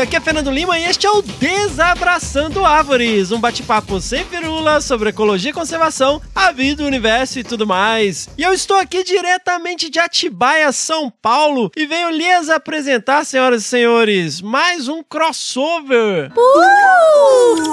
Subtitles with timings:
[0.00, 5.10] Aqui é Fernando Lima e este é o Desabraçando Árvores, um bate-papo sem firula sobre
[5.10, 8.28] ecologia e conservação, a vida, o universo e tudo mais.
[8.38, 13.68] E eu estou aqui diretamente de Atibaia, São Paulo, e venho lhes apresentar, senhoras e
[13.68, 16.32] senhores, mais um crossover.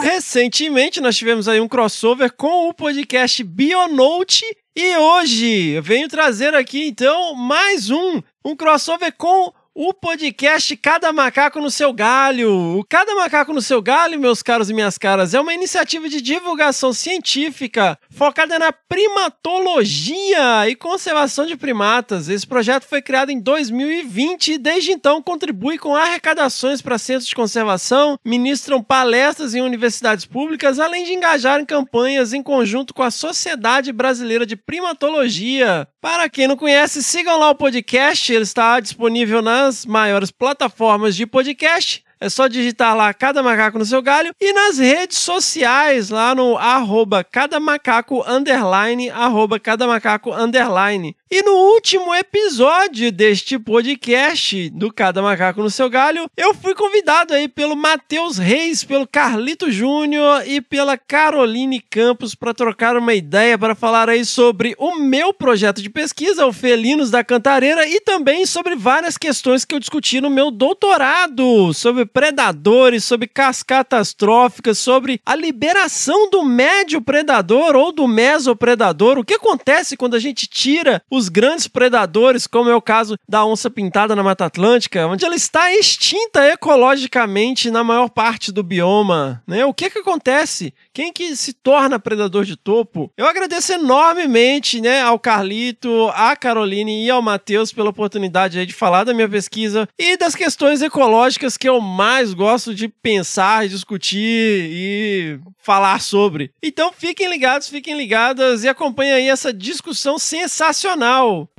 [0.02, 4.46] Recentemente nós tivemos aí um crossover com o podcast Bionote
[4.76, 11.14] e hoje eu venho trazer aqui então mais um, um crossover com o podcast Cada
[11.14, 12.78] Macaco no Seu Galho.
[12.78, 16.20] O Cada Macaco no Seu Galho, meus caros e minhas caras, é uma iniciativa de
[16.20, 22.28] divulgação científica focada na primatologia e conservação de primatas.
[22.28, 27.36] Esse projeto foi criado em 2020 e desde então contribui com arrecadações para centros de
[27.36, 33.10] conservação, ministram palestras em universidades públicas, além de engajar em campanhas em conjunto com a
[33.10, 35.88] Sociedade Brasileira de Primatologia.
[36.02, 41.26] Para quem não conhece, sigam lá o podcast, ele está disponível nas maiores plataformas de
[41.26, 42.04] podcast.
[42.22, 46.58] É só digitar lá Cada Macaco no seu galho e nas redes sociais, lá no
[46.58, 51.16] arroba Cada Macaco underline, arroba Cada Macaco underline.
[51.32, 57.36] E no último episódio deste podcast do Cada Macaco no seu galho, eu fui convidado
[57.36, 63.58] aí pelo Matheus Reis, pelo Carlito Júnior e pela Caroline Campos para trocar uma ideia
[63.58, 68.46] para falar aí sobre o meu projeto de pesquisa, o Felinos da Cantareira, e também
[68.46, 75.22] sobre várias questões que eu discuti no meu doutorado, sobre predadores, sobre cascatas tróficas, sobre
[75.26, 81.02] a liberação do médio predador ou do mesopredador, o que acontece quando a gente tira
[81.10, 85.36] os grandes predadores, como é o caso da onça pintada na Mata Atlântica, onde ela
[85.36, 89.66] está extinta ecologicamente na maior parte do bioma, né?
[89.66, 90.74] O que que acontece?
[90.94, 93.12] Quem que se torna predador de topo?
[93.18, 99.04] Eu agradeço enormemente, né, ao Carlito, à Caroline e ao Matheus pela oportunidade de falar
[99.04, 105.38] da minha pesquisa e das questões ecológicas que eu mais gosto de pensar, discutir e
[105.58, 106.50] falar sobre.
[106.64, 111.50] Então fiquem ligados, fiquem ligadas e acompanhem aí essa discussão sensacional.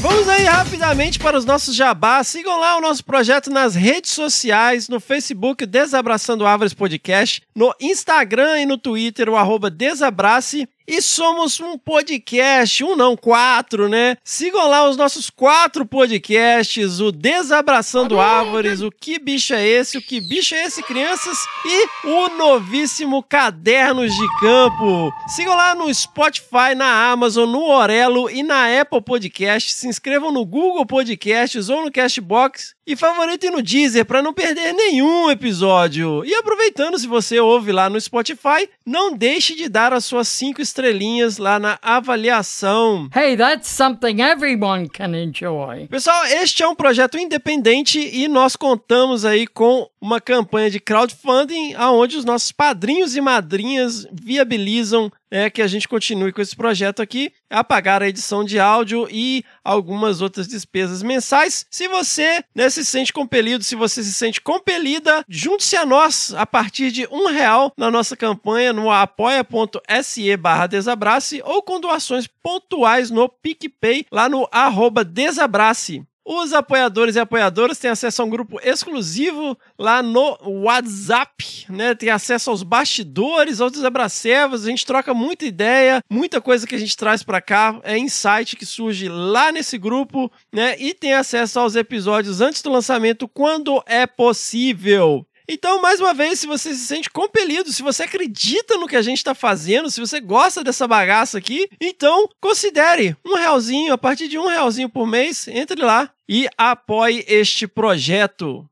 [0.00, 2.26] Vamos aí rapidamente para os nossos jabás.
[2.26, 8.60] Sigam lá o nosso projeto nas redes sociais, no Facebook Desabraçando Árvores Podcast, no Instagram
[8.60, 10.68] e no Twitter, o arroba Desabrace.
[10.86, 14.18] E somos um podcast, um não, quatro, né?
[14.22, 20.02] Sigam lá os nossos quatro podcasts, o Desabraçando Árvores, o Que Bicho é Esse, o
[20.02, 25.10] Que Bicho é Esse, Crianças, e o novíssimo Cadernos de Campo.
[25.28, 29.72] Sigam lá no Spotify, na Amazon, no Orelo e na Apple Podcast.
[29.72, 34.74] Se inscrevam no Google Podcasts ou no Castbox e favoritem no Deezer para não perder
[34.74, 36.22] nenhum episódio.
[36.26, 40.60] E aproveitando, se você ouve lá no Spotify, não deixe de dar as suas cinco
[40.74, 43.08] estrelinhas lá na avaliação.
[43.14, 45.86] Hey, that's something everyone can enjoy.
[45.88, 51.74] Pessoal, este é um projeto independente e nós contamos aí com uma campanha de crowdfunding
[51.74, 57.02] aonde os nossos padrinhos e madrinhas viabilizam é que a gente continue com esse projeto
[57.02, 61.66] aqui, a pagar a edição de áudio e algumas outras despesas mensais.
[61.68, 66.46] Se você né, se sente compelido, se você se sente compelida, junte-se a nós a
[66.46, 73.10] partir de um real na nossa campanha no apoia.se barra desabrace ou com doações pontuais
[73.10, 76.06] no PicPay lá no arroba desabrace.
[76.26, 81.94] Os apoiadores e apoiadoras têm acesso a um grupo exclusivo lá no WhatsApp, né?
[81.94, 86.78] Tem acesso aos bastidores, aos desabracevos, a gente troca muita ideia, muita coisa que a
[86.78, 90.76] gente traz para cá, é insight que surge lá nesse grupo, né?
[90.78, 95.26] E tem acesso aos episódios antes do lançamento quando é possível.
[95.46, 99.02] Então, mais uma vez, se você se sente compelido, se você acredita no que a
[99.02, 104.26] gente está fazendo, se você gosta dessa bagaça aqui, então considere um realzinho, a partir
[104.26, 108.64] de um realzinho por mês, entre lá e apoie este projeto.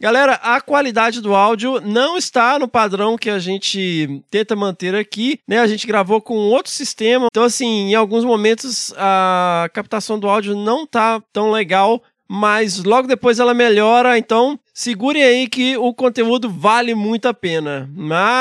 [0.00, 5.40] Galera, a qualidade do áudio não está no padrão que a gente tenta manter aqui,
[5.48, 5.58] né?
[5.58, 10.54] A gente gravou com outro sistema, então assim, em alguns momentos a captação do áudio
[10.54, 16.48] não tá tão legal, mas logo depois ela melhora, então segurem aí que o conteúdo
[16.48, 17.90] vale muito a pena.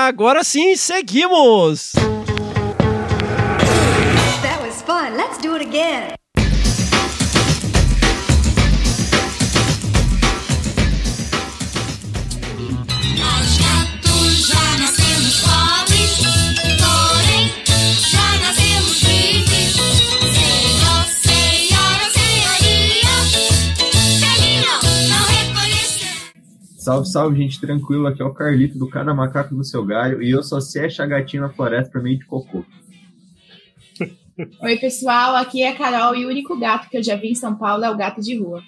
[0.07, 1.93] Agora sim, seguimos!
[4.43, 5.17] That was fun.
[5.17, 6.24] Let's do it again.
[26.85, 28.05] Salve, salve, gente, tranquilo.
[28.05, 31.07] Aqui é o Carlito do Cada Macaco no Seu Galho e eu só sei achar
[31.07, 32.63] gatinho na floresta por meio de cocô.
[34.61, 37.33] Oi, pessoal, aqui é a Carol e o único gato que eu já vi em
[37.33, 38.61] São Paulo é o gato de rua.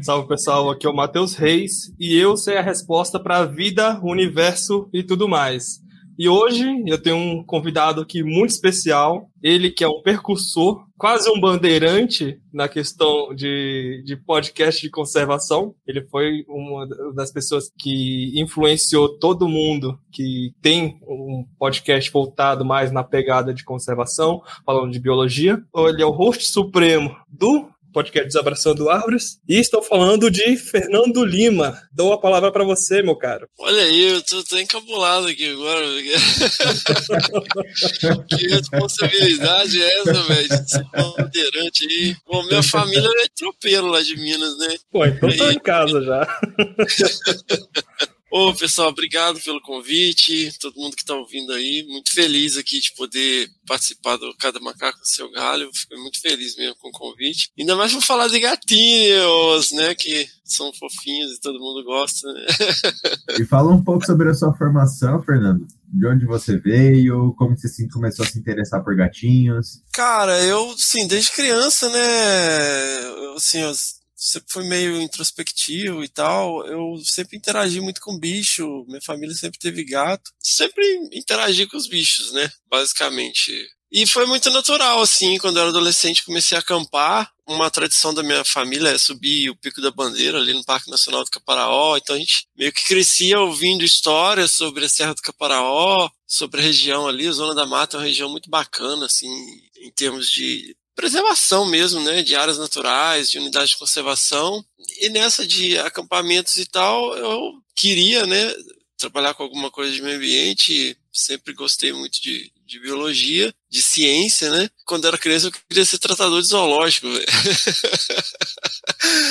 [0.00, 3.98] Salve pessoal, aqui é o Matheus Reis e eu sei a resposta para a vida,
[4.00, 5.82] o universo e tudo mais.
[6.22, 11.28] E hoje eu tenho um convidado aqui muito especial, ele que é um percursor, quase
[11.28, 15.74] um bandeirante na questão de, de podcast de conservação.
[15.84, 22.92] Ele foi uma das pessoas que influenciou todo mundo que tem um podcast voltado mais
[22.92, 25.60] na pegada de conservação, falando de biologia.
[25.74, 29.38] Ele é o host supremo do podcast Desabraçando Árvores.
[29.48, 31.80] E estou falando de Fernando Lima.
[31.92, 33.48] Dou a palavra para você, meu caro.
[33.58, 35.86] Olha aí, eu tô, tô encabulado aqui agora.
[38.28, 40.48] que responsabilidade é essa, velho?
[40.66, 42.16] Ser bandeirante aí.
[42.26, 44.76] Bom, minha família é tropeiro lá de Minas, né?
[44.90, 46.26] Pô, então tô em casa já.
[48.34, 51.84] Ô, pessoal, obrigado pelo convite, todo mundo que está ouvindo aí.
[51.86, 55.68] Muito feliz aqui de poder participar do Cada Macaco no Seu Galho.
[55.74, 57.50] Fiquei muito feliz mesmo com o convite.
[57.58, 59.94] Ainda mais para falar de gatinhos, né?
[59.94, 62.46] Que são fofinhos e todo mundo gosta, né?
[63.38, 65.66] E fala um pouco sobre a sua formação, Fernando.
[65.92, 69.82] De onde você veio, como você se- começou a se interessar por gatinhos.
[69.92, 73.34] Cara, eu, sim, desde criança, né?
[73.36, 73.72] Assim, eu
[74.22, 76.64] sempre fui meio introspectivo e tal.
[76.66, 78.84] Eu sempre interagi muito com bicho.
[78.86, 80.30] Minha família sempre teve gato.
[80.40, 82.50] Sempre interagi com os bichos, né?
[82.70, 83.52] Basicamente.
[83.90, 87.30] E foi muito natural, assim, quando eu era adolescente, comecei a acampar.
[87.46, 91.24] Uma tradição da minha família é subir o Pico da Bandeira ali no Parque Nacional
[91.24, 91.96] do Caparaó.
[91.96, 96.64] Então a gente meio que crescia ouvindo histórias sobre a Serra do Caparaó, sobre a
[96.64, 97.26] região ali.
[97.26, 99.28] A Zona da Mata é uma região muito bacana, assim,
[99.76, 104.64] em termos de preservação mesmo, né, de áreas naturais, de unidades de conservação.
[105.00, 108.54] E nessa de acampamentos e tal, eu queria, né,
[108.96, 110.96] trabalhar com alguma coisa de meio ambiente.
[111.12, 114.70] Sempre gostei muito de, de biologia, de ciência, né?
[114.86, 117.06] Quando era criança eu queria ser tratador de zoológico.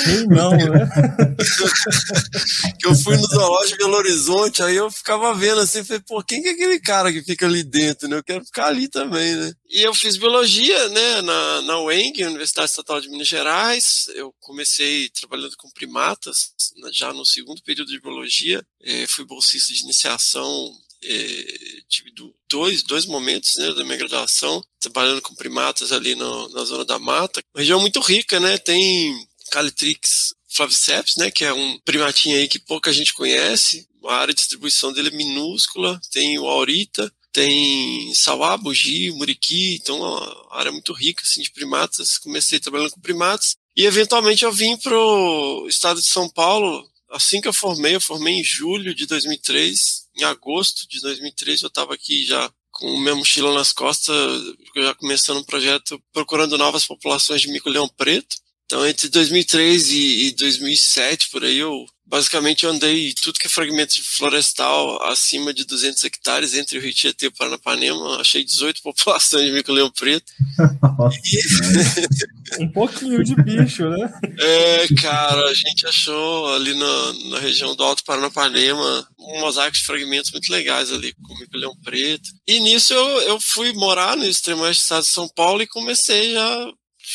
[0.04, 0.88] Quem não, né?
[2.78, 6.22] que eu fui no zoológico de Belo Horizonte, aí eu ficava vendo assim, falei, pô,
[6.22, 8.18] quem que é aquele cara que fica ali dentro, né?
[8.18, 9.52] Eu quero ficar ali também, né?
[9.68, 14.08] E eu fiz biologia, né, na, na UENG, Universidade Estatal de Minas Gerais.
[14.14, 16.52] Eu comecei trabalhando com primatas,
[16.92, 18.64] já no segundo período de biologia.
[18.82, 20.72] Eh, fui bolsista de iniciação
[21.04, 26.48] eh, tive do- dois, dois momentos né, da minha graduação, trabalhando com primatas ali no-
[26.50, 27.40] na zona da mata.
[27.54, 28.58] Uma região muito rica, né?
[28.58, 29.14] Tem
[29.50, 33.86] Calitrix flaviceps, né, que é um primatinho aí que pouca gente conhece.
[34.04, 35.98] A área de distribuição dele é minúscula.
[36.10, 41.50] Tem o aurita, tem sauá, bugi, muriqui, então é uma área muito rica assim, de
[41.50, 42.18] primatas.
[42.18, 47.48] Comecei trabalhando com primatas e eventualmente eu vim pro estado de São Paulo assim que
[47.48, 47.94] eu formei.
[47.94, 50.01] Eu formei em julho de 2003.
[50.16, 54.14] Em agosto de 2003 eu estava aqui já com minha mochila nas costas,
[54.76, 58.36] já começando um projeto procurando novas populações de mico-leão preto.
[58.64, 63.50] Então, entre 2003 e, e 2007, por aí, eu basicamente eu andei tudo que é
[63.50, 68.20] fragmento de florestal acima de 200 hectares entre o Rio Tietê e o Paranapanema.
[68.20, 70.30] Achei 18 populações de mico-leão preto.
[72.60, 74.12] Um pouquinho de bicho, né?
[74.38, 79.84] É, cara, a gente achou ali na, na região do Alto Paranapanema um mosaico de
[79.84, 82.28] fragmentos muito legais ali, com mico-leão preto.
[82.46, 85.66] E nisso eu, eu fui morar no extremo oeste do estado de São Paulo e
[85.66, 86.72] comecei a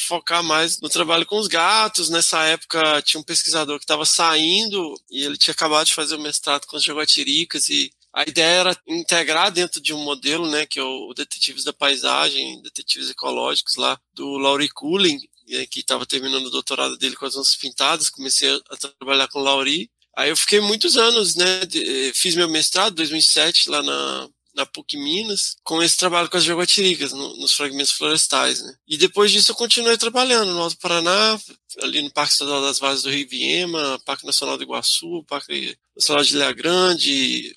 [0.08, 2.10] focar mais no trabalho com os gatos.
[2.10, 6.22] Nessa época tinha um pesquisador que estava saindo e ele tinha acabado de fazer o
[6.22, 10.80] mestrado com as jaguatiricas e A ideia era integrar dentro de um modelo, né, que
[10.80, 16.48] é o Detetives da Paisagem, Detetives Ecológicos lá, do Laurie Cooling, né, que estava terminando
[16.48, 19.90] o doutorado dele com as onças pintadas, comecei a, trabalhar com o Laurie.
[20.18, 24.98] Aí eu fiquei muitos anos, né, de, fiz meu mestrado, 2007, lá na, na PUC
[24.98, 28.76] Minas, com esse trabalho com as jaguatiricas, no, nos fragmentos florestais, né.
[28.88, 31.40] E depois disso eu continuei trabalhando no Alto Paraná,
[31.82, 36.24] ali no Parque Estadual das Varas do Rio Viema, Parque Nacional do Iguaçu, Parque Nacional
[36.24, 37.56] de Ilha Grande,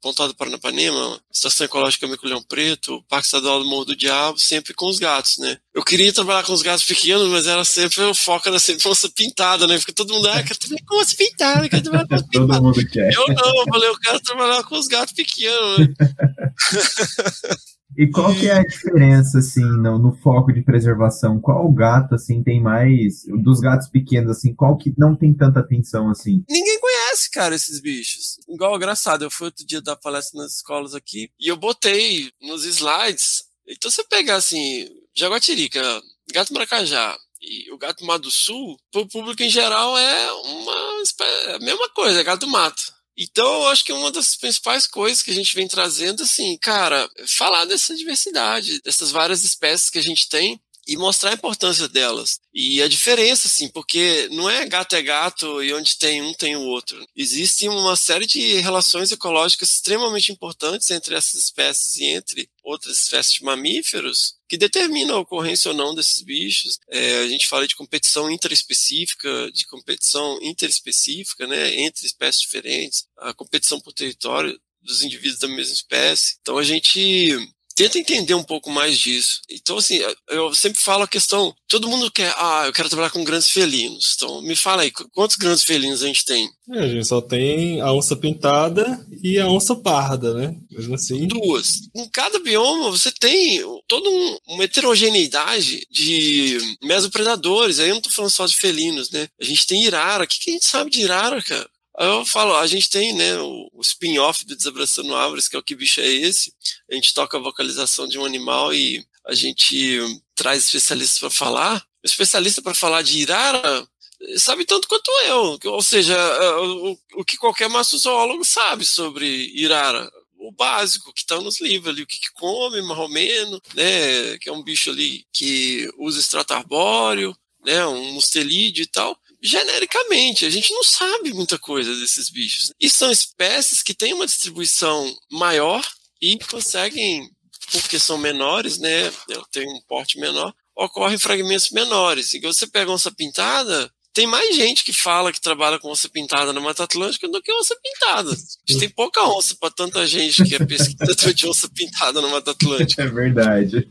[0.00, 4.74] Pontal do Paranapanema, Estação Ecológica Mico Leão Preto, Parque Estadual do Morro do Diabo, sempre
[4.74, 5.58] com os gatos, né?
[5.74, 9.08] Eu queria trabalhar com os gatos pequenos, mas era sempre, o foco era sempre onça
[9.14, 9.76] pintada, né?
[9.78, 12.60] Porque todo mundo, ah, quero trabalhar com onça pintada, quero trabalhar com onça Todo pintada.
[12.60, 13.12] mundo quer.
[13.12, 15.86] Eu não, eu falei, eu quero trabalhar com os gatos pequenos, né?
[17.98, 21.40] E qual que é a diferença, assim, no, no foco de preservação?
[21.40, 23.24] Qual gato, assim, tem mais...
[23.42, 26.44] Dos gatos pequenos, assim, qual que não tem tanta atenção, assim?
[26.46, 28.36] Ninguém conhece, cara, esses bichos.
[28.48, 32.64] Igual, engraçado, eu fui outro dia dar palestra nas escolas aqui e eu botei nos
[32.64, 33.44] slides.
[33.66, 39.42] Então você pega, assim, jaguatirica, gato maracajá e o gato mato do sul, pro público
[39.42, 42.94] em geral é uma espé- a mesma coisa, é gato mato.
[43.18, 47.08] Então, eu acho que uma das principais coisas que a gente vem trazendo, assim, cara,
[47.16, 51.88] é falar dessa diversidade, dessas várias espécies que a gente tem e mostrar a importância
[51.88, 52.38] delas.
[52.54, 56.56] E a diferença, assim, porque não é gato é gato e onde tem um tem
[56.56, 57.04] o outro.
[57.14, 63.34] Existe uma série de relações ecológicas extremamente importantes entre essas espécies e entre outras espécies
[63.34, 66.78] de mamíferos que determinam a ocorrência ou não desses bichos.
[66.88, 73.34] É, a gente fala de competição interespecífica, de competição interespecífica, né, entre espécies diferentes, a
[73.34, 76.36] competição por território dos indivíduos da mesma espécie.
[76.40, 77.36] Então a gente
[77.76, 79.40] tenta entender um pouco mais disso.
[79.50, 83.22] Então, assim, eu sempre falo a questão, todo mundo quer, ah, eu quero trabalhar com
[83.22, 84.14] grandes felinos.
[84.16, 86.48] Então, me fala aí, qu- quantos grandes felinos a gente tem?
[86.72, 90.56] É, a gente só tem a onça pintada e a onça parda, né?
[90.70, 91.28] Mesmo assim.
[91.28, 91.82] Duas.
[91.94, 97.78] Em cada bioma você tem toda um- uma heterogeneidade de mesopredadores.
[97.78, 99.28] Aí eu não tô falando só de felinos, né?
[99.40, 100.24] A gente tem irara.
[100.24, 101.68] O que, que a gente sabe de irara, cara?
[101.98, 105.74] Eu falo, a gente tem, né, o, spin-off do Desabraçando Árvores, que é o que
[105.74, 106.52] bicho é esse.
[106.90, 109.98] A gente toca a vocalização de um animal e a gente
[110.34, 111.86] traz especialistas para falar.
[112.02, 113.88] O especialista para falar de irara
[114.36, 115.58] sabe tanto quanto eu.
[115.72, 120.10] Ou seja, é, o, o que qualquer massozoólogo sabe sobre irara.
[120.38, 124.38] O básico que está nos livros ali, o que, que come, mais ou menos, né?
[124.38, 127.84] Que é um bicho ali que usa extrato arbóreo, né?
[127.86, 129.18] Um mustelídeo e tal.
[129.46, 132.72] Genericamente, a gente não sabe muita coisa desses bichos.
[132.80, 135.86] E são espécies que têm uma distribuição maior
[136.20, 137.30] e conseguem,
[137.70, 139.12] porque são menores, né?
[139.52, 142.34] Tem um porte menor, ocorrem fragmentos menores.
[142.34, 146.50] E você pega onça pintada, tem mais gente que fala que trabalha com onça pintada
[146.50, 148.30] na Mata Atlântica do que onça pintada.
[148.30, 148.34] A
[148.72, 152.52] gente tem pouca onça para tanta gente que é pesquisador de onça pintada na Mata
[152.52, 152.96] Atlântica.
[153.06, 153.86] É verdade.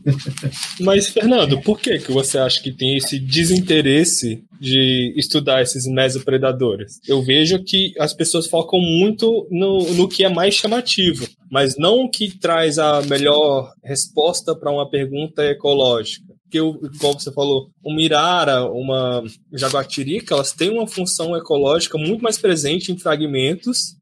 [0.80, 6.98] Mas, Fernando, por que, que você acha que tem esse desinteresse de estudar esses mesopredadores?
[7.06, 12.00] Eu vejo que as pessoas focam muito no, no que é mais chamativo, mas não
[12.00, 16.35] o que traz a melhor resposta para uma pergunta ecológica.
[16.46, 19.22] Porque, o- como você falou, uma irara, uma
[19.52, 23.96] jaguatirica, elas têm uma função ecológica muito mais presente em fragmentos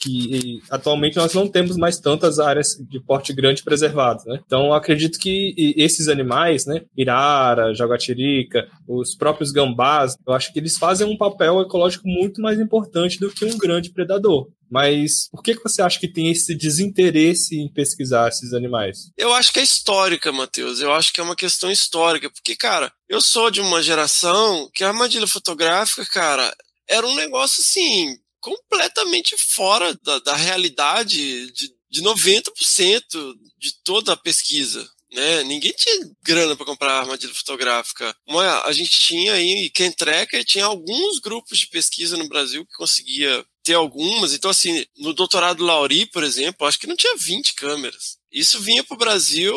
[0.00, 4.40] que atualmente nós não temos mais tantas áreas de porte grande preservadas, né?
[4.44, 10.78] Então, acredito que esses animais, né, irara, jaguatirica, os próprios gambás, eu acho que eles
[10.78, 14.48] fazem um papel ecológico muito mais importante do que um grande predador.
[14.70, 19.10] Mas por que, que você acha que tem esse desinteresse em pesquisar esses animais?
[19.16, 20.80] Eu acho que é histórica, Matheus.
[20.80, 22.28] Eu acho que é uma questão histórica.
[22.28, 26.52] Porque, cara, eu sou de uma geração que a armadilha fotográfica, cara,
[26.88, 34.16] era um negócio assim, completamente fora da, da realidade de, de 90% de toda a
[34.16, 34.86] pesquisa.
[35.10, 35.42] Né?
[35.44, 38.14] Ninguém tinha grana para comprar armadilha fotográfica.
[38.64, 43.46] A gente tinha aí, quem treca, tinha alguns grupos de pesquisa no Brasil que conseguia
[43.62, 44.34] ter algumas.
[44.34, 48.18] Então, assim, no doutorado Lauri, por exemplo, acho que não tinha 20 câmeras.
[48.34, 49.54] Isso vinha pro Brasil,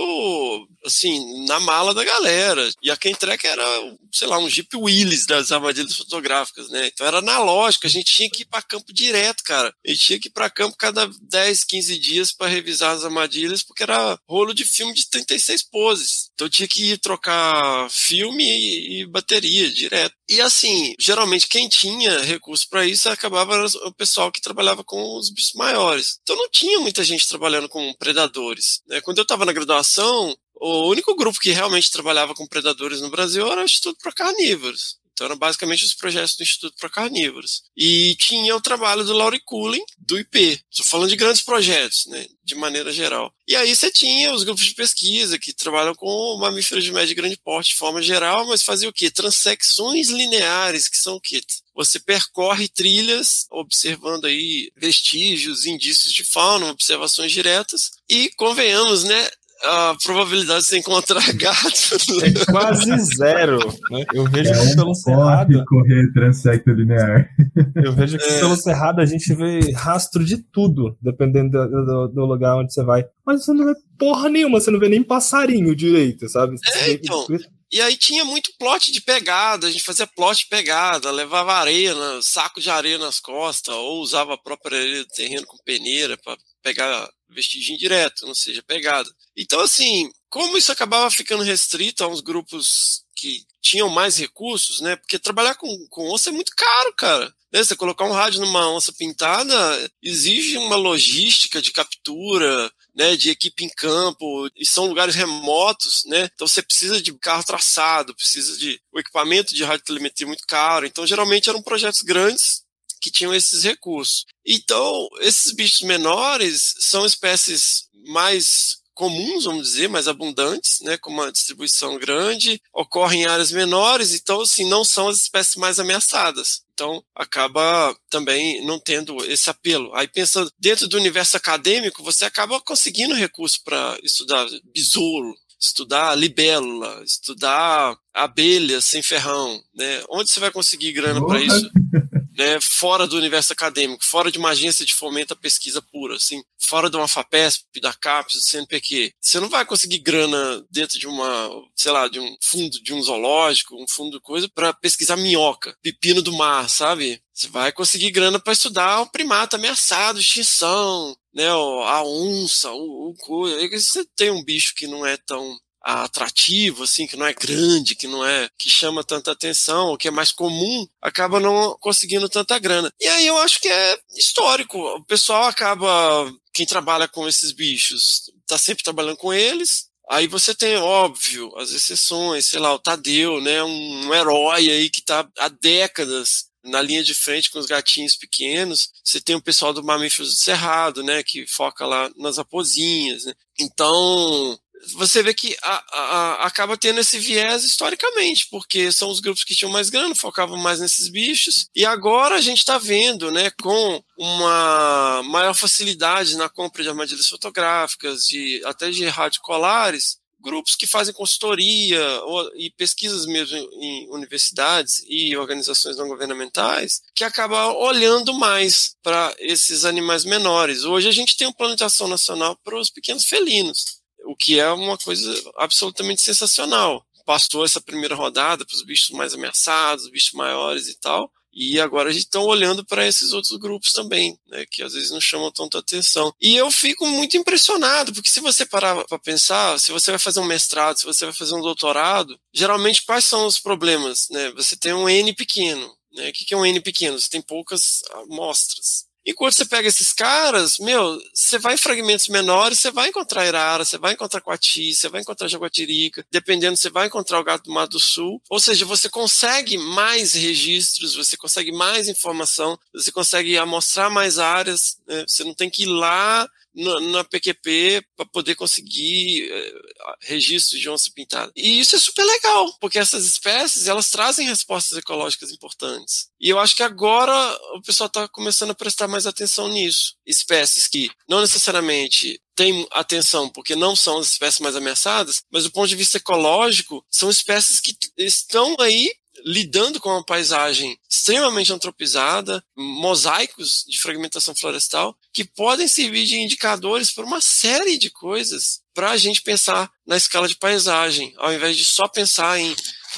[0.86, 2.70] assim, na mala da galera.
[2.84, 3.66] E a Kentrek era,
[4.14, 6.88] sei lá, um Jeep Willys das armadilhas fotográficas, né?
[6.88, 9.74] Então era analógico, a gente tinha que ir para campo direto, cara.
[9.84, 13.64] A gente tinha que ir para campo cada 10, 15 dias para revisar as armadilhas,
[13.64, 16.30] porque era rolo de filme de 36 poses.
[16.36, 20.14] Então tinha que ir trocar filme e, e bateria direto.
[20.30, 25.32] E assim, geralmente quem tinha recurso para isso acabava o pessoal que trabalhava com os
[25.32, 26.20] bichos maiores.
[26.22, 28.67] Então não tinha muita gente trabalhando com predadores.
[28.88, 29.02] Né?
[29.02, 33.50] Quando eu estava na graduação, o único grupo que realmente trabalhava com predadores no Brasil
[33.52, 34.98] era o Instituto para Carnívoros.
[35.18, 37.64] Então eram basicamente os projetos do Instituto para Carnívoros.
[37.76, 40.62] E tinha o trabalho do Laurie Cullen, do IP.
[40.70, 43.34] Estou falando de grandes projetos, né, de maneira geral.
[43.48, 47.16] E aí você tinha os grupos de pesquisa que trabalham com mamíferos de médio e
[47.16, 49.10] grande porte de forma geral, mas fazia o quê?
[49.10, 51.42] Transecções lineares, que são o quê?
[51.74, 59.30] Você percorre trilhas, observando aí vestígios, indícios de fauna, observações diretas, e convenhamos, né?
[59.64, 61.98] A probabilidade de você encontrar gato.
[62.24, 63.58] É quase zero.
[63.90, 64.06] Né?
[64.14, 65.54] Eu vejo É que pelo um cerrado.
[65.54, 67.28] pode correr transecto linear.
[67.76, 68.40] Eu vejo que É.
[68.40, 72.84] pelo cerrado a gente vê rastro de tudo, dependendo do, do- do lugar onde você
[72.84, 73.06] vai.
[73.26, 76.56] Mas você não vê porra nenhuma, você não vê nem passarinho direito, sabe?
[76.58, 77.26] Você É, então.
[77.70, 81.94] E aí tinha muito plot de pegada, a gente fazia plot de pegada, levava areia,
[82.22, 86.38] saco de areia nas costas, ou usava a própria areia do terreno com peneira para
[86.64, 89.10] pegar vestígio direto, não seja pegada.
[89.36, 94.96] Então, assim, como isso acabava ficando restrito a uns grupos que tinham mais recursos, né?
[94.96, 97.34] Porque trabalhar com, com onça é muito caro, cara.
[97.52, 97.64] Né?
[97.64, 103.64] Você colocar um rádio numa onça pintada exige uma logística de captura, né, de equipe
[103.64, 106.30] em campo, e são lugares remotos, né?
[106.34, 110.86] Então você precisa de carro traçado, precisa de o equipamento de radiotelemetria muito caro.
[110.86, 112.67] Então geralmente eram projetos grandes
[113.02, 114.26] que tinham esses recursos.
[114.46, 121.32] Então, esses bichos menores são espécies mais comuns, vamos dizer, mais abundantes, né, com uma
[121.32, 126.64] distribuição grande, ocorrem em áreas menores, então assim, não são as espécies mais ameaçadas.
[126.74, 129.94] Então, acaba também não tendo esse apelo.
[129.94, 137.04] Aí, pensando dentro do universo acadêmico, você acaba conseguindo recurso para estudar besouro, estudar libélula,
[137.04, 140.04] estudar abelha sem ferrão, né?
[140.10, 141.70] Onde você vai conseguir grana para isso?
[142.38, 146.44] né, fora do universo acadêmico, fora de uma agência de fomento à pesquisa pura, assim,
[146.60, 149.14] fora de uma FAPESP, da CAPES, do CNPq.
[149.20, 153.02] Você não vai conseguir grana dentro de uma, sei lá, de um fundo de um
[153.02, 157.20] zoológico, um fundo de coisa para pesquisar minhoca, pepino do mar, sabe?
[157.34, 163.70] Você vai conseguir grana para estudar o primata ameaçado, extinção, né, a onça, o, o
[163.72, 168.08] Você tem um bicho que não é tão atrativo, assim, que não é grande, que
[168.08, 172.92] não é, que chama tanta atenção, que é mais comum, acaba não conseguindo tanta grana.
[173.00, 174.78] E aí eu acho que é histórico.
[174.78, 179.88] O pessoal acaba, quem trabalha com esses bichos, tá sempre trabalhando com eles.
[180.10, 185.02] Aí você tem, óbvio, as exceções, sei lá, o Tadeu, né, um, herói aí que
[185.02, 188.90] tá há décadas na linha de frente com os gatinhos pequenos.
[189.04, 193.34] Você tem o pessoal do Mamíferos do Cerrado, né, que foca lá nas raposinhas, né.
[193.60, 194.58] Então,
[194.94, 199.56] você vê que a- a- acaba tendo esse viés historicamente, porque são os grupos que
[199.56, 204.04] tinham mais grana, focavam mais nesses bichos, e agora a gente está vendo, né, com
[204.18, 211.14] uma maior facilidade na compra de armadilhas fotográficas, de, até de radiocolares, grupos que fazem
[211.14, 218.96] consultoria ou- e pesquisas mesmo em universidades e organizações não governamentais, que acabam olhando mais
[219.02, 220.84] para esses animais menores.
[220.84, 223.97] Hoje a gente tem um plano de ação nacional para os pequenos felinos
[224.28, 227.06] o que é uma coisa absolutamente sensacional.
[227.26, 232.10] Passou essa primeira rodada para os bichos mais ameaçados, bichos maiores e tal, e agora
[232.10, 235.52] a gente está olhando para esses outros grupos também, né, que às vezes não chamam
[235.52, 236.32] tanta atenção.
[236.40, 240.40] E eu fico muito impressionado, porque se você parar para pensar, se você vai fazer
[240.40, 244.30] um mestrado, se você vai fazer um doutorado, geralmente quais são os problemas?
[244.30, 244.52] Né?
[244.52, 245.98] Você tem um N pequeno.
[246.14, 246.30] Né?
[246.30, 247.20] O que é um N pequeno?
[247.20, 249.07] Você tem poucas amostras.
[249.28, 253.84] Enquanto você pega esses caras, meu, você vai em fragmentos menores, você vai encontrar Irara,
[253.84, 257.74] você vai encontrar Coati, você vai encontrar Jaguatirica, dependendo, você vai encontrar o gato do
[257.74, 258.42] Mato do Sul.
[258.50, 264.98] Ou seja, você consegue mais registros, você consegue mais informação, você consegue amostrar mais áreas,
[265.06, 265.26] né?
[265.28, 269.74] você não tem que ir lá na, na PQP para poder conseguir eh,
[270.22, 271.52] registros de onça pintada.
[271.56, 276.30] E isso é super legal, porque essas espécies elas trazem respostas ecológicas importantes.
[276.40, 277.34] E eu acho que agora
[277.76, 280.16] o pessoal está começando a prestar mais atenção nisso.
[280.26, 285.72] Espécies que não necessariamente têm atenção porque não são as espécies mais ameaçadas, mas do
[285.72, 289.12] ponto de vista ecológico, são espécies que estão aí
[289.48, 297.14] lidando com uma paisagem extremamente antropizada, mosaicos de fragmentação florestal, que podem servir de indicadores
[297.14, 301.78] para uma série de coisas para a gente pensar na escala de paisagem, ao invés
[301.78, 302.76] de só pensar em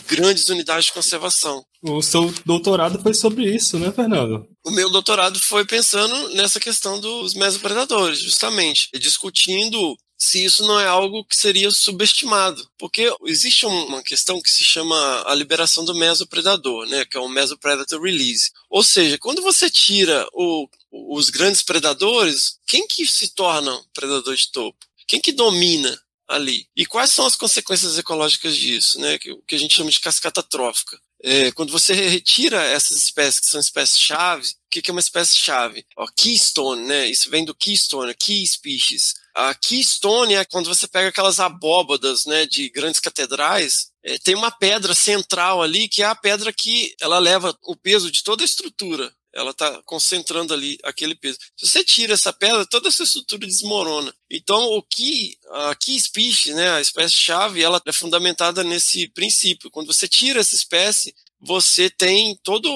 [0.07, 1.65] grandes unidades de conservação.
[1.81, 4.45] O seu doutorado foi sobre isso, né, Fernando?
[4.63, 10.79] O meu doutorado foi pensando nessa questão dos mesopredadores, justamente, e discutindo se isso não
[10.79, 12.69] é algo que seria subestimado.
[12.77, 17.19] Porque existe um- uma questão que se chama a liberação do mesopredador, né, que é
[17.19, 18.51] o mesopredator release.
[18.69, 24.51] Ou seja, quando você tira o- os grandes predadores, quem que se torna predador de
[24.51, 24.77] topo?
[25.07, 26.67] Quem que domina ali?
[26.75, 30.43] E quais são as consequências ecológicas disso, né, que, que a gente chama de cascata
[30.43, 30.99] trófica?
[31.21, 35.85] É, quando você retira essas espécies que são espécies-chave, o que, que é uma espécie-chave?
[35.97, 37.07] Ó, Keystone, né?
[37.07, 39.15] Isso vem do Keystone, Key Species.
[39.35, 44.51] A Keystone é quando você pega aquelas abóbadas, né, de grandes catedrais, é, tem uma
[44.51, 48.45] pedra central ali que é a pedra que ela leva o peso de toda a
[48.45, 49.13] estrutura.
[49.33, 51.37] Ela está concentrando ali aquele peso.
[51.55, 54.13] Se você tira essa pedra, toda essa estrutura desmorona.
[54.29, 59.69] Então, o que a key species, né, a espécie-chave, ela é fundamentada nesse princípio.
[59.69, 62.69] Quando você tira essa espécie, você tem toda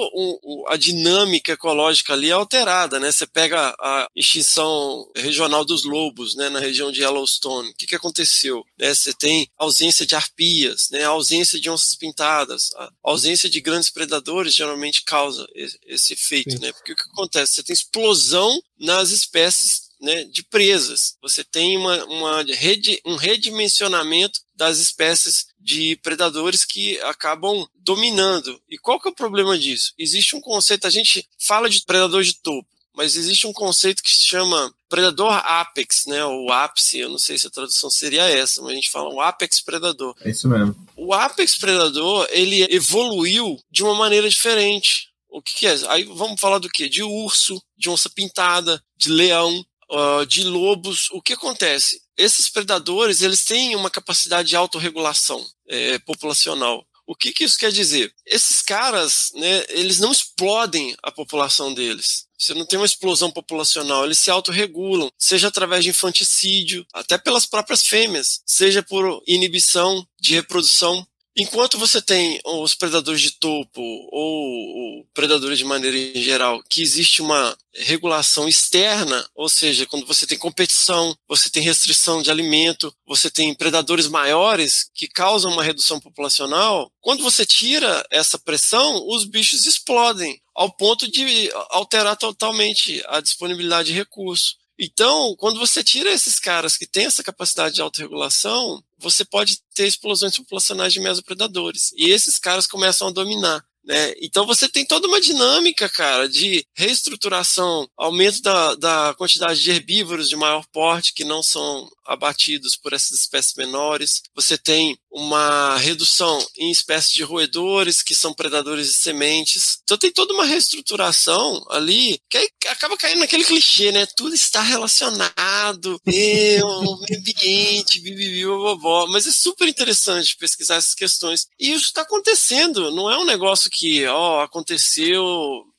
[0.68, 3.12] a dinâmica ecológica ali alterada, né?
[3.12, 7.70] Você pega a extinção regional dos lobos, né, na região de Yellowstone.
[7.70, 8.64] O que, que aconteceu?
[8.80, 13.90] Né, você tem ausência de arpias, né, ausência de onças pintadas, a ausência de grandes
[13.90, 16.72] predadores geralmente causa esse, esse efeito, né?
[16.72, 17.54] Porque o que acontece?
[17.54, 21.16] Você tem explosão nas espécies né, de presas.
[21.22, 28.62] Você tem uma, uma rede, um redimensionamento das espécies de predadores que acabam dominando.
[28.70, 29.94] E qual que é o problema disso?
[29.98, 34.12] Existe um conceito, a gente fala de predador de topo, mas existe um conceito que
[34.12, 38.62] se chama predador apex, né, ou ápice, eu não sei se a tradução seria essa,
[38.62, 40.14] mas a gente fala um apex predador.
[40.22, 40.76] É isso mesmo.
[40.98, 45.14] O apex predador, ele evoluiu de uma maneira diferente.
[45.30, 45.76] O que, que é?
[45.88, 46.88] Aí vamos falar do quê?
[46.88, 51.10] De urso, de onça pintada, de leão, uh, de lobos.
[51.12, 52.02] O que acontece?
[52.18, 56.86] Esses predadores eles têm uma capacidade de autorregulação é, populacional.
[57.06, 58.14] O que, que isso quer dizer?
[58.26, 62.26] Esses caras, né, eles não explodem a população deles.
[62.38, 67.46] Você não tem uma explosão populacional, eles se autorregulam, seja através de infanticídio, até pelas
[67.46, 71.06] próprias fêmeas, seja por inibição de reprodução.
[71.36, 77.24] Enquanto você tem os predadores de topo ou predadores de maneira em geral, que existe
[77.24, 83.32] uma regulação externa, ou seja, quando você tem competição, você tem restrição de alimento, você
[83.32, 89.66] tem predadores maiores que causam uma redução populacional, quando você tira essa pressão, os bichos
[89.66, 94.56] explodem ao ponto de alterar totalmente a disponibilidade de recurso.
[94.78, 99.86] Então, quando você tira esses caras que têm essa capacidade de autorregulação, você pode ter
[99.86, 101.92] explosões populacionais de mesopredadores.
[101.98, 103.64] E esses caras começam a dominar.
[103.86, 104.14] Né?
[104.22, 110.30] Então você tem toda uma dinâmica, cara, de reestruturação, aumento da, da quantidade de herbívoros
[110.30, 114.22] de maior porte que não são abatidos por essas espécies menores.
[114.36, 119.80] Você tem uma redução em espécies de roedores que são predadores de sementes.
[119.84, 124.06] Então tem toda uma reestruturação ali que acaba caindo naquele clichê, né?
[124.16, 129.08] Tudo está relacionado, eu, o meio ambiente, bibibi, bobó.
[129.08, 131.48] Mas é super interessante pesquisar essas questões.
[131.60, 135.24] E isso está acontecendo, não é um negócio que, ó, aconteceu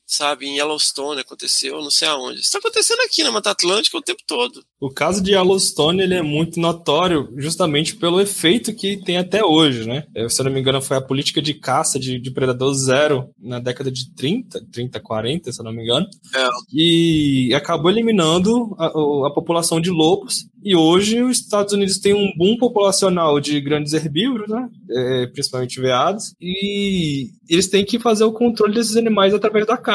[0.05, 2.39] sabe, em Yellowstone aconteceu, não sei aonde.
[2.39, 4.63] Isso está acontecendo aqui na Mata Atlântica o tempo todo.
[4.79, 9.87] O caso de Yellowstone ele é muito notório justamente pelo efeito que tem até hoje,
[9.87, 10.05] né?
[10.13, 13.29] Eu, se eu não me engano, foi a política de caça de, de predador zero
[13.39, 16.05] na década de 30, 30, 40, se eu não me engano.
[16.35, 16.47] É.
[16.71, 20.45] E acabou eliminando a, a população de lobos.
[20.63, 24.67] E hoje os Estados Unidos têm um boom populacional de grandes herbívoros, né?
[24.89, 26.33] É, principalmente veados.
[26.41, 29.94] E eles têm que fazer o controle desses animais através da caça.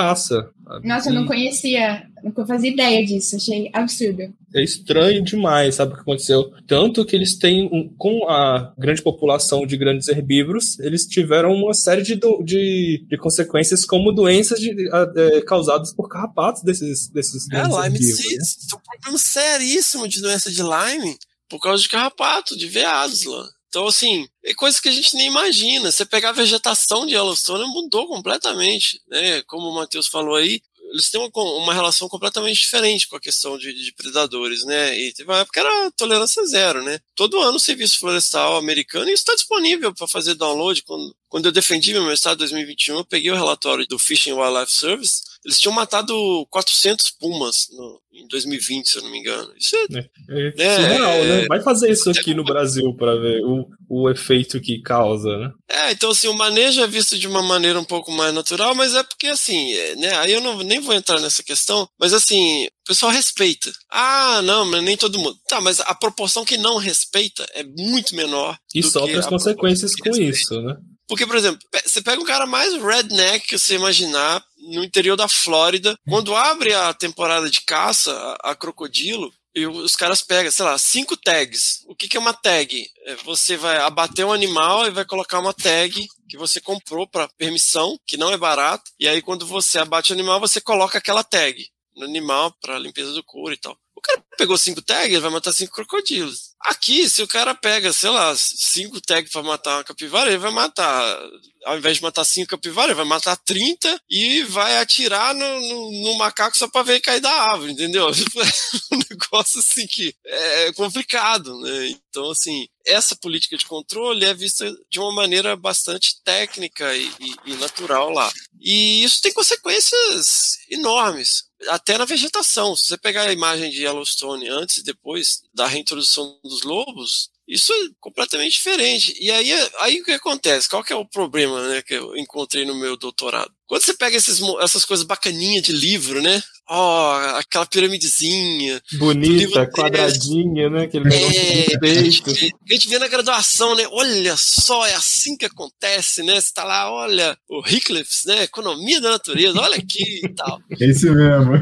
[0.65, 0.87] Sabe?
[0.89, 4.23] Nossa, eu não E- conhecia, não fazia ideia disso, achei absurdo.
[4.55, 6.51] é estranho demais, sabe o que aconteceu?
[6.67, 11.73] Tanto que eles têm, um- com a grande população de grandes herbívoros, eles tiveram uma
[11.75, 14.75] série de, do- de, de consequências, como doenças de-
[15.17, 18.57] é, causadas por carrapatos desses, desses É, grandes Lyme herbívoros.
[18.69, 21.17] Tem um problema seríssimo de doença de Lyme
[21.49, 23.45] por causa de carrapato, de veados lá.
[23.71, 25.93] Então, assim, é coisa que a gente nem imagina.
[25.93, 29.43] Você pegar a vegetação de Yellowstone mudou completamente, né?
[29.43, 30.61] Como o Matheus falou aí,
[30.93, 34.99] eles têm uma, uma relação completamente diferente com a questão de, de predadores, né?
[34.99, 36.99] E teve uma época que era tolerância zero, né?
[37.15, 40.83] Todo ano o Serviço Florestal americano, e isso está disponível para fazer download.
[40.83, 44.35] Quando, quando eu defendi meu mestrado em 2021, eu peguei o relatório do Fish and
[44.35, 46.15] Wildlife Service, eles tinham matado
[46.51, 49.53] 400 pumas no- em 2020, se eu não me engano.
[49.57, 49.99] Isso é
[50.29, 51.25] É É, surreal, é.
[51.43, 51.47] né?
[51.49, 55.51] Vai fazer isso aqui no Brasil para ver o, o efeito que causa, né?
[55.69, 58.95] É, então assim, o manejo é visto de uma maneira um pouco mais natural, mas
[58.95, 62.67] é porque assim, é, né, aí eu não, nem vou entrar nessa questão, mas assim,
[62.67, 63.73] o pessoal respeita.
[63.91, 65.39] Ah, não, mas nem todo mundo.
[65.49, 68.59] Tá, mas a proporção que não respeita é muito menor.
[68.75, 70.31] E do sofre que as consequências com respeita.
[70.37, 70.77] isso, né?
[71.09, 75.29] Porque, por exemplo, você pega um cara mais redneck que você imaginar no interior da
[75.29, 80.65] Flórida, quando abre a temporada de caça a, a crocodilo, e os caras pegam, sei
[80.65, 81.83] lá, cinco tags.
[81.89, 82.89] O que, que é uma tag?
[83.05, 87.29] É, você vai abater um animal e vai colocar uma tag que você comprou para
[87.37, 91.25] permissão, que não é barato, e aí quando você abate o animal, você coloca aquela
[91.25, 93.77] tag no animal para limpeza do couro e tal.
[93.95, 96.50] O cara pegou cinco tags, ele vai matar cinco crocodilos.
[96.63, 100.51] Aqui, se o cara pega, sei lá, cinco tags pra matar uma capivara, ele vai
[100.51, 101.19] matar.
[101.65, 106.03] Ao invés de matar cinco capivaras, ele vai matar 30 e vai atirar no, no,
[106.03, 108.09] no macaco só pra ver cair da árvore, entendeu?
[108.93, 111.89] um negócio assim que é complicado, né?
[111.89, 117.53] Então, assim, essa política de controle é vista de uma maneira bastante técnica e, e,
[117.53, 118.31] e natural lá.
[118.61, 122.75] E isso tem consequências enormes até na vegetação.
[122.75, 127.73] Se você pegar a imagem de Yellowstone antes e depois da reintrodução dos lobos, isso
[127.73, 129.17] é completamente diferente.
[129.21, 130.69] E aí, aí o que acontece?
[130.69, 133.53] Qual que é o problema né, que eu encontrei no meu doutorado?
[133.71, 136.43] Quando você pega esses, essas coisas bacaninhas de livro, né?
[136.69, 138.83] Ó, oh, aquela piramidezinha.
[138.95, 140.83] Bonita, quadradinha, né?
[140.83, 142.31] Aquele negócio É, perfeito.
[142.69, 143.87] a gente vê na graduação, né?
[143.93, 146.41] Olha só, é assim que acontece, né?
[146.41, 148.43] Você tá lá, olha, o Hickliffs, né?
[148.43, 150.61] Economia da natureza, olha aqui e tal.
[150.81, 151.55] Esse mesmo.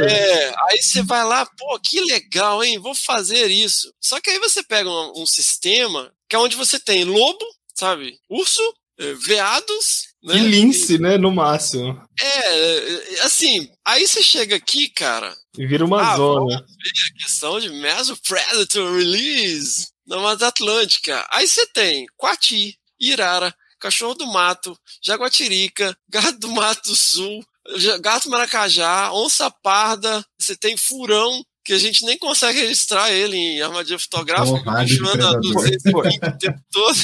[0.00, 2.78] É, aí você vai lá, pô, que legal, hein?
[2.78, 3.92] Vou fazer isso.
[4.00, 8.16] Só que aí você pega um, um sistema que é onde você tem lobo, sabe?
[8.30, 8.62] Urso,
[9.26, 10.36] veados, né?
[10.36, 11.18] E lince, né?
[11.18, 12.00] No máximo.
[12.20, 15.34] É, assim, aí você chega aqui, cara.
[15.58, 16.56] E vira uma ah, zona.
[16.58, 21.26] A questão de Mesopredator Release na Mata Atlântica.
[21.30, 27.44] Aí você tem Coati, Irara, Cachorro do Mato, Jaguatirica, Gato do Mato Sul,
[28.00, 33.62] Gato Maracajá, Onça Parda, você tem Furão, que a gente nem consegue registrar ele em
[33.62, 35.40] armadilha fotográfica, Porra, o bicho anda predador.
[35.40, 36.98] 220 o tempo todo.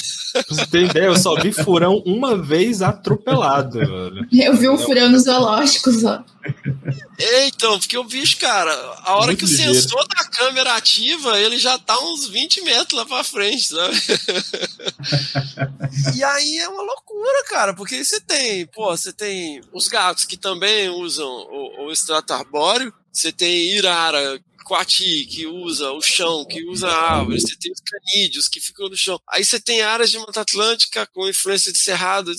[0.49, 4.27] Você ter ideia, eu só vi furão uma vez atropelado, velho.
[4.33, 6.23] Eu vi um furão no zoológico só.
[7.19, 8.73] É, então, porque o bicho, cara,
[9.05, 9.75] a hora Muito que o ligeiro.
[9.75, 13.97] sensor da câmera ativa, ele já tá uns 20 metros lá pra frente, sabe?
[16.17, 20.25] e aí é uma loucura, cara, porque aí você tem, pô, você tem os gatos
[20.25, 26.45] que também usam o, o extrato arbóreo, você tem Irara, Coati, que usa o chão,
[26.45, 29.19] que usa a árvore, você tem os canídeos que ficam no chão.
[29.27, 32.31] Aí você tem áreas de Mata Atlântica com influência de cerrado,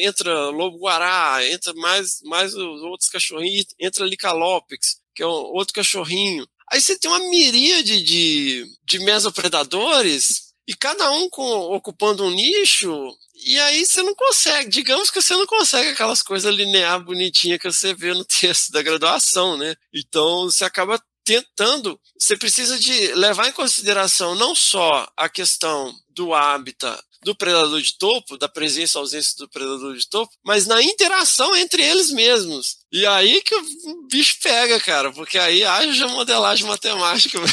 [0.00, 6.48] entra lobo-guará, entra mais, mais os outros cachorrinhos, entra Licalópex, que é um outro cachorrinho.
[6.72, 13.14] Aí você tem uma miríade de, de mesopredadores, e cada um com, ocupando um nicho,
[13.44, 17.70] e aí você não consegue, digamos que você não consegue aquelas coisas linear bonitinhas que
[17.70, 19.74] você vê no texto da graduação, né?
[19.92, 26.34] Então você acaba tentando, você precisa de levar em consideração não só a questão do
[26.34, 30.82] hábitat do predador de topo, da presença ou ausência do predador de topo, mas na
[30.82, 32.76] interação entre eles mesmos.
[32.92, 33.62] E aí que o
[34.10, 37.38] bicho pega, cara, porque aí haja modelagem matemática.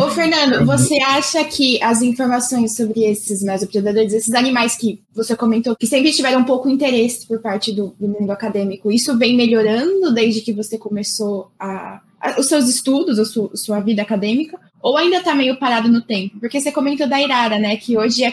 [0.00, 5.76] Ô, Fernando, você acha que as informações sobre esses mesopredadores, esses animais que você comentou,
[5.76, 10.12] que sempre tiveram um pouco interesse por parte do, do mundo acadêmico, isso vem melhorando
[10.12, 14.58] desde que você começou a, a- os seus estudos, a sua, sua vida acadêmica?
[14.84, 16.38] Ou ainda tá meio parado no tempo?
[16.38, 17.74] Porque você comentou da Irara, né?
[17.78, 18.30] Que hoje é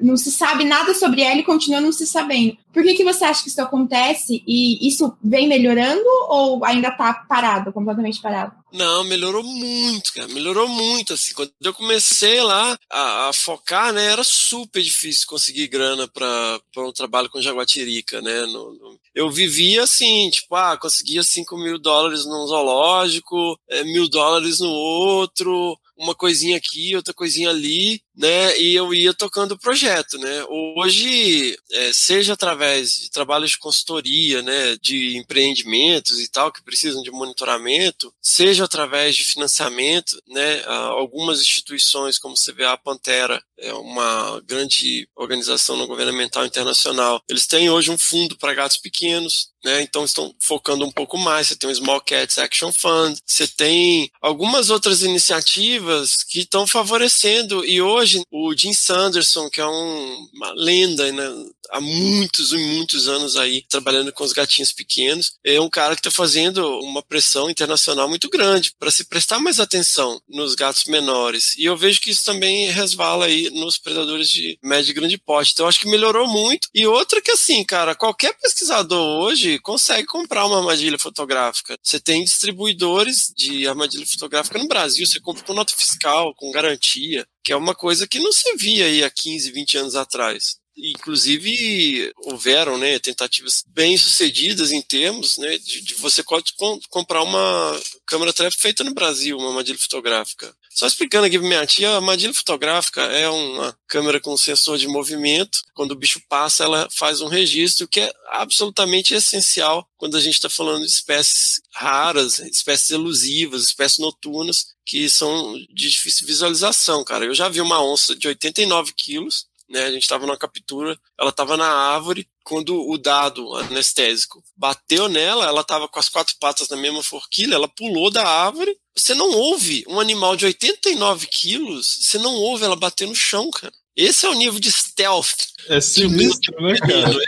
[0.00, 2.56] não se sabe nada sobre ela e continua não se sabendo.
[2.72, 4.42] Por que, que você acha que isso acontece?
[4.44, 8.52] E isso vem melhorando ou ainda tá parado, completamente parado?
[8.72, 10.26] Não, melhorou muito, cara.
[10.28, 11.12] Melhorou muito.
[11.12, 16.58] Assim, quando eu comecei lá a, a focar, né, era super difícil conseguir grana para
[16.78, 18.40] um trabalho com jaguatirica, né?
[18.46, 24.08] No- no- eu vivia assim, tipo, ah, conseguia 5 mil dólares num zoológico, eh, mil
[24.08, 28.58] dólares no outro, uma coisinha aqui, outra coisinha ali, né?
[28.58, 30.44] E eu ia tocando o projeto, né?
[30.48, 37.02] Hoje, eh, seja através de trabalhos de consultoria, né, de empreendimentos e tal que precisam
[37.02, 40.62] de monitoramento, seja através de financiamento, né?
[40.64, 47.22] Algumas instituições, como o CVA Pantera, é uma grande organização não governamental internacional.
[47.28, 49.80] Eles têm hoje um fundo para gatos pequenos, né?
[49.82, 51.46] Então estão focando um pouco mais.
[51.46, 57.64] Você tem o Small Cats Action Fund, você tem algumas outras iniciativas que estão favorecendo.
[57.64, 61.24] E hoje o Jim Sanderson, que é um- uma lenda, né?
[61.72, 66.00] há muitos e muitos anos aí trabalhando com os gatinhos pequenos, é um cara que
[66.00, 71.56] está fazendo uma pressão internacional muito grande para se prestar mais atenção nos gatos menores.
[71.56, 75.52] E eu vejo que isso também resvala aí nos predadores de médio e grande porte.
[75.52, 76.68] Então acho que melhorou muito.
[76.74, 81.78] E outra que assim, cara, qualquer pesquisador hoje consegue comprar uma armadilha fotográfica.
[81.82, 87.26] Você tem distribuidores de armadilha fotográfica no Brasil, você compra com nota fiscal, com garantia,
[87.44, 90.56] que é uma coisa que não se via aí há 15, 20 anos atrás.
[90.76, 97.22] inclusive houveram né, tentativas bem sucedidas em termos né, de, de você co- com- comprar
[97.22, 100.54] uma câmera trap feita no Brasil, uma armadilha fotográfica.
[100.74, 104.88] Só explicando aqui para minha tia, a armadilha fotográfica é uma câmera com sensor de
[104.88, 105.60] movimento.
[105.74, 110.34] Quando o bicho passa, ela faz um registro que é absolutamente essencial quando a gente
[110.34, 117.24] está falando de espécies raras, espécies elusivas, espécies noturnas, que são de difícil visualização, cara.
[117.24, 119.84] Eu já vi uma onça de 89 quilos, né?
[119.84, 122.28] A gente estava numa captura, ela estava na árvore.
[122.44, 127.54] Quando o dado anestésico bateu nela, ela estava com as quatro patas na mesma forquilha,
[127.54, 128.76] ela pulou da árvore.
[128.96, 133.50] Você não ouve um animal de 89 quilos, você não ouve ela bater no chão,
[133.50, 133.72] cara.
[133.96, 135.52] Esse é o nível de stealth.
[135.68, 137.16] É sinistro, né, cara?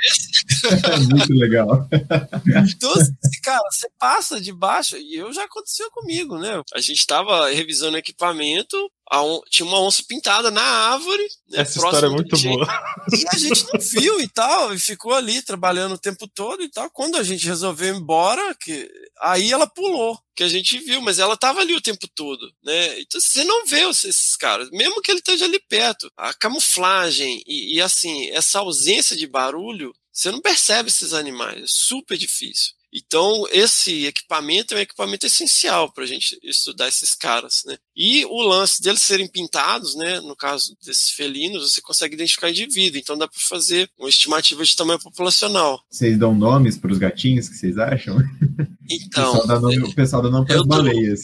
[0.65, 1.87] É muito legal.
[2.69, 6.63] Então, assim, cara, você passa de baixo, e eu já aconteceu comigo, né?
[6.75, 8.77] A gente tava revisando equipamento,
[9.13, 11.23] on- tinha uma onça pintada na árvore.
[11.49, 12.67] né, Essa história é muito boa.
[13.13, 16.71] E a gente não viu e tal, e ficou ali trabalhando o tempo todo e
[16.71, 16.91] tal.
[16.91, 18.91] Quando a gente resolveu ir embora, que,
[19.21, 22.99] aí ela pulou, que a gente viu, mas ela tava ali o tempo todo, né?
[23.01, 26.11] Então você não vê esses caras, mesmo que ele esteja ali perto.
[26.17, 31.67] A camuflagem e, e, assim, essa ausência de barulho, você não percebe esses animais, é
[31.67, 32.73] super difícil.
[32.95, 37.77] Então, esse equipamento é um equipamento essencial para a gente estudar esses caras, né?
[37.97, 40.21] E o lance deles serem pintados, né?
[40.21, 44.77] No caso desses felinos, você consegue identificar indivíduo, então dá para fazer uma estimativa de
[44.77, 45.83] tamanho populacional.
[45.91, 48.17] Vocês dão nomes para os gatinhos que vocês acham?
[48.89, 51.23] Então, o pessoal dá nome, o pessoal dá nome para as baleias.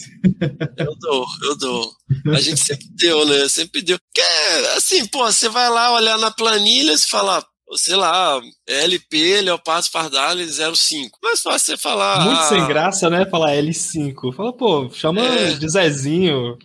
[0.77, 1.93] Eu dou, eu dou.
[2.33, 3.47] A gente sempre deu, né?
[3.47, 3.99] Sempre deu.
[4.13, 7.45] Que é, assim, pô, você vai lá olhar na planilha e fala,
[7.77, 11.17] sei lá, LP, Leopardo Pardales 05.
[11.21, 12.25] Mas fácil você falar.
[12.25, 13.25] Muito sem graça, né?
[13.29, 14.33] Falar L5.
[14.35, 15.53] Fala, pô, chama É.
[15.53, 16.57] de Zezinho.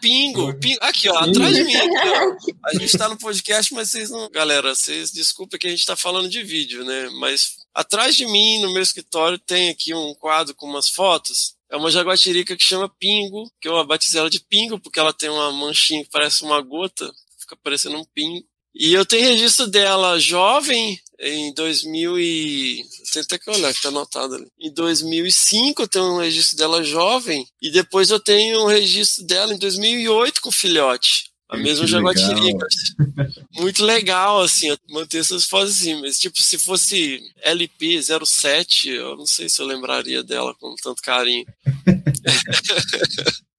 [0.00, 0.78] Pingo, pingo.
[0.82, 1.30] Aqui, ó, Pingo.
[1.38, 1.74] atrás de mim.
[2.64, 4.28] A gente tá no podcast, mas vocês não.
[4.30, 7.08] Galera, vocês desculpem que a gente tá falando de vídeo, né?
[7.20, 11.54] Mas atrás de mim, no meu escritório, tem aqui um quadro com umas fotos.
[11.70, 15.28] É uma jaguatirica que chama Pingo, que eu batizei ela de Pingo, porque ela tem
[15.28, 18.44] uma manchinha que parece uma gota, fica parecendo um pingo.
[18.78, 22.84] E eu tenho registro dela jovem em 2000 e...
[23.10, 24.46] Tem até que olhar, que tá anotado ali.
[24.60, 29.54] Em 2005 eu tenho um registro dela jovem, e depois eu tenho um registro dela
[29.54, 31.30] em 2008 com filhote.
[31.48, 32.66] A mesma jaguatirica.
[33.54, 35.94] Muito legal, assim, manter essas fotos assim.
[36.00, 41.00] Mas, tipo, se fosse LP 07, eu não sei se eu lembraria dela com tanto
[41.00, 41.46] carinho.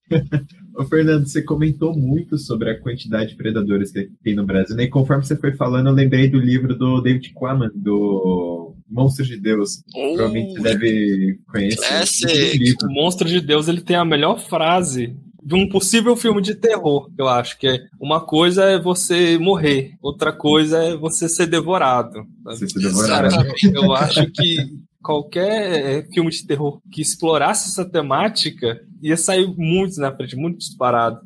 [0.76, 4.84] Ô, Fernando, você comentou muito sobre a quantidade de predadores que tem no Brasil, né?
[4.84, 9.38] E conforme você foi falando, eu lembrei do livro do David Quammen, do Monstros de
[9.38, 9.84] Deus.
[9.92, 12.04] Provavelmente você deve conhecer.
[12.04, 12.88] Esse livro.
[12.88, 17.10] O Monstro de Deus ele tem a melhor frase de um possível filme de terror,
[17.18, 22.26] eu acho, que é uma coisa é você morrer, outra coisa é você ser devorado.
[22.44, 22.58] sabe?
[22.58, 23.48] Você ser devorado.
[23.74, 24.58] Eu acho que
[25.02, 30.58] qualquer eh, filme de terror que explorasse essa temática ia sair muito na frente, muito
[30.58, 31.20] disparado.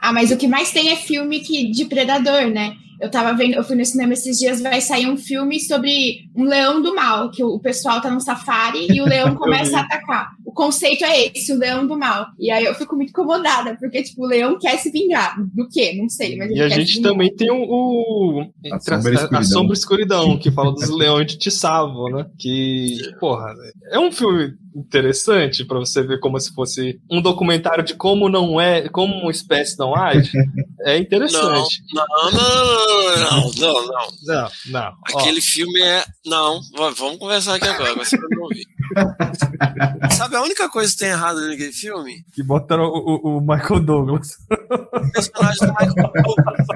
[0.00, 2.74] Ah, mas o que mais tem é filme que, de predador, né?
[3.00, 6.44] Eu tava vendo, eu fui no cinema esses dias, vai sair um filme sobre um
[6.44, 10.28] leão do mal, que o, pessoal tá no safari e o leão começa a atacar.
[10.46, 12.26] O conceito é esse, o leão do mal.
[12.38, 15.34] E aí eu fico muito incomodada, porque, tipo, o leão quer se vingar.
[15.52, 15.96] Do quê?
[16.00, 19.38] Não sei, mas ele E a gente também tem o, o- A Sombra Escuridão.
[19.40, 22.26] a Sombra e Escuridão, que fala dos leões de Tissavo, né?
[22.38, 23.52] Que, porra,
[23.90, 28.60] é um filme interessante pra você ver como se fosse um documentário de como não
[28.60, 30.30] é, como uma espécie não age.
[30.84, 31.80] É interessante.
[31.94, 34.08] não, não, não, não, não, não.
[34.24, 34.92] Não, não.
[35.14, 36.04] Ó, Aquele filme é.
[36.26, 38.66] Não, va- vamos conversar aqui agora, você vai ouvir.
[40.16, 42.24] Sabe a única coisa que tem errado naquele filme?
[42.34, 44.30] que botaram o, o- o Michael Douglas.
[44.74, 46.66] O personagem do Michael Douglas.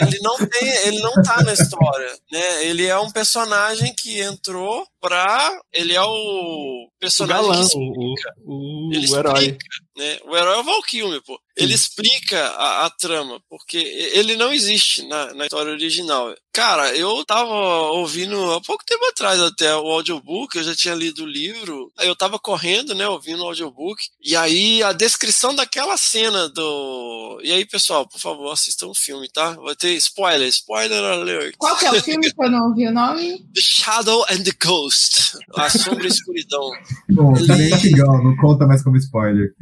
[0.00, 2.64] Ele não tem, ele não tá na história, né?
[2.66, 5.58] Ele é um personagem que entrou pra.
[5.72, 9.34] Ele é o O personagem galã, que o, explica, o, Ele o herói.
[9.34, 9.66] explica.
[9.96, 10.18] né?
[10.24, 11.38] O herói é o Val Kilmer, pô.
[11.56, 16.34] Ele explica a, a trama, porque ele não existe na, na história original.
[16.52, 17.52] Cara, eu tava
[17.92, 22.08] ouvindo há pouco tempo atrás até o audiobook, eu já tinha lido o livro, aí
[22.08, 27.40] eu tava correndo, né, ouvindo o audiobook, e aí a descrição daquela cena do...
[27.44, 29.50] E aí, pessoal, por favor, assistam o filme, tá?
[29.52, 31.54] Vai ter spoiler, spoiler alert.
[31.58, 33.38] Qual que é o filme que eu não ouvi o nome?
[33.54, 35.36] The Shadow and the Ghost.
[35.54, 36.70] A Sombra e a Escuridão.
[37.10, 39.52] Bom, tá bem legal, não conta mais como spoiler.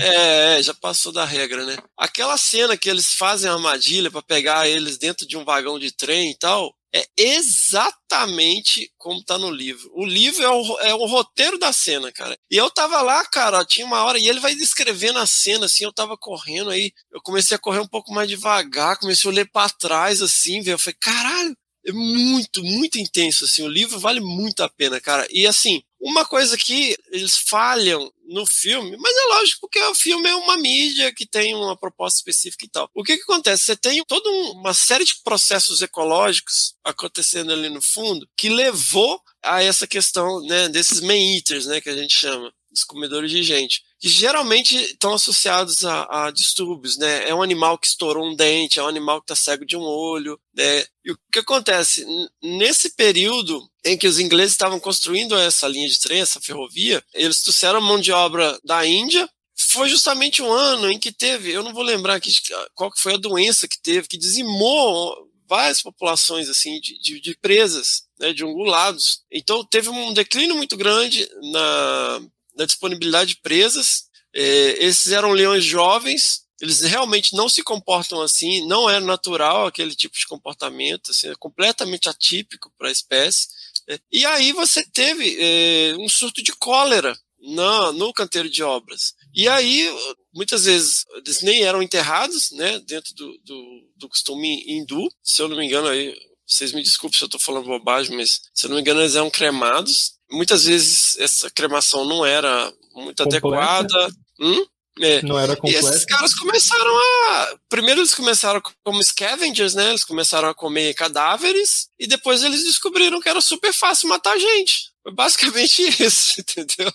[0.00, 1.76] É, é, já passou da regra, né?
[1.94, 5.94] Aquela cena que eles fazem a armadilha pra pegar eles dentro de um vagão de
[5.94, 9.90] trem e tal, é exatamente como tá no livro.
[9.94, 12.36] O livro é o, é o roteiro da cena, cara.
[12.50, 15.84] E eu tava lá, cara, tinha uma hora, e ele vai descrevendo a cena, assim,
[15.84, 19.46] eu tava correndo aí, eu comecei a correr um pouco mais devagar, comecei a olhar
[19.50, 21.56] pra trás, assim, velho, eu falei, caralho,
[21.88, 23.62] É muito, muito intenso, assim.
[23.62, 25.24] O livro vale muito a pena, cara.
[25.30, 30.28] E assim, uma coisa que eles falham no filme, mas é lógico porque o filme
[30.28, 32.90] é uma mídia que tem uma proposta específica e tal.
[32.94, 33.64] O que que acontece?
[33.64, 39.20] Você tem toda um- uma série de processos ecológicos acontecendo ali no fundo que levou
[39.42, 43.42] a essa questão, né, desses man eaters, né, que a gente chama, os comedores de
[43.42, 47.28] gente, que geralmente estão associados a, a distúrbios, né?
[47.28, 49.82] É um animal que estourou um dente, é um animal que está cego de um
[49.82, 50.84] olho, né?
[51.04, 52.06] E o que acontece?
[52.42, 57.42] Nesse período em que os ingleses estavam construindo essa linha de trem, essa ferrovia, eles
[57.42, 59.28] trouxeram mão de obra da Índia.
[59.58, 62.42] Foi justamente um ano em que teve, eu não vou lembrar aqui de
[62.74, 65.16] qual que foi a doença que teve, que dizimou
[65.48, 69.22] várias populações assim de, de, de presas, né, de ungulados.
[69.30, 72.20] Então teve um declínio muito grande na,
[72.56, 74.06] na disponibilidade de presas.
[74.34, 79.94] É, esses eram leões jovens, eles realmente não se comportam assim, não é natural aquele
[79.94, 83.48] tipo de comportamento, assim, é completamente atípico para a espécie.
[83.88, 83.98] né.
[84.10, 89.14] E aí você teve é, um surto de cólera na, no canteiro de obras.
[89.34, 89.88] E aí,
[90.34, 95.48] muitas vezes, eles nem eram enterrados, né, dentro do, do, do costume hindu, se eu
[95.48, 98.70] não me engano, aí, vocês me desculpem se eu estou falando bobagem, mas se eu
[98.70, 100.14] não me engano, eles eram cremados.
[100.30, 103.46] Muitas vezes essa cremação não era muito Completa.
[103.48, 104.08] adequada.
[104.40, 104.66] Hum?
[104.98, 105.20] É.
[105.22, 107.56] Não era E esses caras começaram a.
[107.68, 109.90] Primeiro eles começaram como scavengers, né?
[109.90, 114.90] Eles começaram a comer cadáveres e depois eles descobriram que era super fácil matar gente.
[115.14, 116.92] Basicamente isso, entendeu?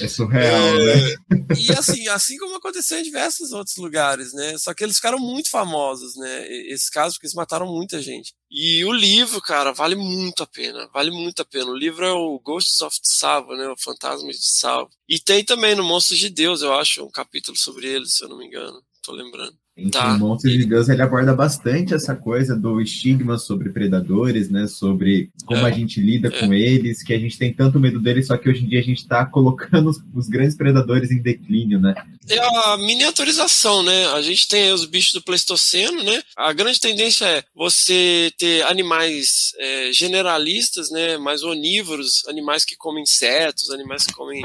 [0.00, 1.14] É surreal, né?
[1.58, 4.56] E assim, assim como aconteceu em diversos outros lugares, né?
[4.58, 6.46] Só que eles ficaram muito famosos, né?
[6.50, 8.34] e- Esses casos, porque eles mataram muita gente.
[8.50, 10.88] E o livro, cara, vale muito a pena.
[10.92, 11.66] Vale muito a pena.
[11.70, 13.68] O livro é o Ghosts of Tsavo, né?
[13.68, 14.88] O Fantasma de Tsavo.
[15.08, 18.28] E tem também no Monstros de Deus, eu acho, um capítulo sobre ele, se eu
[18.28, 18.82] não me engano.
[19.02, 19.56] Tô lembrando.
[19.76, 20.14] Em Tá.
[20.14, 24.66] O Monstros de Deus ele aborda bastante essa coisa do estigma sobre predadores, né?
[24.66, 25.70] Sobre como É.
[25.70, 28.64] a gente lida com eles, que a gente tem tanto medo deles, só que hoje
[28.64, 31.94] em dia a gente tá colocando os, os grandes predadores em declínio, né?
[32.28, 34.06] É a miniaturização, né?
[34.08, 36.22] A gente tem os bichos do Pleistoceno, né?
[36.34, 41.18] A grande tendência é você ter animais é, generalistas, né?
[41.18, 44.42] Mais onívoros, animais que comem insetos, animais que comem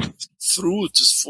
[0.54, 1.22] frutos,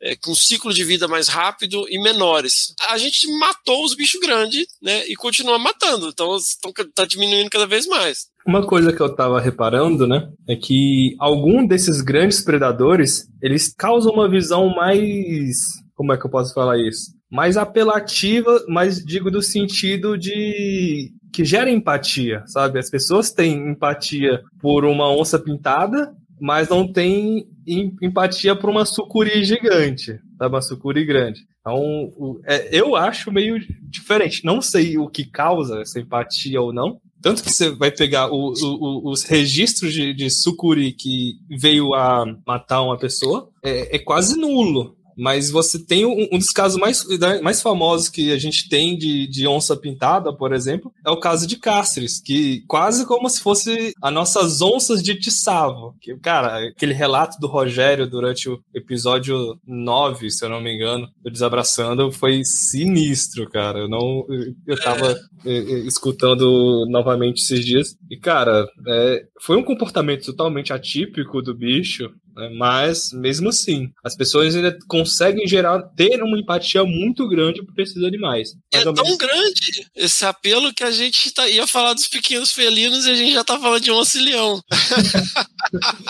[0.00, 2.74] é, com ciclo de vida mais rápido e menores.
[2.90, 5.06] A gente matou os bichos grandes, né?
[5.06, 6.08] E continua matando.
[6.08, 8.26] Então estão, tá diminuindo cada vez mais.
[8.46, 14.12] Uma coisa que eu tava reparando, né, é que algum desses grandes predadores, eles causam
[14.12, 15.56] uma visão mais,
[15.96, 17.10] como é que eu posso falar isso?
[17.28, 22.78] Mais apelativa, mas digo do sentido de que gera empatia, sabe?
[22.78, 28.84] As pessoas têm empatia por uma onça pintada, mas não têm em- empatia por uma
[28.84, 30.54] sucuri gigante, sabe?
[30.54, 31.40] Uma sucuri grande.
[31.60, 34.44] Então, é, eu acho meio diferente.
[34.44, 38.52] Não sei o que causa essa empatia ou não, tanto que você vai pegar o-
[38.52, 44.38] o- os registros de, de sucuri que veio a matar uma pessoa, é, é quase
[44.38, 44.95] nulo.
[45.16, 47.04] Mas você tem um, um dos casos mais,
[47.42, 51.46] mais famosos que a gente tem de, de onça pintada, por exemplo, é o caso
[51.46, 55.94] de Cáceres, que quase como se fosse as nossas onças de Tissavo.
[56.00, 61.08] Que, cara, aquele relato do Rogério durante o episódio 9, se eu não me engano,
[61.22, 63.80] do Desabraçando, foi sinistro, cara.
[63.80, 64.24] Eu não.
[64.66, 65.12] Eu tava
[65.44, 67.96] eh, eh, escutando novamente esses dias.
[68.10, 74.14] E, cara, é, foi um comportamento totalmente atípico do bicho, né, mas mesmo assim, as
[74.16, 78.50] pessoas ainda conseguem gerar, ter uma empatia muito grande por esses animais.
[78.72, 83.06] É tão menos- grande esse apelo que a gente tá- ia falar dos pequenos felinos
[83.06, 84.60] e a gente já tá falando de onça e leão.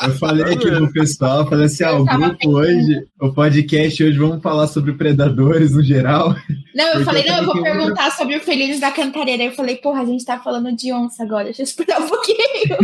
[0.03, 4.43] Eu falei aqui pro pessoal, falei assim, ah, o grupo hoje, o podcast hoje, vamos
[4.43, 6.35] falar sobre predadores no geral.
[6.75, 9.45] Não, eu falei, não, eu vou outra- perguntar sobre o Felinos da Cantareira.
[9.45, 12.37] Eu falei, porra, a gente tá falando de onça agora, deixa eu esperar um pouquinho.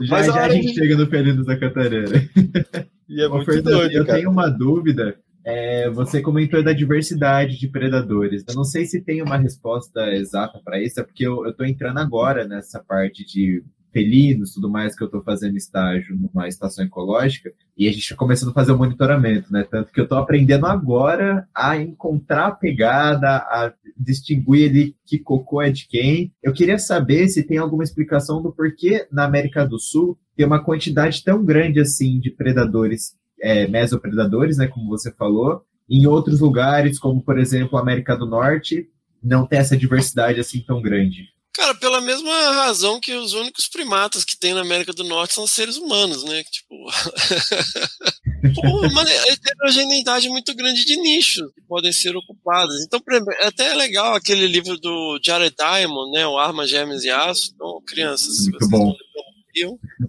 [0.00, 2.22] Já, Mas já a gente de- chega no Felinos da Cantareira.
[3.08, 4.18] E é muito Fernando, doido, eu cara.
[4.18, 5.14] tenho uma dúvida.
[5.44, 8.42] É, você comentou da diversidade de predadores.
[8.48, 11.98] Eu não sei se tem uma resposta exata para isso, é porque eu, tô entrando
[11.98, 16.84] agora nessa parte de felinos e tudo mais, que eu tô fazendo estágio numa estação
[16.84, 19.64] ecológica, e a gente tá começando a fazer o monitoramento, né?
[19.70, 25.62] Tanto que eu tô aprendendo agora a encontrar a pegada, a distinguir ali que cocô
[25.62, 26.32] é de quem.
[26.42, 30.62] Eu queria saber se tem alguma explicação do porquê na América do Sul tem uma
[30.62, 35.62] quantidade tão grande assim de predadores é, mesopredadores, né, como você falou.
[35.88, 38.88] Em outros lugares, como por exemplo a América do Norte,
[39.22, 41.34] não tem essa diversidade assim tão grande.
[41.54, 45.46] Cara, pela mesma razão que os únicos primatas que tem na América do Norte são
[45.46, 46.42] seres humanos, né?
[46.42, 46.74] Tipo.
[48.54, 52.74] Pô, uma heterogeneidade muito grande de nichos que podem ser ocupados.
[52.84, 53.00] Então,
[53.40, 56.26] é até legal aquele livro do Jared Diamond, né?
[56.26, 57.52] O Armas, Gêmeas e Aço.
[57.54, 58.92] Então, crianças, se Muito vocês bom.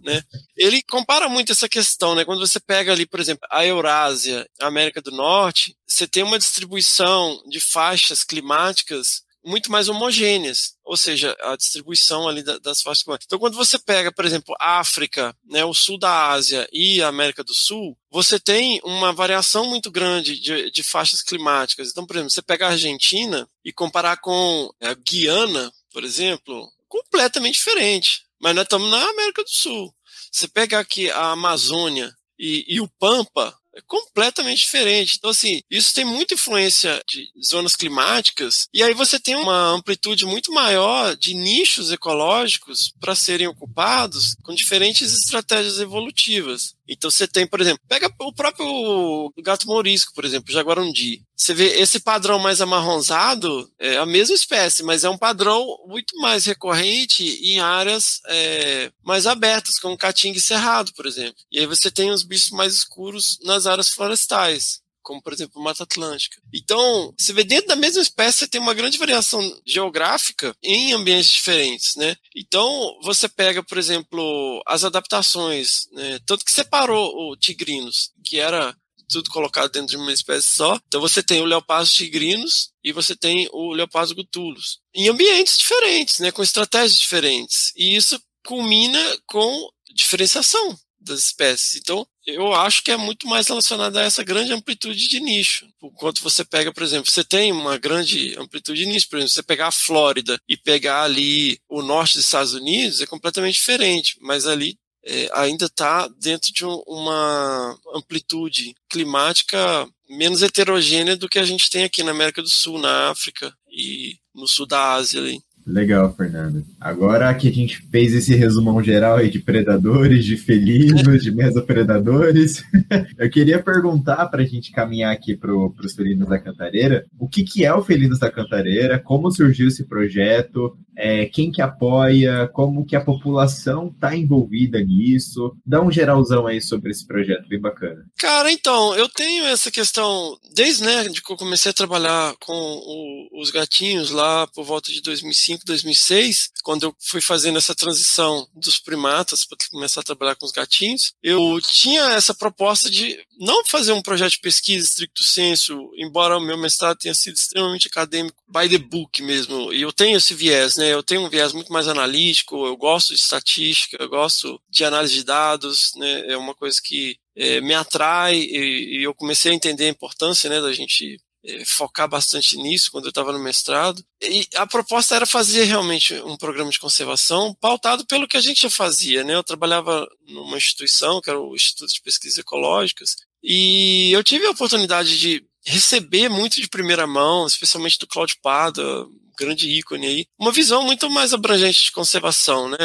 [0.03, 0.21] Né?
[0.57, 2.25] Ele compara muito essa questão, né?
[2.25, 6.39] Quando você pega ali, por exemplo, a Eurásia, a América do Norte, você tem uma
[6.39, 13.03] distribuição de faixas climáticas muito mais homogêneas, ou seja, a distribuição ali da- das faixas
[13.03, 13.27] climáticas.
[13.27, 17.09] Então, quando você pega, por exemplo, a África, né, o sul da Ásia e a
[17.09, 21.89] América do Sul, você tem uma variação muito grande de, de faixas climáticas.
[21.89, 27.55] Então, por exemplo, você pega a Argentina e comparar com a Guiana, por exemplo, completamente
[27.55, 28.24] diferente.
[28.41, 29.93] Mas nós estamos na América do Sul.
[30.31, 35.15] Você pega aqui a Amazônia e, e o Pampa, é completamente diferente.
[35.17, 40.25] Então, assim, isso tem muita influência de zonas climáticas, e aí você tem uma amplitude
[40.25, 46.73] muito maior de nichos ecológicos para serem ocupados com diferentes estratégias evolutivas.
[46.87, 51.24] Então você tem, por exemplo, pega o próprio gato morisco, por exemplo, jaguarundi.
[51.35, 56.17] Você vê esse padrão mais amarronzado, é a mesma espécie, mas é um padrão muito
[56.19, 61.35] mais recorrente em áreas é, mais abertas, como caatinga e cerrado, por exemplo.
[61.51, 65.83] E aí você tem os bichos mais escuros nas áreas florestais como por exemplo Mata
[65.83, 66.41] Atlântica.
[66.51, 71.29] Então, você vê dentro da mesma espécie você tem uma grande variação geográfica em ambientes
[71.29, 72.15] diferentes, né?
[72.35, 76.19] Então, você pega, por exemplo, as adaptações, né?
[76.25, 78.75] Tanto que separou o tigrinos, que era
[79.07, 80.79] tudo colocado dentro de uma espécie só.
[80.87, 84.79] Então você tem o leopardo tigrinos e você tem o leopardo gutulus.
[84.93, 87.71] Em ambientes diferentes, né, com estratégias diferentes.
[87.75, 91.75] E isso culmina com diferenciação das espécies.
[91.75, 95.67] Então, eu acho que é muito mais relacionado a essa grande amplitude de nicho.
[95.81, 99.43] Enquanto você pega, por exemplo, você tem uma grande amplitude de nicho, por exemplo, você
[99.43, 104.47] pegar a Flórida e pegar ali o norte dos Estados Unidos, é completamente diferente, mas
[104.47, 111.45] ali é, ainda está dentro de um, uma amplitude climática menos heterogênea do que a
[111.45, 115.39] gente tem aqui na América do Sul, na África e no sul da Ásia ali.
[115.65, 116.63] Legal, Fernando.
[116.79, 122.63] Agora que a gente fez esse resumão geral aí de predadores, de felinos, de mesopredadores,
[123.17, 127.43] eu queria perguntar para a gente caminhar aqui para os felinos da Cantareira, o que,
[127.43, 132.85] que é o Felinos da Cantareira, como surgiu esse projeto, é, quem que apoia, como
[132.85, 135.55] que a população está envolvida nisso.
[135.65, 138.05] Dá um geralzão aí sobre esse projeto, bem bacana.
[138.17, 142.53] Cara, então, eu tenho essa questão, desde né, de que eu comecei a trabalhar com
[142.53, 148.47] o, os gatinhos lá por volta de 2005, 2006, quando eu fui fazendo essa transição
[148.55, 153.65] dos primatas para começar a trabalhar com os gatinhos, eu tinha essa proposta de não
[153.65, 158.37] fazer um projeto de pesquisa stricto sensu, embora o meu mestrado tenha sido extremamente acadêmico,
[158.47, 160.84] by the book mesmo, e eu tenho esse viés, né?
[160.91, 165.13] Eu tenho um viés muito mais analítico, eu gosto de estatística, eu gosto de análise
[165.13, 166.31] de dados, né?
[166.31, 170.49] É uma coisa que é, me atrai e, e, eu comecei a entender a importância,
[170.49, 174.03] né, da gente é, focar bastante nisso quando eu estava no mestrado.
[174.21, 178.61] E a proposta era fazer realmente um programa de conservação pautado pelo que a gente
[178.61, 179.35] já fazia, né?
[179.35, 184.51] Eu trabalhava numa instituição, que era o Instituto de Pesquisas Ecológicas, e eu tive a
[184.51, 189.05] oportunidade de receber muito de primeira mão, especialmente do Claudio Pada,
[189.37, 192.77] grande ícone aí, uma visão muito mais abrangente de conservação, né?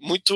[0.00, 0.34] Muito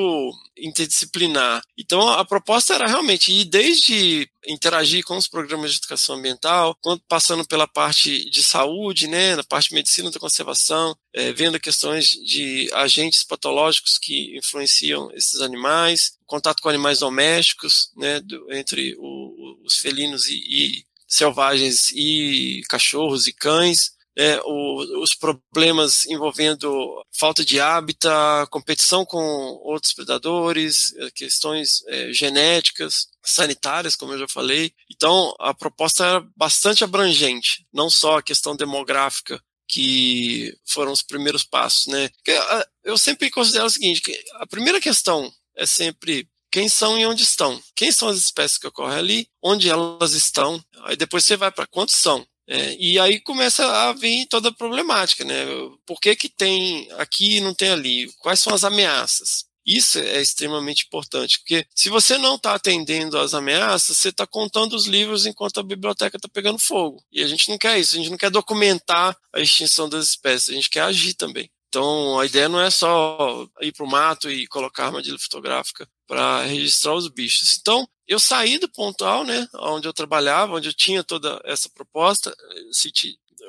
[0.57, 1.63] interdisciplinar.
[1.79, 6.77] Então a proposta era realmente ir desde interagir com os programas de educação ambiental,
[7.09, 12.11] passando pela parte de saúde, né, na parte de medicina da conservação, é, vendo questões
[12.11, 19.59] de agentes patológicos que influenciam esses animais, contato com animais domésticos, né, do, entre o,
[19.65, 27.45] os felinos e, e selvagens e cachorros e cães, é, o, os problemas envolvendo falta
[27.45, 29.19] de hábitat, competição com
[29.63, 34.73] outros predadores, questões é, genéticas, sanitárias, como eu já falei.
[34.91, 41.45] Então, a proposta era bastante abrangente, não só a questão demográfica, que foram os primeiros
[41.45, 42.11] passos, né?
[42.85, 44.03] Eu sempre considero o seguinte,
[44.35, 47.59] a primeira questão é sempre quem são e onde estão.
[47.75, 51.67] Quem são as espécies que ocorrem ali, onde elas estão, aí depois você vai para
[51.67, 52.27] quantos são.
[52.53, 55.47] É, e aí começa a vir toda a problemática, né?
[55.87, 58.13] Por que, que tem aqui e não tem ali?
[58.19, 59.47] Quais são as ameaças?
[59.65, 64.77] Isso é extremamente importante, porque se você não está atendendo às ameaças, você está contando
[64.77, 67.03] os livros enquanto a biblioteca está pegando fogo.
[67.11, 70.51] E a gente não quer isso, a gente não quer documentar a extinção das espécies,
[70.51, 71.51] a gente quer agir também.
[71.69, 76.43] Então, a ideia não é só ir para o mato e colocar armadilha fotográfica para
[76.43, 77.57] registrar os bichos.
[77.59, 82.35] Então, eu saí do pontual, né, onde eu trabalhava, onde eu tinha toda essa proposta,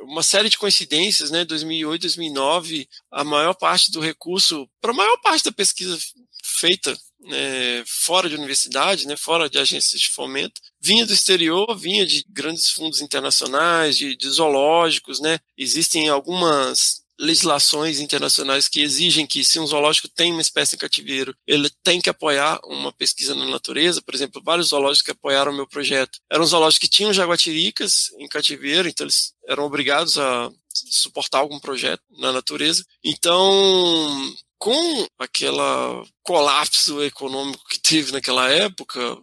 [0.03, 1.45] uma série de coincidências, né?
[1.45, 5.97] 2008, 2009, a maior parte do recurso, para a maior parte da pesquisa
[6.43, 12.05] feita né, fora de universidade, né, fora de agências de fomento, vinha do exterior, vinha
[12.05, 15.39] de grandes fundos internacionais, de, de zoológicos, né.
[15.57, 21.36] Existem algumas legislações internacionais que exigem que se um zoológico tem uma espécie em cativeiro,
[21.47, 24.01] ele tem que apoiar uma pesquisa na natureza.
[24.01, 28.28] Por exemplo, vários zoológicos que apoiaram o meu projeto eram zoológicos que tinham jaguatiricas em
[28.28, 32.84] cativeiro, então eles eram obrigados a suportar algum projeto na natureza.
[33.03, 39.17] Então, com aquela colapso econômico que teve naquela época,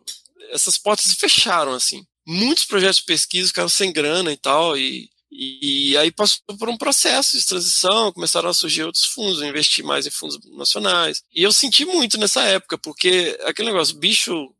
[0.50, 2.04] essas portas se fecharam assim.
[2.26, 6.68] Muitos projetos de pesquisa ficaram sem grana e tal, e, e, e aí passou por
[6.68, 11.22] um processo de transição, começaram a surgir outros fundos, eu investi mais em fundos nacionais.
[11.34, 14.52] E eu senti muito nessa época, porque aquele negócio, bicho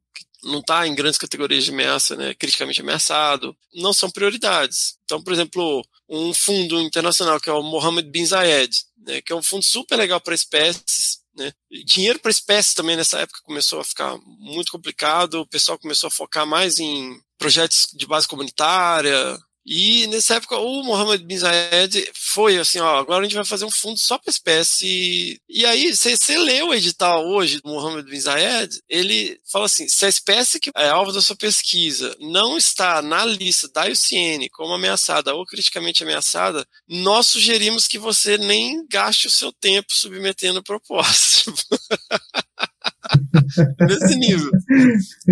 [0.43, 4.97] não está em grandes categorias de ameaça, né, criticamente ameaçado, não são prioridades.
[5.05, 8.75] Então, por exemplo, um fundo internacional que é o Mohammed bin Zayed,
[9.07, 11.53] né, que é um fundo super legal para espécies, né?
[11.87, 16.11] Dinheiro para espécies também nessa época começou a ficar muito complicado, o pessoal começou a
[16.11, 22.59] focar mais em projetos de base comunitária, e nessa época o Mohammed bin Zayed foi
[22.59, 25.41] assim, ó, agora a gente vai fazer um fundo só para espécie.
[25.49, 30.07] E aí, você lê o edital hoje do Mohammed bin Zayed, ele fala assim, se
[30.07, 34.73] a espécie que é alvo da sua pesquisa não está na lista da IUCN como
[34.73, 41.45] ameaçada ou criticamente ameaçada, nós sugerimos que você nem gaste o seu tempo submetendo propostas.
[43.81, 44.51] Nesse nível.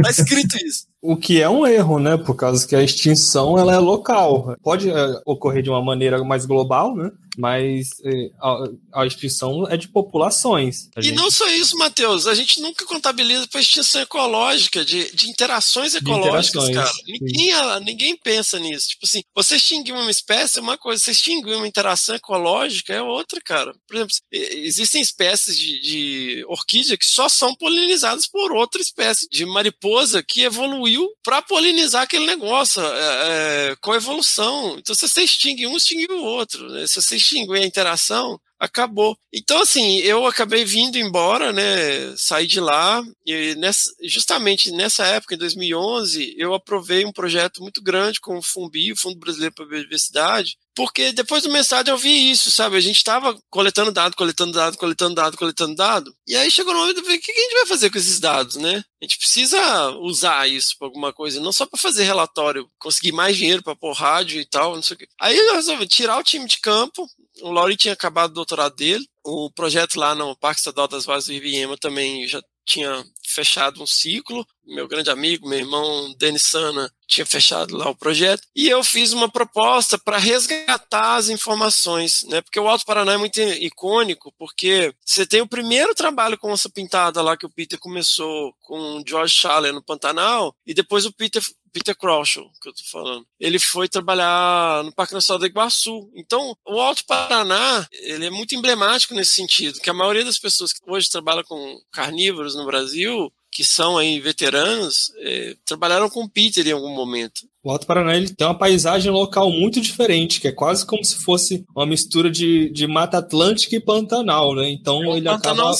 [0.03, 0.87] Tá escrito isso.
[1.01, 2.17] O que é um erro, né?
[2.17, 4.57] Por causa que a extinção ela é local.
[4.63, 7.11] Pode é, ocorrer de uma maneira mais global, né?
[7.39, 10.89] Mas é, a, a, extinção é de populações.
[10.97, 11.15] E gente...
[11.15, 12.27] não só isso, Matheus.
[12.27, 17.05] A gente nunca contabiliza para extinção ecológica, de, de interações ecológicas, De interações, cara.
[17.07, 18.89] Ninguém, ninguém pensa nisso.
[18.89, 23.01] Tipo assim, você extinguir uma espécie é uma coisa, você extinguir uma interação ecológica é
[23.01, 23.73] outra, cara.
[23.87, 29.47] Por exemplo, existem espécies de, de orquídea que só são polinizadas por outra espécie de
[29.47, 30.88] mariposa que evoluiu
[31.23, 34.77] para polinizar aquele negócio, é, é, com evolução.
[34.79, 36.69] Então, se você extingue um, extingue o outro.
[36.71, 36.87] Né?
[36.87, 39.17] Se você extinguir a interação, acabou.
[39.33, 42.15] Então, assim, eu acabei vindo embora, né?
[42.17, 47.83] Saí de lá e nessa, justamente nessa época, em 2011, eu aprovei um projeto muito
[47.83, 51.99] grande com o FUNBI, o Fundo Brasileiro para a Biodiversidade, porque depois do mestrado eu
[51.99, 52.77] vi isso, sabe?
[52.77, 56.81] A gente estava coletando dado, coletando dado, coletando dado, coletando dado, e aí chegou no
[56.81, 58.85] momento de ver o que a gente vai fazer com esses dados, né?
[59.01, 63.37] A gente precisa usar isso para alguma coisa, não só para fazer relatório, conseguir mais
[63.37, 65.09] dinheiro para pôr rádio e tal, não sei o quê.
[65.21, 67.09] Aí eu resolvi tirar o time de campo,
[67.43, 71.27] o Lauri tinha acabado o doutorado dele, o projeto lá no Parque Estadual das Vozes
[71.27, 74.47] do Riviema também já tinha fechado um ciclo.
[74.67, 78.43] Meu grande amigo, meu irmão Denis Sana, tinha fechado lá o projeto.
[78.55, 82.43] E eu fiz uma proposta para resgatar as informações, né?
[82.43, 86.69] Porque o Alto Paraná é muito icônico, porque você tem o primeiro trabalho com onça
[86.69, 91.13] pintada lá que o Peter começou com o George Schaller no Pantanal, e depois o
[91.13, 93.27] Peter Peter Crouchel, que eu tô falando.
[93.39, 96.11] Ele foi trabalhar no Parque Nacional do Iguaçu.
[96.15, 100.73] Então, o Alto Paraná, ele é muito emblemático nesse sentido, que a maioria das pessoas
[100.73, 106.29] que hoje trabalham com carnívoros no Brasil, que são aí veteranos, é, trabalharam com o
[106.31, 107.41] Peter em algum momento.
[107.61, 111.17] O Alto Paraná ele tem uma paisagem local muito diferente, que é quase como se
[111.17, 114.71] fosse uma mistura de, de Mata Atlântica e Pantanal, né?
[114.71, 115.73] Então É um ele acaba,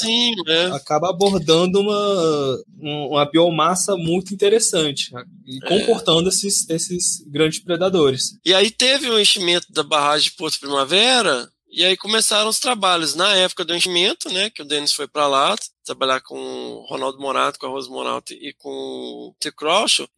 [0.45, 0.67] né?
[0.75, 5.23] acaba abordando uma, um- uma biomassa muito interessante né?
[5.47, 5.69] e É.
[5.69, 8.33] comportando esses, esses grandes predadores.
[8.45, 11.49] E aí teve o enchimento da barragem de Porto Primavera,
[11.79, 15.29] e aí começaram os trabalhos na época do enchimento, né, que o Denis foi para
[15.29, 15.55] lá
[15.85, 19.53] trabalhar com o Ronaldo Morato, com a Rose Morato e com o T.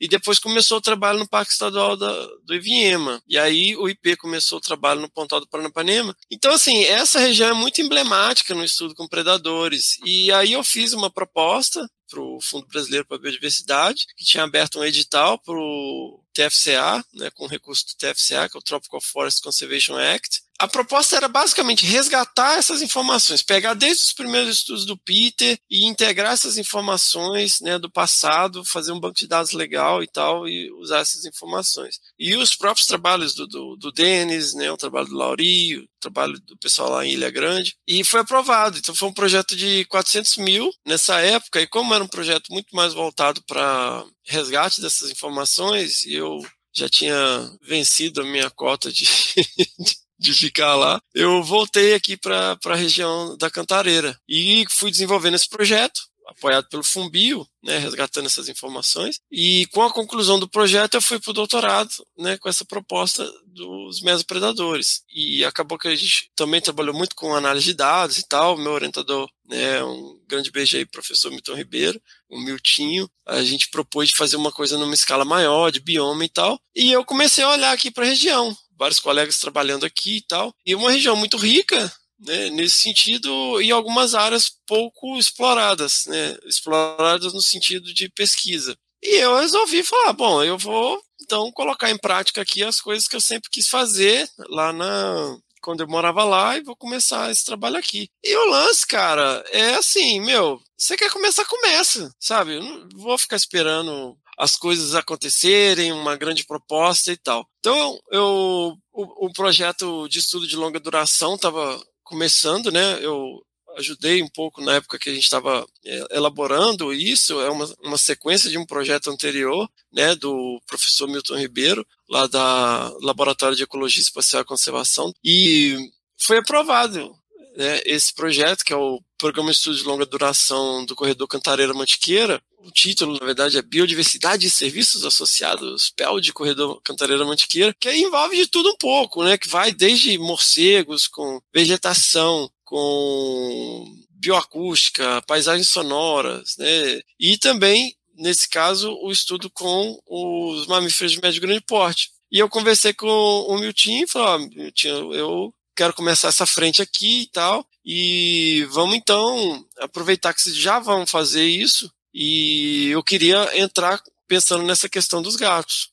[0.01, 3.23] E depois começou o trabalho no Parque Estadual da, do Ivinhema.
[3.29, 6.17] E aí o IP começou o trabalho no Pontal do Paranapanema.
[6.31, 9.99] Então, assim, essa região é muito emblemática no estudo com predadores.
[10.05, 14.43] E aí eu fiz uma proposta para o Fundo Brasileiro para a Biodiversidade, que tinha
[14.43, 19.01] aberto um edital para o TFCA, né, com recurso do TFCA, que é o Tropical
[19.01, 20.43] Forest Conservation Act.
[20.61, 25.87] A proposta era basicamente resgatar essas informações, pegar desde os primeiros estudos do Peter e
[25.87, 30.71] integrar essas informações né, do passado, fazer um banco de dados legal e tal, e
[30.73, 31.99] usar essas informações.
[32.19, 36.39] E os próprios trabalhos do, do, do Denis, né, o trabalho do Lauri, o trabalho
[36.41, 38.77] do pessoal lá em Ilha Grande, e foi aprovado.
[38.77, 42.77] Então foi um projeto de 400 mil nessa época, e como era um projeto muito
[42.77, 46.39] mais voltado para resgate dessas informações, eu
[46.73, 49.05] já tinha vencido a minha cota de,
[49.79, 50.00] de
[50.35, 56.01] ficar lá, eu voltei aqui para a região da Cantareira e fui desenvolvendo esse projeto.
[56.31, 59.21] apoiado pelo Fumbio, né, resgatando essas informações.
[59.31, 63.29] E com a conclusão do projeto, eu fui para o doutorado, né, com essa proposta
[63.47, 65.03] dos mesopredadores.
[65.13, 68.57] E acabou que a gente também trabalhou muito com análise de dados e tal.
[68.57, 73.11] Meu orientador, né, um grande beijo aí, professor Milton Ribeiro, o Miltinho.
[73.27, 76.61] A gente propôs de fazer uma coisa numa escala maior, de bioma e tal.
[76.75, 78.57] E eu comecei a olhar aqui para a região.
[78.81, 80.55] Vários colegas trabalhando aqui e tal.
[80.65, 87.35] E uma região muito rica, né, nesse sentido, e algumas áreas pouco exploradas, né, exploradas
[87.35, 88.75] no sentido de pesquisa.
[89.03, 93.17] E eu resolvi falar, bom, eu vou então colocar em prática aqui as coisas que
[93.17, 97.77] eu sempre quis fazer lá na quando eu morava lá e vou começar esse trabalho
[97.77, 98.09] aqui.
[98.25, 102.55] E o lance, cara, é assim, meu, você quer começar, começa, sabe?
[102.55, 107.47] Eu não vou ficar esperando as coisas acontecerem, uma grande proposta e tal.
[107.59, 113.05] Então, eu o, o projeto de estudo de longa duração estava começando, né?
[113.05, 113.43] Eu
[113.77, 115.65] ajudei um pouco na época que a gente estava
[116.11, 121.87] elaborando isso, é uma, uma sequência de um projeto anterior, né, do professor Milton Ribeiro,
[122.09, 125.77] lá da Laboratório de Ecologia Espacial e Conservação, e
[126.19, 127.15] foi aprovado
[127.61, 131.75] né, esse projeto, que é o Programa de Estudo de Longa Duração do Corredor Cantareira
[131.75, 137.75] Mantiqueira, o título, na verdade, é Biodiversidade e Serviços Associados, PEL de Corredor Cantareira Mantiqueira,
[137.79, 139.37] que envolve de tudo um pouco, né?
[139.37, 147.01] Que vai desde morcegos, com vegetação, com bioacústica, paisagens sonoras, né?
[147.19, 152.11] E também, nesse caso, o estudo com os mamíferos de médio e grande porte.
[152.33, 156.83] E eu conversei com o Milton e falei, ó, Milton, eu quero começar essa frente
[156.83, 163.03] aqui e tal, e vamos então aproveitar que vocês já vão fazer isso, e eu
[163.03, 165.91] queria entrar pensando nessa questão dos gatos,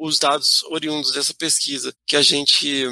[0.00, 2.84] os dados oriundos dessa pesquisa que a gente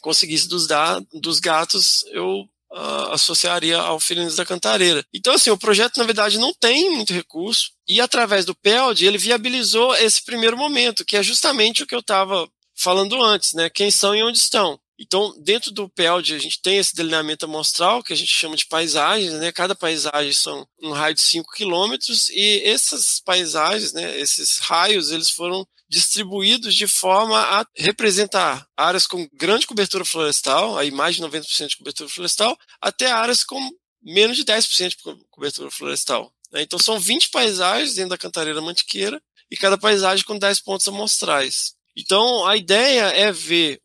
[0.00, 0.66] conseguisse dos,
[1.12, 5.04] dos gatos, eu uh, associaria ao Felinos da Cantareira.
[5.14, 9.18] Então, assim, o projeto, na verdade, não tem muito recurso, e através do PELD, ele
[9.18, 13.70] viabilizou esse primeiro momento, que é justamente o que eu estava falando antes, né?
[13.70, 14.78] Quem são e onde estão.
[14.98, 18.66] Então, dentro do PELD, a gente tem esse delineamento amostral, que a gente chama de
[18.66, 19.50] paisagens, né?
[19.50, 25.30] Cada paisagem são um raio de 5 quilômetros, e essas paisagens, né, esses raios, eles
[25.30, 31.68] foram distribuídos de forma a representar áreas com grande cobertura florestal, aí mais de 90%
[31.68, 33.60] de cobertura florestal, até áreas com
[34.02, 34.96] menos de 10% de
[35.30, 36.32] cobertura florestal.
[36.52, 36.62] Né?
[36.62, 39.20] Então, são 20 paisagens dentro da Cantareira Mantiqueira,
[39.50, 41.74] e cada paisagem com 10 pontos amostrais.
[41.96, 43.80] Então, a ideia é ver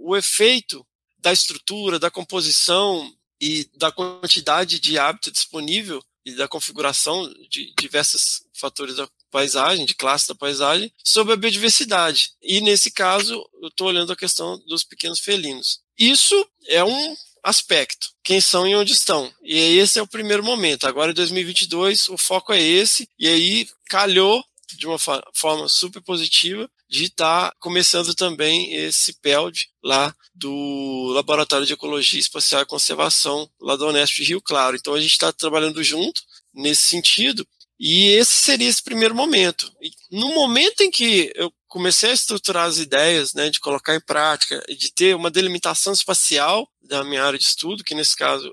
[0.00, 0.86] o, efeito
[1.18, 8.42] da estrutura, da composição e da quantidade de hábitat disponível e da configuração de diversos
[8.54, 12.32] fatores da paisagem, de classe da paisagem, sobre a biodiversidade.
[12.40, 15.80] E, nesse caso, eu estou olhando a questão dos pequenos felinos.
[15.98, 19.32] Isso é um aspecto, quem são e onde estão.
[19.42, 20.86] E esse é o primeiro momento.
[20.86, 24.44] Agora, em 2022, o foco é esse, e aí calhou
[24.76, 31.66] de uma forma super positiva de estar tá começando também esse PELD lá do Laboratório
[31.66, 34.76] de Ecologia Espacial e Conservação, lá do Unesp de Rio Claro.
[34.76, 36.20] Então a gente está trabalhando junto
[36.52, 37.48] nesse sentido,
[37.80, 39.72] e esse seria esse primeiro momento.
[39.80, 44.00] E no momento em que eu comecei a estruturar as ideias, né, de colocar em
[44.00, 48.46] prática e de ter uma delimitação espacial da minha área de estudo, que nesse caso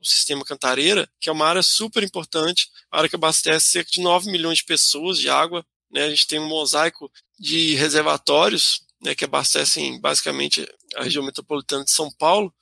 [0.00, 4.00] o sistema Cantareira, que é uma área super importante, a área que abastece cerca de
[4.00, 5.64] 9 milhões de pessoas de água.
[5.90, 10.66] Né, a gente tem um mosaico de reservatórios né, que abastecem basicamente
[10.96, 12.52] a região metropolitana de São Paulo.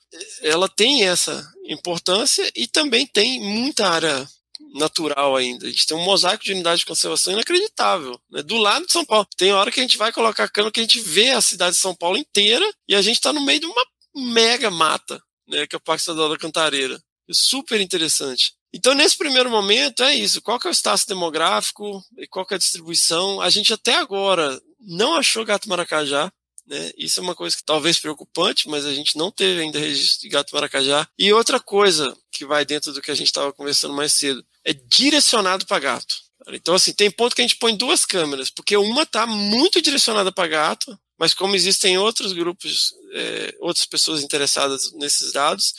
[0.41, 4.27] Ela tem essa importância e também tem muita área
[4.73, 5.65] natural ainda.
[5.65, 8.19] A gente tem um mosaico de unidade de conservação inacreditável.
[8.29, 8.43] Né?
[8.43, 9.27] Do lado de São Paulo.
[9.37, 11.81] Tem hora que a gente vai colocar cano que a gente vê a cidade de
[11.81, 15.65] São Paulo inteira e a gente está no meio de uma mega mata, né?
[15.67, 16.95] que é o Parque Estadual da Cantareira.
[17.29, 18.53] É super interessante.
[18.75, 20.41] Então, nesse primeiro momento, é isso.
[20.41, 23.39] Qual que é o status demográfico e qual que é a distribuição?
[23.39, 26.29] A gente até agora não achou gato maracajá.
[26.67, 26.91] Né?
[26.97, 30.27] Isso é uma coisa que talvez preocupante, mas a gente não teve ainda registro de
[30.27, 31.07] gato maracajá.
[31.17, 34.73] E outra coisa que vai dentro do que a gente estava conversando mais cedo, é
[34.73, 36.13] direcionado para gato.
[36.49, 40.33] Então, assim, tem ponto que a gente põe duas câmeras, porque uma está muito direcionada
[40.33, 45.73] para gato, mas como existem outros grupos, é, outras pessoas interessadas nesses dados,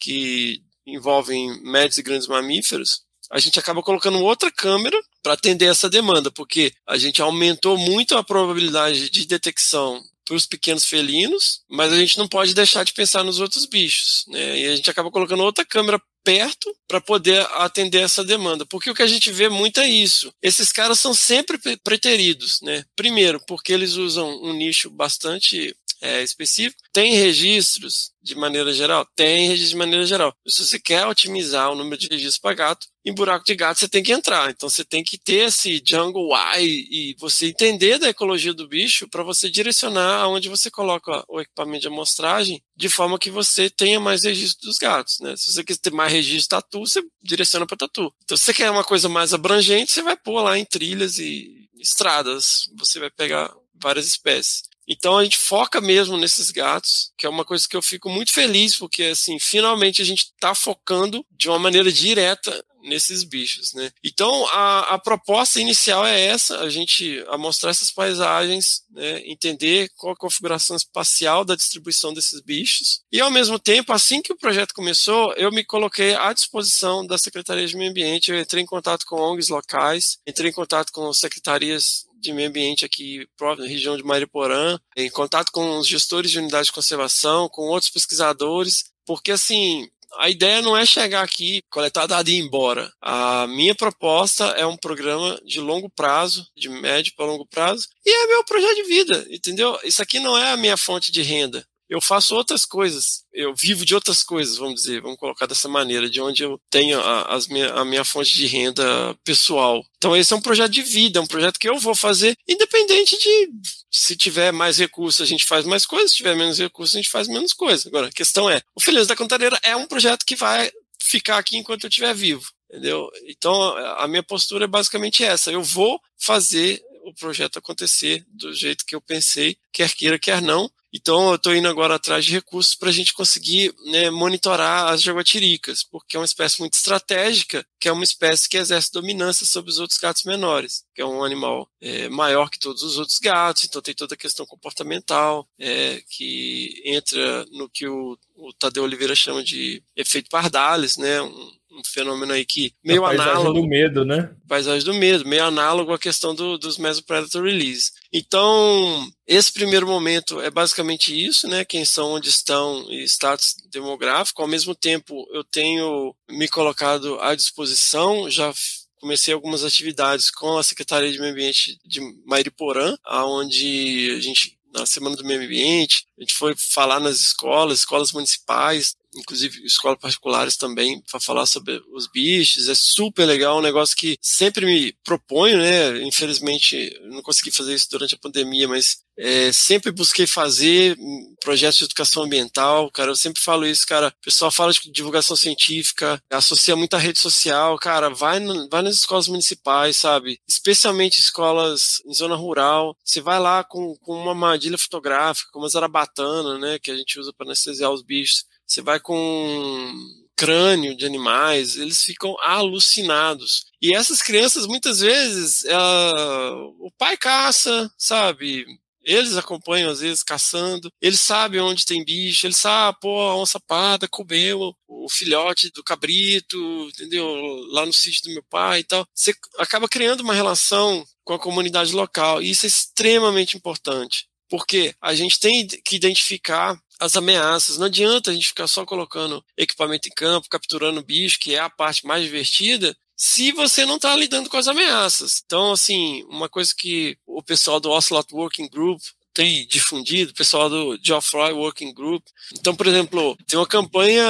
[0.00, 0.62] que
[0.94, 6.30] envolvem médios e grandes mamíferos, a gente acaba colocando outra câmera para atender essa demanda,
[6.30, 11.96] porque a gente aumentou muito a probabilidade de detecção para os pequenos felinos, mas a
[11.96, 14.58] gente não pode deixar de pensar nos outros bichos, né?
[14.58, 18.66] E a gente acaba colocando outra câmera perto para poder atender essa demanda.
[18.66, 20.30] Porque o que a gente vê muito é isso.
[20.42, 22.84] Esses caras são sempre preteridos, né?
[22.94, 26.82] Primeiro, porque eles usam um nicho bastante é, específico.
[26.92, 29.06] Tem registros de maneira geral?
[29.16, 30.34] Tem registro de maneira geral.
[30.46, 33.88] Se você quer otimizar o número de registros para gato, em buraco de gato você
[33.88, 34.50] tem que entrar.
[34.50, 39.08] Então você tem que ter esse jungle eye e você entender da ecologia do bicho
[39.08, 43.98] para você direcionar aonde você coloca o equipamento de amostragem de forma que você tenha
[43.98, 45.18] mais registro dos gatos.
[45.20, 45.36] Né?
[45.36, 48.12] Se você quiser ter mais registro tatu, você direciona para tatu.
[48.24, 51.68] Então se você quer uma coisa mais abrangente, você vai pôr lá em trilhas e
[51.80, 52.68] estradas.
[52.76, 54.62] Você vai pegar várias espécies.
[54.88, 58.32] Então a gente foca mesmo nesses gatos, que é uma coisa que eu fico muito
[58.32, 63.90] feliz, porque assim, finalmente a gente está focando de uma maneira direta nesses bichos, né?
[64.02, 69.90] Então a, a proposta inicial é essa, a gente a mostrar essas paisagens, né, entender
[69.96, 73.02] qual a configuração espacial da distribuição desses bichos.
[73.12, 77.18] E ao mesmo tempo, assim que o projeto começou, eu me coloquei à disposição da
[77.18, 81.12] Secretaria de Meio Ambiente, eu entrei em contato com ONGs locais, entrei em contato com
[81.12, 86.30] secretarias de meio ambiente aqui próprio na região de Mariporã, em contato com os gestores
[86.30, 89.88] de unidade de conservação, com outros pesquisadores, porque assim,
[90.18, 92.90] a ideia não é chegar aqui, coletar dado e ir embora.
[93.00, 98.10] A minha proposta é um programa de longo prazo, de médio para longo prazo, e
[98.10, 99.78] é meu projeto de vida, entendeu?
[99.84, 101.66] Isso aqui não é a minha fonte de renda.
[101.88, 106.08] Eu faço outras coisas, eu vivo de outras coisas, vamos dizer, vamos colocar dessa maneira,
[106.08, 109.84] de onde eu tenho a, as minha, a minha fonte de renda pessoal.
[109.96, 113.16] Então esse é um projeto de vida, é um projeto que eu vou fazer, independente
[113.16, 113.50] de
[113.90, 117.10] se tiver mais recursos, a gente faz mais coisas, se tiver menos recursos, a gente
[117.10, 117.86] faz menos coisas.
[117.86, 120.70] Agora, a questão é, o Filhos da Contadeira é um projeto que vai
[121.00, 123.08] ficar aqui enquanto eu estiver vivo, entendeu?
[123.26, 128.84] Então, a minha postura é basicamente essa, eu vou fazer o projeto acontecer do jeito
[128.84, 132.74] que eu pensei, quer queira, quer não, então, eu estou indo agora atrás de recursos
[132.74, 137.88] para a gente conseguir né, monitorar as jaguatiricas, porque é uma espécie muito estratégica, que
[137.88, 141.68] é uma espécie que exerce dominância sobre os outros gatos menores, que é um animal
[141.80, 146.80] é, maior que todos os outros gatos, então tem toda a questão comportamental, é, que
[146.84, 152.32] entra no que o, o Tadeu Oliveira chama de efeito Pardalis, né, um, um fenômeno
[152.32, 154.30] aí que meio a paisagem análogo do medo, né?
[154.48, 157.92] paisagem do medo, meio análogo à questão do, dos Mesopredator Release.
[158.12, 161.64] Então, esse primeiro momento é basicamente isso, né?
[161.64, 164.40] Quem são, onde estão e status demográfico.
[164.40, 168.52] Ao mesmo tempo, eu tenho me colocado à disposição, já
[168.98, 174.84] comecei algumas atividades com a Secretaria de Meio Ambiente de Mairiporã, onde a gente na
[174.84, 180.56] Semana do Meio Ambiente, a gente foi falar nas escolas, escolas municipais, inclusive escolas particulares
[180.56, 182.68] também, para falar sobre os bichos.
[182.68, 186.02] É super legal, um negócio que sempre me proponho, né?
[186.02, 190.96] Infelizmente, não consegui fazer isso durante a pandemia, mas é, sempre busquei fazer
[191.42, 193.10] projetos de educação ambiental, cara.
[193.10, 194.08] Eu sempre falo isso, cara.
[194.08, 198.08] O pessoal fala de divulgação científica, associa muita rede social, cara.
[198.10, 200.40] Vai, no, vai nas escolas municipais, sabe?
[200.48, 202.96] Especialmente escolas em zona rural.
[203.04, 206.78] Você vai lá com, com uma armadilha fotográfica, com uma zarabatana, né?
[206.78, 208.44] Que a gente usa para anestesiar os bichos.
[208.68, 209.94] Você vai com
[210.36, 213.66] crânio de animais, eles ficam alucinados.
[213.82, 218.64] E essas crianças, muitas vezes, ela, o pai caça, sabe?
[219.02, 220.92] Eles acompanham, às vezes, caçando.
[221.00, 222.46] Eles sabem onde tem bicho.
[222.46, 226.56] Eles sabem, pô, a onça parda comeu o filhote do cabrito,
[226.90, 227.26] entendeu?
[227.70, 229.06] Lá no sítio do meu pai e tal.
[229.14, 232.42] Você acaba criando uma relação com a comunidade local.
[232.42, 234.28] E isso é extremamente importante.
[234.48, 237.78] Porque a gente tem que identificar as ameaças.
[237.78, 241.70] Não adianta a gente ficar só colocando equipamento em campo, capturando bicho, que é a
[241.70, 245.42] parte mais divertida, se você não está lidando com as ameaças.
[245.44, 249.00] Então, assim, uma coisa que o pessoal do Ocelot Working Group
[249.38, 252.24] tem difundido, pessoal do Geoffroy Working Group.
[252.58, 254.26] Então, por exemplo, tem uma campanha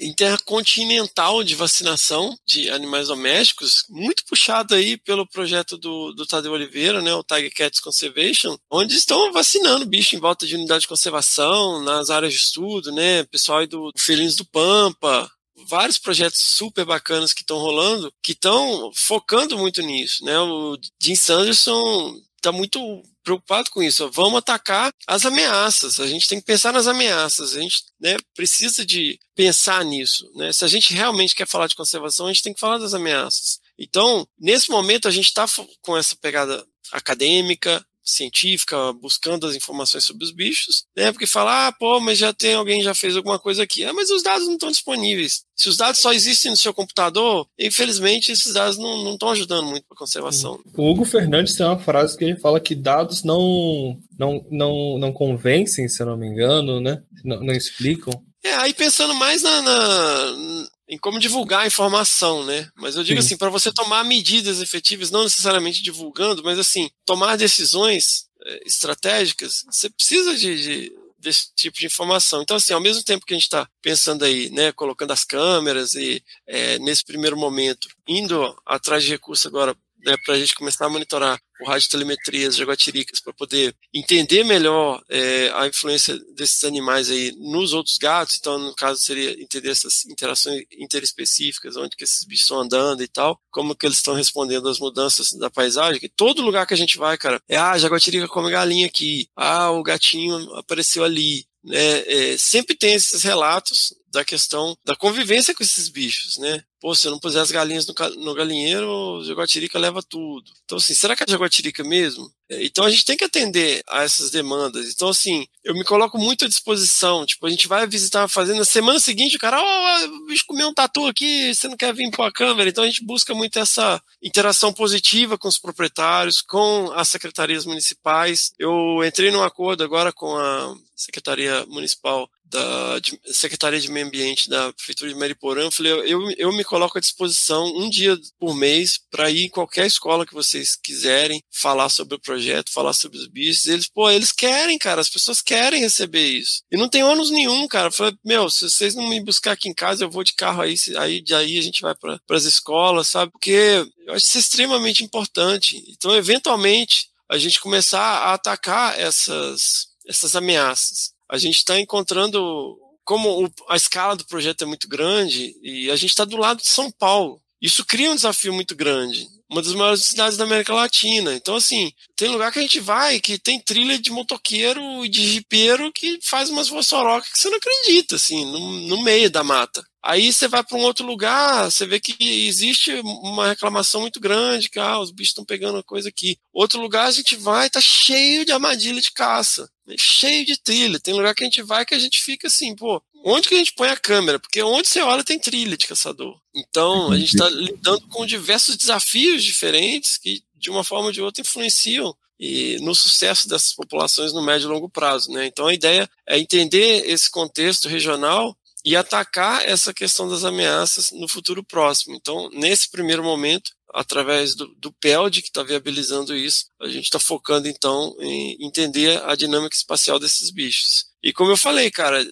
[0.00, 7.02] intercontinental de vacinação de animais domésticos, muito puxada aí pelo projeto do, do Tadeu Oliveira,
[7.02, 11.84] né, o Tiger Cats Conservation, onde estão vacinando bicho em volta de unidade de conservação,
[11.84, 15.30] nas áreas de estudo, né, pessoal aí do Felinos do Pampa,
[15.68, 20.38] vários projetos super bacanas que estão rolando, que estão focando muito nisso, né?
[20.38, 24.10] O Jim Sanderson está muito preocupado com isso.
[24.10, 26.00] Vamos atacar as ameaças.
[26.00, 27.56] A gente tem que pensar nas ameaças.
[27.56, 30.30] A gente né, precisa de pensar nisso.
[30.34, 30.52] Né?
[30.52, 33.58] Se a gente realmente quer falar de conservação, a gente tem que falar das ameaças.
[33.78, 35.46] Então, nesse momento, a gente está
[35.82, 41.12] com essa pegada acadêmica, científica, buscando as informações sobre os bichos, né?
[41.12, 43.84] Porque fala, ah, pô, mas já tem alguém já fez alguma coisa aqui.
[43.84, 45.42] Ah, mas os dados não estão disponíveis.
[45.56, 49.84] Se os dados só existem no seu computador, infelizmente esses dados não estão ajudando muito
[49.86, 50.58] para a conservação.
[50.76, 55.12] O Hugo Fernandes tem uma frase que ele fala que dados não, não, não, não
[55.12, 57.02] convencem, se eu não me engano, né?
[57.24, 58.12] Não, não explicam.
[58.42, 62.68] É, aí pensando mais na, na, em como divulgar a informação, né?
[62.76, 63.26] Mas eu digo Sim.
[63.26, 69.64] assim, para você tomar medidas efetivas, não necessariamente divulgando, mas assim, tomar decisões, eh, estratégicas,
[69.70, 72.42] você precisa de, de- desse tipo de informação.
[72.42, 75.94] Então, assim, ao mesmo tempo que a gente está pensando aí, né, colocando as câmeras
[75.94, 80.86] e eh, nesse primeiro momento indo atrás de recursos agora né, para a gente começar
[80.86, 87.10] a monitorar o radiotelemetria, as jaguatiricas, para poder entender melhor eh, a influência desses animais
[87.10, 88.36] aí nos outros gatos.
[88.38, 93.08] Então, no caso, seria entender essas interações interespecíficas, onde que esses bichos estão andando e
[93.08, 96.00] tal, como que eles estão respondendo às mudanças da paisagem.
[96.00, 99.28] Que todo lugar que a gente vai, cara, é ah, a jaguatirica come galinha aqui,
[99.36, 101.44] ah, o gatinho apareceu ali.
[101.62, 106.62] Né, é, sempre tem esses relatos da questão da convivência com esses bichos, né?
[106.80, 107.94] Pô, se eu não puser as galinhas no,
[108.24, 110.50] no galinheiro, a jaguatirica leva tudo.
[110.64, 112.32] Então, assim, será que é a jaguatirica mesmo?
[112.48, 114.90] É, Então, a gente tem que atender a essas demandas.
[114.90, 117.26] Então, assim, eu me coloco muito à disposição.
[117.26, 120.46] Tipo, a gente vai visitar uma fazenda, na semana seguinte, o cara, ó, o bicho
[120.46, 122.70] comeu um tatu aqui, você não quer vir pôr a câmera?
[122.70, 128.52] Então, a gente busca muito essa interação positiva com os proprietários, com as secretarias municipais.
[128.58, 134.72] Eu entrei num acordo agora com a Secretaria Municipal da Secretaria de Meio Ambiente da
[134.72, 139.30] Prefeitura de Mariporã, falei, eu, eu, me coloco à disposição um dia por mês para
[139.30, 143.66] ir em qualquer escola que vocês quiserem falar sobre o projeto, falar sobre os bichos.
[143.66, 146.62] Eles, pô, eles querem, cara, as pessoas querem receber isso.
[146.70, 147.88] E não tem ônus nenhum, cara.
[147.88, 150.62] Eu falei, meu, se vocês não me buscar aqui em casa, eu vou de carro
[150.62, 153.30] aí, aí de aí a gente vai para as escolas, sabe?
[153.30, 155.82] Porque eu acho isso extremamente importante.
[155.88, 161.12] Então, eventualmente, a gente começar a atacar essas, essas ameaças.
[161.30, 165.96] A gente está encontrando como o- a escala do projeto é muito grande e a
[165.96, 167.40] gente está do lado de São Paulo.
[167.60, 169.26] Isso cria um desafio muito grande.
[169.50, 171.34] Uma das maiores cidades da América Latina.
[171.34, 175.26] Então, assim, tem lugar que a gente vai que tem trilha de motoqueiro e de
[175.32, 179.84] jipeiro que faz umas voçorocas que você não acredita, assim, no, no meio da mata.
[180.02, 184.70] Aí você vai para um outro lugar, você vê que existe uma reclamação muito grande,
[184.70, 186.38] que ah, os bichos estão pegando coisa aqui.
[186.52, 189.94] Outro lugar a gente vai, tá cheio de armadilha de caça, né?
[189.98, 190.98] cheio de trilha.
[190.98, 193.58] Tem lugar que a gente vai que a gente fica assim, pô, onde que a
[193.58, 194.38] gente põe a câmera?
[194.38, 196.40] Porque onde você olha tem trilha de caçador.
[196.54, 201.20] Então a gente está lidando com diversos desafios diferentes que de uma forma ou de
[201.20, 205.46] outra influenciam e no sucesso dessas populações no médio e longo prazo, né?
[205.46, 211.28] Então a ideia é entender esse contexto regional e atacar essa questão das ameaças no
[211.28, 212.14] futuro próximo.
[212.14, 217.18] Então, nesse primeiro momento, através do, do PELD, que está viabilizando isso, a gente está
[217.18, 221.06] focando, então, em entender a dinâmica espacial desses bichos.
[221.22, 222.26] E como eu falei, cara,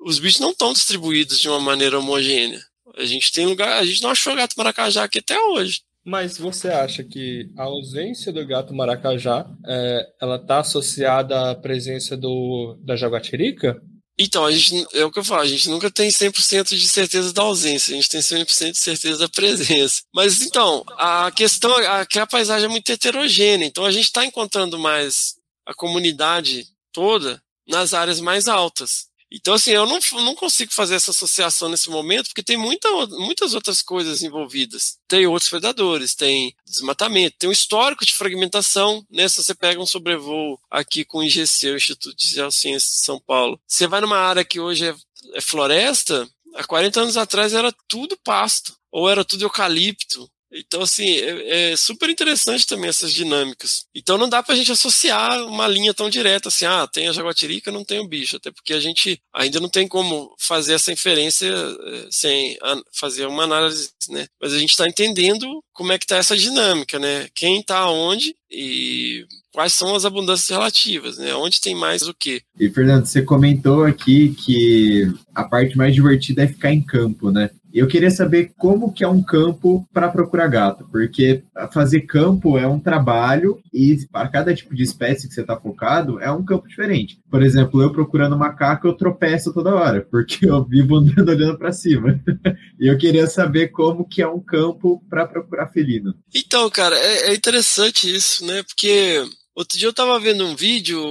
[0.00, 2.60] os bichos não estão distribuídos de uma maneira homogênea.
[2.96, 5.82] A gente tem lugar, a gente não achou gato maracajá aqui até hoje.
[6.04, 12.16] Mas você acha que a ausência do gato maracajá é, ela está associada à presença
[12.16, 13.80] do, da jaguatirica?
[14.22, 17.32] Então, a gente, é o que eu falo, a gente nunca tem 100% de certeza
[17.32, 20.02] da ausência, a gente tem 100% de certeza da presença.
[20.14, 24.22] Mas então, a questão é que a paisagem é muito heterogênea, então a gente está
[24.22, 29.09] encontrando mais a comunidade toda nas áreas mais altas.
[29.32, 33.54] Então, assim, eu não, não consigo fazer essa associação nesse momento, porque tem muita, muitas
[33.54, 34.98] outras coisas envolvidas.
[35.06, 39.04] Tem outros predadores, tem desmatamento, tem um histórico de fragmentação.
[39.10, 39.28] Né?
[39.28, 43.20] Se você pega um sobrevoo aqui com o IGC, o Instituto de Geociências de São
[43.20, 44.94] Paulo, você vai numa área que hoje é,
[45.34, 50.28] é floresta, há 40 anos atrás era tudo pasto, ou era tudo eucalipto,
[50.70, 53.86] então, assim, é, é, super interessante também essas dinâmicas.
[53.92, 57.72] Então, não dá pra gente associar uma linha tão direta, assim, ah, tem a jaguatirica,
[57.72, 58.36] não tem o bicho.
[58.36, 63.26] Até porque a gente ainda não tem como fazer essa inferência eh, sem a, fazer
[63.26, 64.28] uma análise, né?
[64.40, 67.26] Mas a gente está entendendo como é que tá essa dinâmica, né?
[67.34, 71.34] Quem tá onde e quais são as abundâncias relativas, né?
[71.34, 72.42] Onde tem mais o quê?
[72.58, 77.50] E, Fernando, você comentou aqui que a parte mais divertida é ficar em campo, né?
[77.72, 81.42] Eu queria saber como que é um campo para procurar gato, porque
[81.72, 86.20] fazer campo é um trabalho e para cada tipo de espécie que você está focado
[86.20, 87.18] é um campo diferente.
[87.30, 91.72] Por exemplo, eu procurando macaco, eu tropeço toda hora, porque eu vivo andando olhando para
[91.72, 92.20] cima.
[92.78, 96.14] e eu queria saber como que é um campo para procurar felino.
[96.34, 98.62] Então, cara, é, é interessante isso, né?
[98.62, 101.02] Porque Outro dia eu tava vendo um vídeo,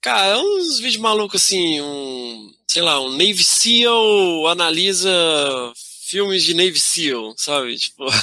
[0.00, 5.10] cara, é uns vídeos malucos assim, um, sei lá, um Navy SEAL analisa
[6.08, 7.76] filmes de Navy SEAL, sabe?
[7.76, 8.06] Tipo.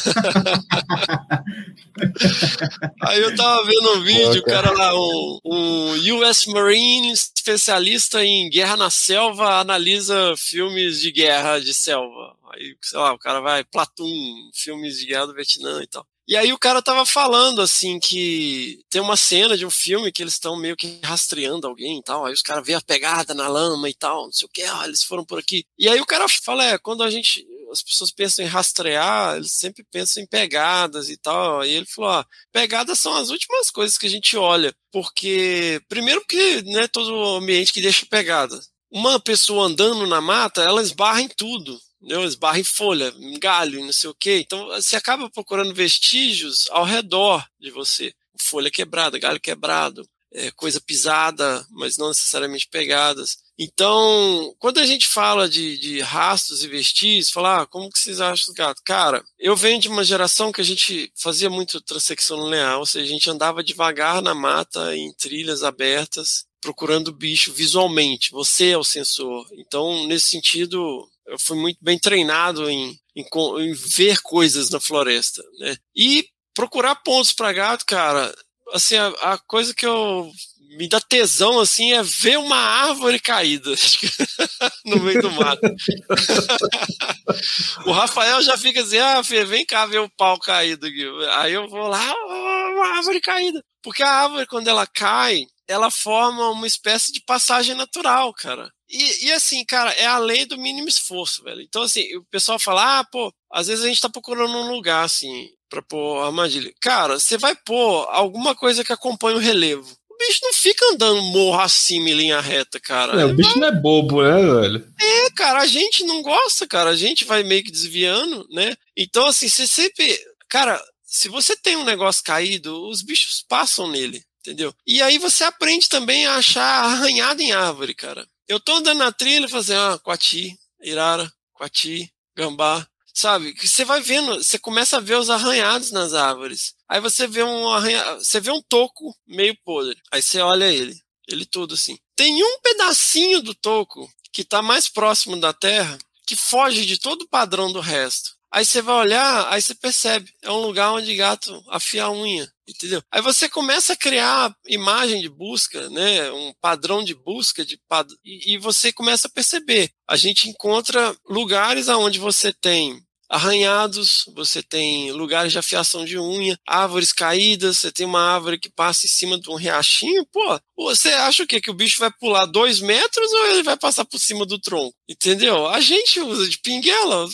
[3.01, 8.49] Aí eu tava vendo um vídeo, o cara lá, um, um US Marine especialista em
[8.49, 12.35] guerra na selva analisa filmes de guerra de selva.
[12.53, 16.07] Aí, sei lá, o cara vai, Platoon, filmes de guerra do Vietnã e tal.
[16.27, 20.23] E aí o cara tava falando, assim, que tem uma cena de um filme que
[20.23, 23.47] eles estão meio que rastreando alguém e tal, aí os caras vê a pegada na
[23.47, 25.63] lama e tal, não sei o que, ah, eles foram por aqui.
[25.77, 27.45] E aí o cara fala, é, quando a gente,
[27.75, 31.63] as pessoas pensam em rastrear, eles sempre pensam em pegadas e tal.
[31.65, 34.73] E ele falou: ah, pegadas são as últimas coisas que a gente olha.
[34.91, 38.59] Porque, primeiro, porque não é todo ambiente que deixa pegada.
[38.89, 41.79] Uma pessoa andando na mata, ela esbarra em tudo.
[42.01, 42.23] Entendeu?
[42.23, 44.37] Esbarra em folha, em galho, não sei o quê.
[44.37, 48.13] Então, você acaba procurando vestígios ao redor de você.
[48.39, 53.37] Folha quebrada, galho quebrado, é, coisa pisada, mas não necessariamente pegadas.
[53.57, 58.19] Então, quando a gente fala de, de rastros e vestígios, falar, ah, como que vocês
[58.19, 58.81] acham do gato?
[58.83, 63.05] Cara, eu venho de uma geração que a gente fazia muito transecção linear, ou seja,
[63.05, 68.31] a gente andava devagar na mata, em trilhas abertas, procurando bicho visualmente.
[68.31, 69.47] Você é o sensor.
[69.53, 73.25] Então, nesse sentido, eu fui muito bem treinado em, em,
[73.59, 75.77] em ver coisas na floresta, né?
[75.95, 78.33] E procurar pontos para gato, cara,
[78.73, 80.31] assim, a, a coisa que eu
[80.77, 83.71] me dá tesão assim é ver uma árvore caída
[84.85, 85.61] no meio do mato.
[87.85, 91.05] o Rafael já fica assim: ah, filho, vem cá ver o pau caído aqui.
[91.33, 93.61] Aí eu vou lá, "Ah, uma árvore caída.
[93.81, 98.69] Porque a árvore, quando ela cai, ela forma uma espécie de passagem natural, cara.
[98.89, 101.61] E, e assim, cara, é a lei do mínimo esforço, velho.
[101.61, 105.03] Então, assim, o pessoal fala, ah, pô, às vezes a gente tá procurando um lugar,
[105.03, 106.71] assim, pra pôr armadilha.
[106.79, 109.95] Cara, você vai pôr alguma coisa que acompanhe o relevo.
[110.25, 113.21] O bicho não fica andando morro acima em linha reta, cara.
[113.21, 114.93] É, o bicho não é bobo, né, velho?
[114.99, 116.89] É, cara, a gente não gosta, cara.
[116.89, 118.75] A gente vai meio que desviando, né?
[118.97, 120.19] Então, assim, você sempre.
[120.49, 124.73] Cara, se você tem um negócio caído, os bichos passam nele, entendeu?
[124.85, 128.27] E aí você aprende também a achar arranhado em árvore, cara.
[128.47, 132.85] Eu tô andando na trilha e fazendo, ah, coati, irara, coati, gambá.
[133.13, 133.53] Sabe?
[133.53, 136.73] Que você vai vendo, você começa a ver os arranhados nas árvores.
[136.89, 139.99] Aí você vê um arranha, você vê um toco meio podre.
[140.11, 140.95] Aí você olha ele,
[141.27, 141.97] ele todo assim.
[142.15, 147.23] Tem um pedacinho do toco que tá mais próximo da terra que foge de todo
[147.23, 148.35] o padrão do resto.
[148.51, 152.49] Aí você vai olhar, aí você percebe, é um lugar onde gato afia a unha,
[152.65, 153.03] entendeu?
[153.11, 158.09] Aí você começa a criar imagem de busca, né, um padrão de busca de pad...
[158.23, 159.91] e, e você começa a perceber.
[160.07, 166.57] A gente encontra lugares aonde você tem arranhados, você tem lugares de afiação de unha,
[166.67, 171.09] árvores caídas, você tem uma árvore que passa em cima de um riachinho, pô, você
[171.09, 171.59] acha o quê?
[171.61, 174.93] Que o bicho vai pular dois metros ou ele vai passar por cima do tronco?
[175.09, 175.67] Entendeu?
[175.67, 177.27] A gente usa de pinguela.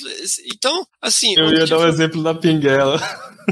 [0.54, 1.34] Então, assim.
[1.38, 3.00] Eu ia dar um foi- exemplo da pinguela.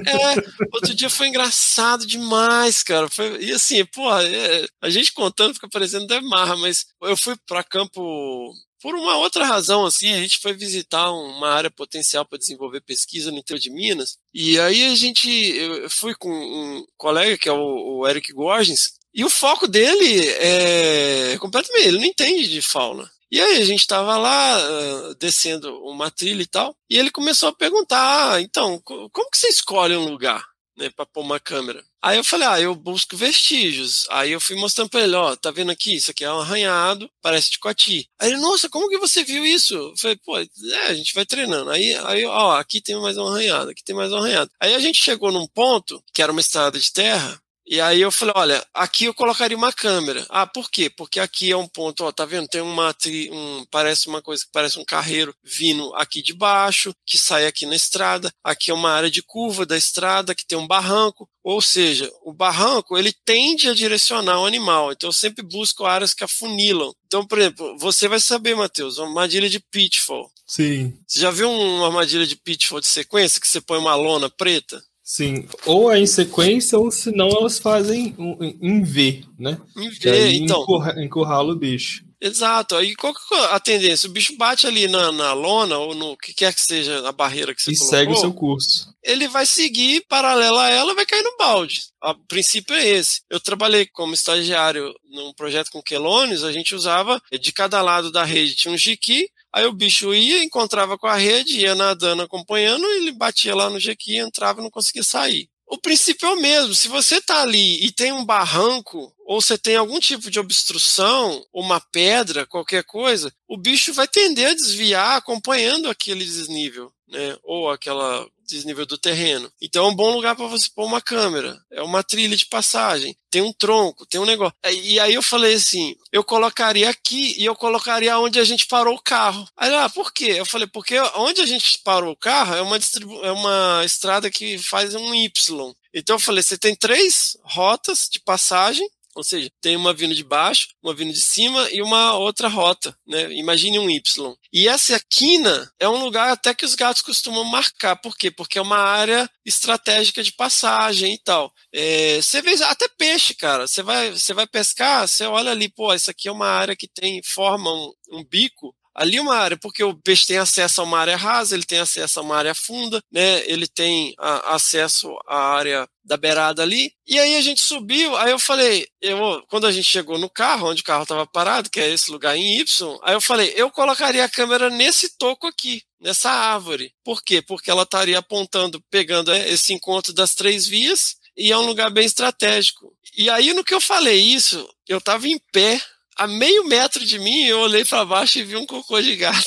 [0.05, 0.35] é,
[0.73, 3.09] outro dia foi engraçado demais, cara.
[3.09, 7.35] Foi, e assim, pô, é, a gente contando fica parecendo até marra, mas eu fui
[7.47, 12.37] pra campo por uma outra razão, assim, a gente foi visitar uma área potencial para
[12.39, 14.17] desenvolver pesquisa no interior de Minas.
[14.33, 18.93] E aí a gente, eu fui com um colega que é o, o Eric Gorgens,
[19.13, 23.09] e o foco dele é completamente, ele não entende de fauna.
[23.31, 27.49] E aí a gente estava lá ah, descendo uma trilha e tal, e ele começou
[27.49, 30.43] a perguntar: ah, então, co- como que você escolhe um lugar?
[30.79, 31.83] Né, para pôr uma câmera.
[32.01, 34.07] Aí eu falei, ah, eu busco vestígios.
[34.09, 35.95] Aí eu fui mostrando pra ele, ó, tá vendo aqui?
[35.95, 38.09] Isso aqui é um arranhado, parece de coati.
[38.17, 39.73] Aí ele, nossa, como que você viu isso?
[39.73, 41.69] Eu falei, pô, é, a gente vai treinando.
[41.69, 44.49] Aí, aí, ó, aqui tem mais um arranhado, aqui tem mais um arranhado.
[44.57, 48.11] Aí a gente chegou num ponto, que era uma estrada de terra, e aí eu
[48.11, 50.25] falei, olha, aqui eu colocaria uma câmera.
[50.27, 50.89] Ah, por quê?
[50.89, 52.47] Porque aqui é um ponto, ó, tá vendo?
[52.47, 52.95] Tem uma,
[53.31, 57.67] um, parece uma coisa que parece um carreiro vindo aqui de baixo, que sai aqui
[57.67, 58.33] na estrada.
[58.43, 61.29] Aqui é uma área de curva da estrada, que tem um barranco.
[61.43, 64.91] Ou seja, o barranco, ele tende a direcionar o animal.
[64.91, 66.91] Então eu sempre busco áreas que afunilam.
[67.05, 70.31] Então, por exemplo, você vai saber, Matheus, uma armadilha de pitfall.
[70.47, 70.97] Sim.
[71.07, 74.83] Você já viu uma armadilha de pitfall de sequência que você põe uma lona preta?
[75.11, 78.15] Sim, ou é em sequência, ou se não, elas fazem
[78.61, 79.59] em V, né?
[79.75, 80.61] Em V, então.
[80.61, 82.05] encurra- encurrala o bicho.
[82.21, 82.75] Exato.
[82.75, 84.07] Aí qual que é a tendência?
[84.07, 87.55] O bicho bate ali na, na lona ou no que quer que seja a barreira
[87.55, 87.97] que você E colocou.
[87.97, 88.93] segue o seu curso.
[89.03, 91.81] Ele vai seguir paralela a ela, vai cair no balde.
[92.03, 93.21] O princípio é esse.
[93.31, 98.23] Eu trabalhei como estagiário num projeto com quelônios, a gente usava de cada lado da
[98.23, 102.85] rede tinha um jiqui, aí o bicho ia, encontrava com a rede, ia nadando acompanhando,
[102.85, 105.49] ele batia lá no jiqui, entrava e não conseguia sair.
[105.71, 106.73] O princípio é o mesmo.
[106.73, 111.45] Se você tá ali e tem um barranco, ou você tem algum tipo de obstrução,
[111.53, 117.37] uma pedra, qualquer coisa, o bicho vai tender a desviar acompanhando aquele desnível, né?
[117.43, 119.51] Ou aquela desnível do terreno.
[119.61, 121.63] Então é um bom lugar para você pôr uma câmera.
[121.71, 123.15] É uma trilha de passagem.
[123.29, 124.55] Tem um tronco, tem um negócio.
[124.65, 128.95] E aí eu falei assim: eu colocaria aqui e eu colocaria onde a gente parou
[128.95, 129.47] o carro.
[129.55, 130.35] Aí lá, ah, por quê?
[130.37, 132.77] Eu falei, porque onde a gente parou o carro é uma,
[133.23, 135.73] é uma estrada que faz um Y.
[135.93, 140.23] Então eu falei, você tem três rotas de passagem Ou seja, tem uma vindo de
[140.23, 143.33] baixo, uma vindo de cima e uma outra rota, né?
[143.33, 144.35] Imagine um Y.
[144.53, 147.95] E essa quina é um lugar até que os gatos costumam marcar.
[147.95, 148.29] Por quê?
[148.29, 151.51] Porque é uma área estratégica de passagem e tal.
[151.73, 153.67] É, você vê até peixe, cara.
[153.67, 156.87] Você vai, você vai pescar, você olha ali, pô, isso aqui é uma área que
[156.87, 160.99] tem, forma um, um bico ali uma área, porque o peixe tem acesso a uma
[160.99, 163.49] área rasa, ele tem acesso a uma área funda, né?
[163.49, 166.91] Ele tem a, acesso à área da beirada ali.
[167.07, 170.67] E aí a gente subiu, aí eu falei, eu, quando a gente chegou no carro,
[170.67, 173.71] onde o carro estava parado, que é esse lugar em Y, aí eu falei, eu
[173.71, 176.93] colocaria a câmera nesse toco aqui, nessa árvore.
[177.01, 177.41] Por quê?
[177.41, 181.89] Porque ela estaria apontando, pegando é, esse encontro das três vias, e é um lugar
[181.89, 182.93] bem estratégico.
[183.15, 185.81] E aí, no que eu falei isso, eu estava em pé
[186.19, 189.39] a meio metro de mim, eu olhei para baixo e vi um cocô de gato.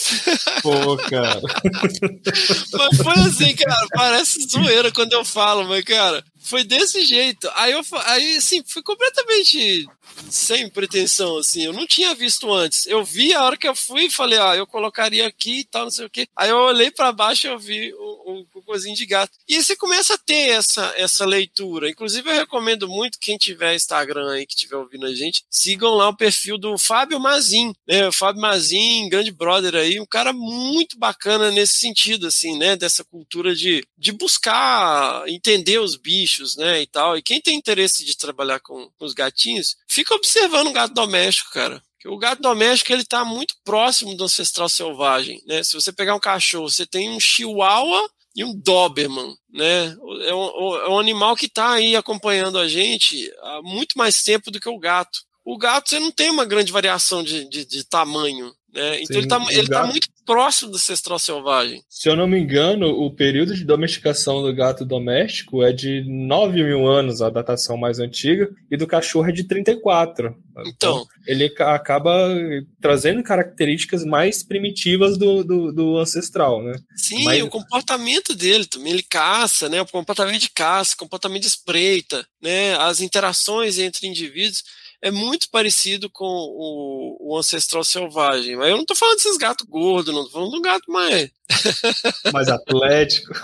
[0.63, 1.39] Pô, cara.
[2.73, 7.47] mas foi assim, cara, parece zoeira quando eu falo, mas, cara, foi desse jeito.
[7.57, 9.87] Aí eu, aí, assim, foi completamente
[10.31, 11.65] sem pretensão, assim.
[11.65, 12.87] Eu não tinha visto antes.
[12.87, 15.85] Eu vi a hora que eu fui e falei, ah, eu colocaria aqui e tal,
[15.85, 16.27] não sei o quê.
[16.37, 19.33] Aí eu olhei para baixo e eu vi o, o cocôzinho de gato.
[19.49, 21.91] E você começa a ter essa, essa leitura.
[21.91, 26.09] Inclusive, eu recomendo muito quem tiver Instagram aí, que estiver ouvindo a gente, sigam lá
[26.09, 28.09] o perfil do Fábio Mazin, né?
[28.09, 32.77] O Fábio Mazin, grande brother aí, um cara muito bacana nesse sentido, assim, né?
[32.77, 36.83] Dessa cultura de, de buscar entender os bichos, né?
[36.83, 37.17] E tal.
[37.17, 41.51] E quem tem interesse de trabalhar com, com os gatinhos, fica observando o gato doméstico,
[41.53, 41.83] cara.
[42.07, 45.63] O gato doméstico ele está muito próximo do ancestral selvagem, né?
[45.63, 49.97] Se você pegar um cachorro, você tem um chihuahua e um Doberman, né?
[50.27, 54.51] É um, é um animal que está aí acompanhando a gente há muito mais tempo
[54.51, 55.21] do que o gato.
[55.45, 59.01] O gato você não tem uma grande variação de, de, de tamanho, né?
[59.03, 61.83] Então Sim, ele está tá muito próximo do ancestral selvagem.
[61.89, 66.63] Se eu não me engano, o período de domesticação do gato doméstico é de 9
[66.63, 70.35] mil anos, a datação mais antiga, e do cachorro é de 34.
[70.67, 72.13] Então, ele ca- acaba
[72.81, 76.73] trazendo características mais primitivas do, do, do ancestral, né?
[76.97, 79.81] Sim, Mas- o comportamento dele também, ele caça, né?
[79.81, 82.75] O comportamento de caça, comportamento de espreita, né?
[82.77, 84.63] As interações entre indivíduos
[85.03, 88.57] é muito parecido com o, o ancestral selvagem.
[88.57, 91.29] Mas eu não tô falando desses gatos gordos, não tô falando do gato mais.
[92.33, 93.35] Mais atlético.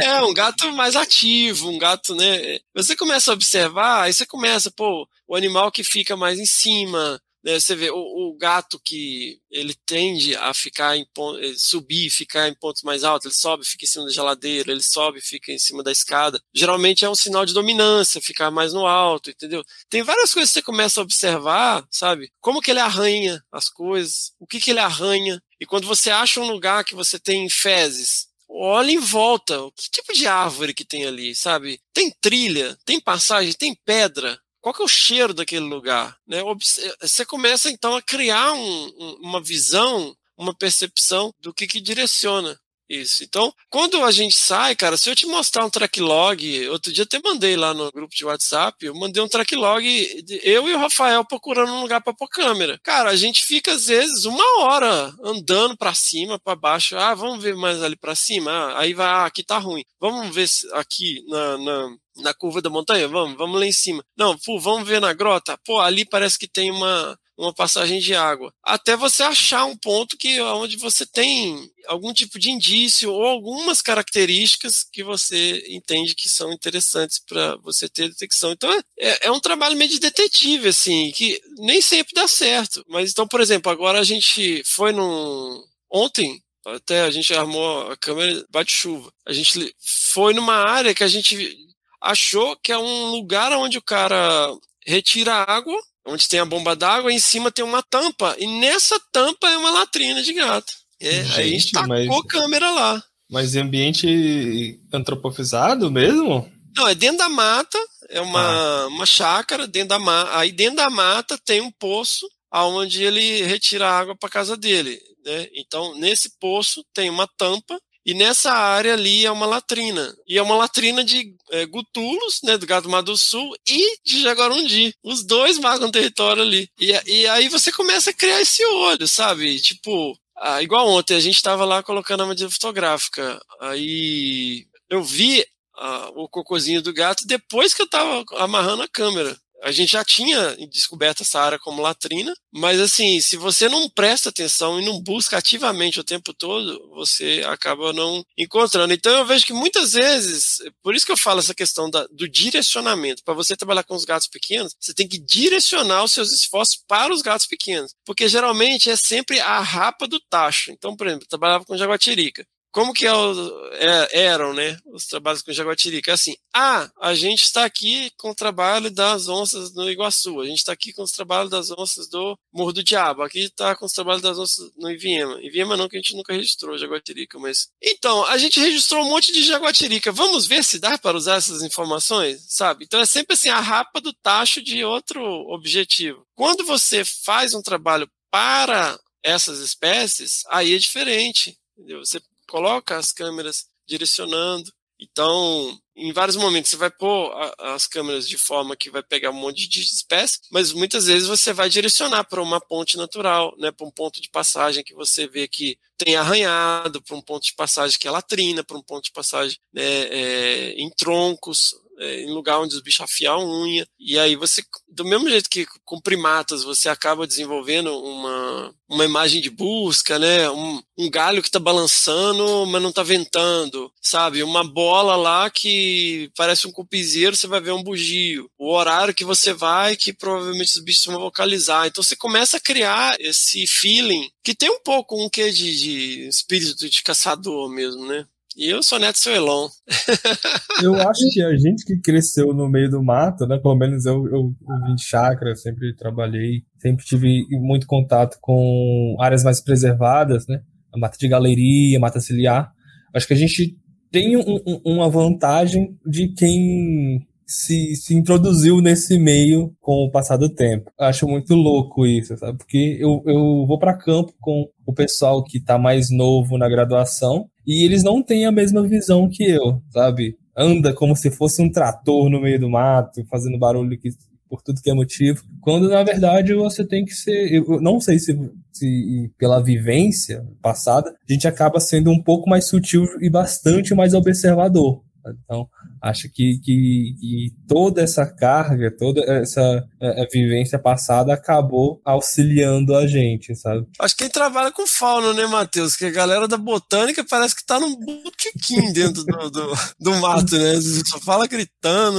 [0.00, 2.58] É, um gato mais ativo, um gato, né?
[2.74, 7.20] Você começa a observar, aí você começa, pô, o animal que fica mais em cima,
[7.44, 7.60] né?
[7.60, 12.54] Você vê o, o gato que ele tende a ficar em eh, subir, ficar em
[12.54, 15.82] pontos mais altos, ele sobe, fica em cima da geladeira, ele sobe, fica em cima
[15.82, 16.40] da escada.
[16.54, 19.62] Geralmente é um sinal de dominância, ficar mais no alto, entendeu?
[19.90, 22.32] Tem várias coisas que você começa a observar, sabe?
[22.40, 25.42] Como que ele arranha as coisas, o que que ele arranha.
[25.60, 30.12] E quando você acha um lugar que você tem fezes, olha em volta, que tipo
[30.12, 31.80] de árvore que tem ali, sabe?
[31.92, 34.38] Tem trilha, tem passagem, tem pedra.
[34.64, 36.16] Qual que é o cheiro daquele lugar?
[36.26, 36.42] Né?
[36.42, 42.58] Obs- Você começa então a criar um- uma visão, uma percepção do que, que direciona
[42.88, 43.24] isso.
[43.24, 47.04] Então, quando a gente sai, cara, se eu te mostrar um track log, outro dia
[47.04, 49.82] até mandei lá no grupo de WhatsApp, eu mandei um track log,
[50.22, 52.78] de- eu e o Rafael procurando um lugar para pôr câmera.
[52.82, 56.96] Cara, a gente fica às vezes uma hora andando para cima, para baixo.
[56.96, 58.50] Ah, vamos ver mais ali para cima.
[58.50, 59.82] Ah, aí vai, ah, aqui tá ruim.
[60.00, 63.08] Vamos ver aqui na, na, na curva da montanha?
[63.08, 64.04] Vamos, vamos lá em cima.
[64.16, 65.58] Não, pô, vamos ver na grota.
[65.64, 68.52] Pô, ali parece que tem uma, uma passagem de água.
[68.62, 73.82] Até você achar um ponto que onde você tem algum tipo de indício ou algumas
[73.82, 78.52] características que você entende que são interessantes para você ter detecção.
[78.52, 82.84] Então é, é um trabalho meio de detetive, assim, que nem sempre dá certo.
[82.88, 85.62] Mas então, por exemplo, agora a gente foi num.
[85.90, 89.12] Ontem, até a gente armou a câmera bate-chuva.
[89.26, 89.74] A gente
[90.12, 91.56] foi numa área que a gente
[92.00, 94.54] achou que é um lugar onde o cara
[94.86, 99.48] retira água, onde tem a bomba d'água, em cima tem uma tampa, e nessa tampa
[99.48, 100.72] é uma latrina de gato.
[101.00, 103.02] É, aí a gente Gente, tacou mas- câmera lá.
[103.30, 106.50] Mas em ambiente antropofizado mesmo?
[106.76, 107.78] Não, é dentro da mata,
[108.10, 110.38] é uma, uma chácara dentro da mata.
[110.38, 115.00] Aí dentro da mata tem um poço aonde ele retira a água para casa dele,
[115.24, 115.48] né?
[115.54, 120.14] Então, nesse poço tem uma tampa e nessa área ali é uma latrina.
[120.26, 124.22] E é uma latrina de é, gutulos, né, do gado Mato do Sul e de
[124.22, 124.94] Jaguarundi.
[125.02, 126.68] Os dois marcam território ali.
[126.78, 129.58] E, e aí você começa a criar esse olho, sabe?
[129.60, 133.40] Tipo, ah, igual ontem, a gente estava lá colocando a medida fotográfica.
[133.60, 135.44] Aí eu vi
[135.76, 139.38] ah, o cocôzinho do gato depois que eu tava amarrando a câmera.
[139.64, 144.28] A gente já tinha descoberto essa área como latrina, mas assim, se você não presta
[144.28, 148.92] atenção e não busca ativamente o tempo todo, você acaba não encontrando.
[148.92, 152.28] Então eu vejo que muitas vezes, por isso que eu falo essa questão da- do
[152.28, 153.24] direcionamento.
[153.24, 157.14] Para você trabalhar com os gatos pequenos, você tem que direcionar os seus esforços para
[157.14, 160.70] os gatos pequenos, porque geralmente é sempre a rapa do tacho.
[160.72, 162.46] Então, por exemplo, eu trabalhava com jaguatirica.
[162.74, 166.10] Como que é o- é- eram, né, os trabalhos com jaguatirica?
[166.10, 170.44] É assim, ah, a gente está aqui com o trabalho das onças no Iguaçu, a
[170.44, 173.86] gente está aqui com os trabalhos das onças do Morro do Diabo, aqui está com
[173.86, 175.40] os trabalhos das onças no Iviema.
[175.40, 177.68] Iviema não, que a gente nunca registrou jaguatirica, mas...
[177.80, 181.62] Então, a gente registrou um monte de jaguatirica, vamos ver se dá para usar essas
[181.62, 182.86] informações, sabe?
[182.86, 186.26] Então é sempre assim, a rapa do tacho de outro objetivo.
[186.34, 192.00] Quando você faz um trabalho para essas espécies, aí é diferente, entendeu?
[192.04, 194.72] Você coloca as câmeras direcionando.
[194.98, 199.34] Então, em vários momentos você vai pôr as câmeras de forma que vai pegar um
[199.34, 203.86] monte de espécie, mas muitas vezes você vai direcionar para uma ponte natural, né, para
[203.86, 207.98] um ponto de passagem que você vê que tem arranhado, para um ponto de passagem
[207.98, 212.60] que é latrina, para um ponto de passagem né, é, em troncos, é, em lugar
[212.60, 213.86] onde os bichos afiam a unha.
[213.98, 219.40] E aí você, do mesmo jeito que com primatas, você acaba desenvolvendo uma, uma imagem
[219.40, 220.50] de busca, né?
[220.50, 224.42] Um, um galho que tá balançando, mas não tá ventando, sabe?
[224.42, 228.50] Uma bola lá que parece um cupizeiro, você vai ver um bugio.
[228.58, 231.86] O horário que você vai, que provavelmente os bichos vão vocalizar.
[231.86, 236.28] Então você começa a criar esse feeling que tem um pouco um quê de, de
[236.28, 238.26] espírito de caçador mesmo, né?
[238.56, 239.68] E eu sou neto Elon.
[240.82, 243.58] Eu acho que a gente que cresceu no meio do mato, né?
[243.58, 249.16] Pelo menos eu, eu, eu vim de chácara, sempre trabalhei, sempre tive muito contato com
[249.20, 250.60] áreas mais preservadas, né?
[250.92, 252.72] A mata de galeria, mata ciliar.
[253.14, 253.76] Acho que a gente
[254.10, 260.36] tem um- um- uma vantagem de quem se, se introduziu nesse meio com o passar
[260.36, 260.90] do tempo.
[260.98, 262.58] Acho muito louco isso, sabe?
[262.58, 267.48] Porque eu, eu vou para campo com o pessoal que tá mais novo na graduação
[267.66, 270.36] e eles não têm a mesma visão que eu, sabe?
[270.56, 274.10] Anda como se fosse um trator no meio do mato, fazendo barulho que,
[274.48, 275.42] por tudo que é motivo.
[275.60, 277.52] Quando na verdade você tem que ser.
[277.52, 278.38] Eu não sei se,
[278.72, 284.14] se pela vivência passada, a gente acaba sendo um pouco mais sutil e bastante mais
[284.14, 285.02] observador.
[285.44, 285.68] Então,
[286.04, 289.60] acho que, que, que toda essa carga, toda essa
[290.00, 293.86] eh, eh, vivência passada acabou auxiliando a gente, sabe?
[293.98, 295.96] Acho que quem trabalha com fauna, né, Matheus?
[295.96, 300.58] Que a galera da botânica parece que tá num botequim dentro do, do, do mato,
[300.58, 300.74] né?
[301.06, 302.18] Só fala gritando.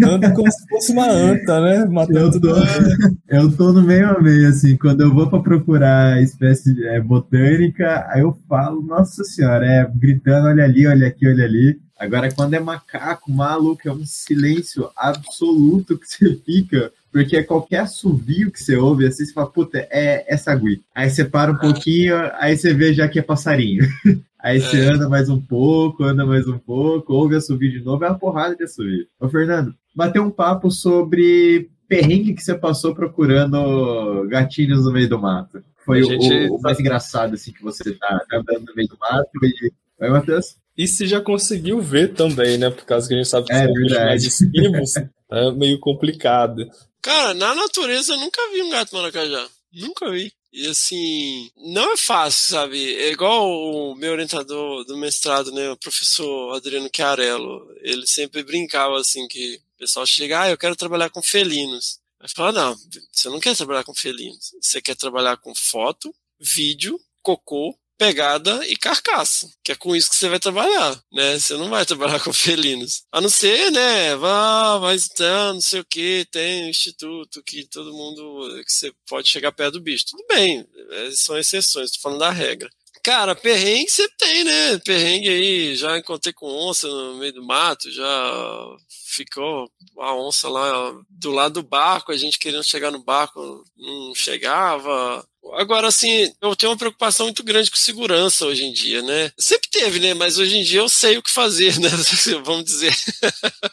[0.00, 1.84] Anda como se fosse uma anta, né?
[1.86, 6.22] Matando Eu tô, eu tô no meio a meio, assim, quando eu vou pra procurar
[6.22, 11.44] espécie é, botânica, aí eu falo, nossa senhora, é gritando, olha ali, olha aqui, olha
[11.44, 11.87] ali.
[11.98, 17.80] Agora, quando é macaco, maluco, é um silêncio absoluto que você fica, porque é qualquer
[17.80, 20.82] assovio que você ouve, assim, você fala, puta, é, é sagui.
[20.94, 23.84] Aí você para um pouquinho, aí você vê já que é passarinho.
[24.40, 24.84] Aí você É.
[24.92, 28.54] anda mais um pouco, anda mais um pouco, ouve assovio de novo, é uma porrada
[28.54, 29.04] de assovio.
[29.18, 35.18] Ô, Fernando, bateu um papo sobre perrengue que você passou procurando gatinhos no meio do
[35.18, 35.60] mato.
[35.84, 38.96] Foi A o, gente o mais engraçado, assim, que você tá andando no meio do
[38.96, 39.72] mato e...
[40.00, 40.56] Oi, Matheus?
[40.78, 42.70] E se já conseguiu ver também, né?
[42.70, 44.94] Por causa que a gente sabe que É são mais esquivos,
[45.32, 46.70] é meio complicado.
[47.02, 49.48] Cara, na natureza eu nunca vi um gato maracajá.
[49.72, 50.32] Nunca vi.
[50.52, 52.94] E assim, não é fácil, sabe?
[52.94, 55.68] É igual o meu orientador do mestrado, né?
[55.68, 57.68] O professor Adriano Chiarello.
[57.82, 61.98] Ele sempre brincava assim que o pessoal chega, ah, eu quero trabalhar com felinos.
[62.20, 62.76] Aí fala, não,
[63.12, 64.52] você não quer trabalhar com felinos.
[64.60, 69.50] Você quer trabalhar com foto, vídeo, cocô, pegada e carcaça.
[69.62, 71.38] Que é com isso que você vai trabalhar, né?
[71.38, 73.02] Você não vai trabalhar com felinos.
[73.12, 74.14] A não ser, né?
[74.16, 78.62] Vá, mas então, não sei o que, tem um instituto que todo mundo.
[78.64, 80.06] que você pode chegar perto do bicho.
[80.10, 82.70] Tudo bem, é, são exceções, tô falando da regra.
[83.02, 84.78] Cara, perrengue você tem, né?
[84.84, 88.76] Perrengue aí, já encontrei com onça no meio do mato, já
[89.06, 94.14] ficou a onça lá do lado do barco, a gente querendo chegar no barco, não
[94.14, 95.26] chegava.
[95.54, 99.30] Agora, assim, eu tenho uma preocupação muito grande com segurança hoje em dia, né?
[99.38, 100.14] Sempre teve, né?
[100.14, 101.88] Mas hoje em dia eu sei o que fazer, né?
[102.44, 102.94] Vamos dizer.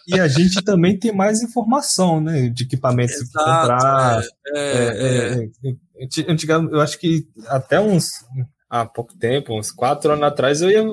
[0.08, 2.50] E a gente também tem mais informação, né?
[2.50, 4.24] De equipamentos que Exato, comprar.
[4.48, 6.04] é, É, é, é.
[6.04, 8.12] Anti- Antigamente, eu acho que até uns.
[8.78, 10.84] Há pouco tempo, uns quatro anos atrás, eu ia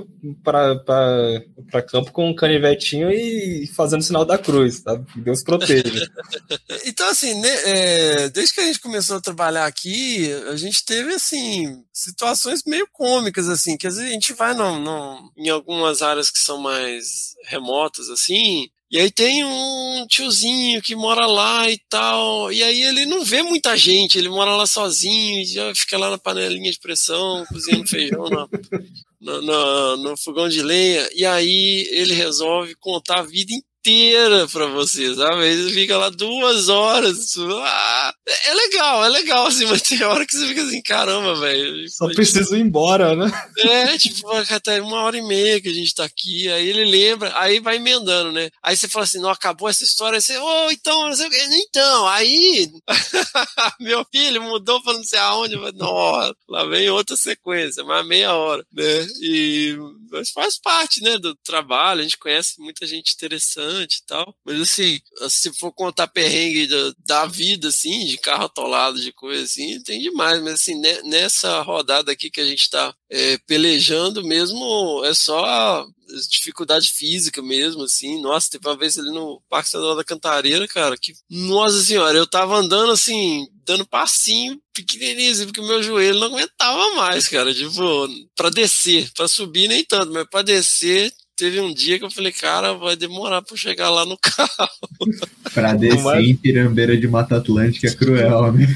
[0.44, 5.04] para campo com um canivetinho e fazendo sinal da cruz, sabe?
[5.16, 6.06] Deus proteja.
[6.86, 11.12] Então, assim, né, é, desde que a gente começou a trabalhar aqui, a gente teve,
[11.14, 16.02] assim, situações meio cômicas, assim, que às vezes a gente vai no, no- em algumas
[16.02, 21.78] áreas que são mais remotas, assim, E aí tem um tiozinho que mora lá e
[21.88, 22.52] tal.
[22.52, 26.18] E aí ele não vê muita gente, ele mora lá sozinho, já fica lá na
[26.18, 31.08] panelinha de pressão, cozinhando feijão na- na- no fogão de lenha.
[31.14, 33.52] E aí ele resolve contar a vida
[33.82, 35.44] inteira pra você, sabe?
[35.44, 37.34] Ele fica lá duas horas.
[37.38, 41.34] Ah, é é legal, é legal, assim, mas tem hora que você fica assim, caramba,
[41.40, 41.88] velho.
[41.90, 43.30] Só preciso ir embora, né?
[43.62, 47.32] É, tipo, até uma hora e meia que a gente tá aqui, aí ele lembra,
[47.38, 48.50] aí vai emendando, né?
[48.62, 51.30] Aí você fala assim, não, acabou essa história, aí você, ô, então, não sei o
[51.30, 51.38] quê.
[51.50, 52.68] Então, aí,
[53.80, 58.34] meu filho mudou pra não sei aonde, mas, nossa, lá vem outra sequência, mais meia
[58.34, 59.06] hora, né?
[59.20, 59.76] E
[60.10, 64.60] mas faz parte, né, do trabalho, a gente conhece muita gente interessante e tal, mas
[64.60, 69.80] assim, se for contar perrengue da, da vida, assim, de carro atolado, de coisa assim,
[69.82, 75.02] tem demais, mas assim, ne- nessa rodada aqui que a gente tá é, pelejando mesmo,
[75.04, 75.86] é só
[76.28, 80.96] dificuldade física mesmo, assim, nossa, teve uma vez ali no Parque Estadual da Cantareira, cara,
[80.96, 86.26] que, nossa senhora, eu tava andando assim, dando passinho pequenininho, porque o meu joelho não
[86.28, 91.12] aguentava mais, cara, tipo, pra descer, pra subir nem tanto, mas pra descer,
[91.42, 94.70] teve um dia que eu falei, cara, vai demorar pra eu chegar lá no carro.
[95.52, 98.66] Pra descer em Pirambeira de Mata Atlântica é cruel, né?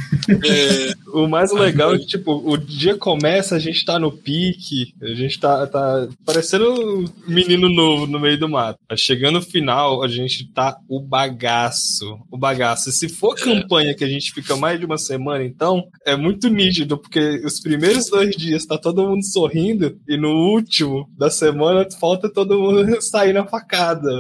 [1.14, 5.14] O mais legal é que, tipo, o dia começa, a gente tá no pique, a
[5.14, 8.78] gente tá, tá parecendo um menino novo no meio do mato.
[8.96, 12.18] Chegando no final, a gente tá o bagaço.
[12.30, 12.90] O bagaço.
[12.90, 16.48] E se for campanha que a gente fica mais de uma semana, então, é muito
[16.48, 21.86] nítido, porque os primeiros dois dias tá todo mundo sorrindo, e no último da semana
[21.98, 24.10] falta todo mundo sair na facada.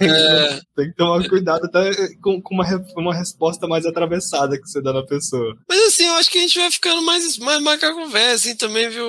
[0.00, 0.60] É.
[0.74, 1.90] Tem que tomar cuidado até
[2.22, 2.64] com, com uma,
[2.96, 5.56] uma resposta mais atravessada que você dá na pessoa.
[5.68, 8.88] Mas assim, eu acho que a gente vai ficando mais, mais macaco velho, assim, também,
[8.88, 9.08] viu,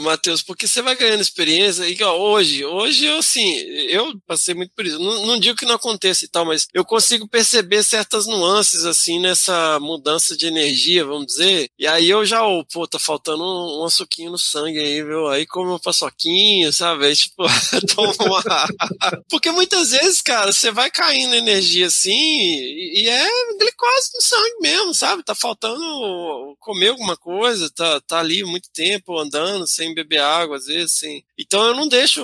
[0.00, 0.42] Matheus?
[0.42, 1.88] Porque você vai ganhando experiência.
[1.88, 3.56] E ó, hoje, hoje eu, assim,
[3.88, 4.98] eu passei muito por isso.
[4.98, 9.20] Não, não digo que não aconteça e tal, mas eu consigo perceber certas nuances, assim,
[9.20, 11.68] nessa mudança de energia, vamos dizer.
[11.78, 15.28] E aí eu já, ô, pô, tá faltando um, um açuquinho no sangue aí, viu?
[15.28, 17.06] Aí come uma paçoquinha, sabe?
[17.06, 17.44] Aí, tipo,
[17.94, 18.42] toma uma.
[19.28, 23.28] Porque muitas vezes, cara, você vai caindo energia assim e, é
[23.58, 25.22] glicose no sangue mesmo, sabe?
[25.22, 30.66] Tá faltando comer alguma coisa, tá, tá ali muito tempo andando sem beber água, às
[30.66, 31.24] vezes, sem.
[31.38, 32.22] Então eu não deixo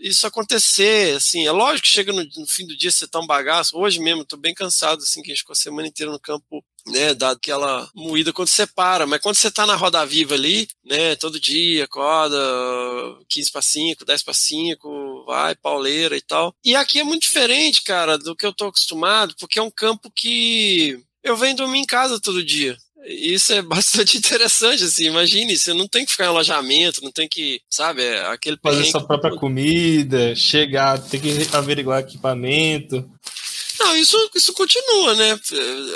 [0.00, 3.26] isso acontecer, assim, é lógico que chega no, no fim do dia você tá um
[3.26, 6.18] bagaço, hoje mesmo tô bem cansado, assim, que a gente ficou a semana inteira no
[6.18, 10.34] campo, né, dado aquela moída quando você para, mas quando você tá na roda viva
[10.34, 12.38] ali, né, todo dia, acorda,
[13.28, 14.88] 15 para 5, 10 para 5,
[15.24, 19.34] vai, pauleira e tal, e aqui é muito diferente, cara, do que eu tô acostumado,
[19.38, 22.76] porque é um campo que eu venho dormir em casa todo dia,
[23.06, 27.28] isso é bastante interessante, assim, imagine, você não tem que ficar em alojamento, não tem
[27.28, 33.08] que, sabe, é aquele Fazer sua própria comida, chegar, ter que averiguar equipamento.
[33.80, 35.40] Não, isso, isso continua, né,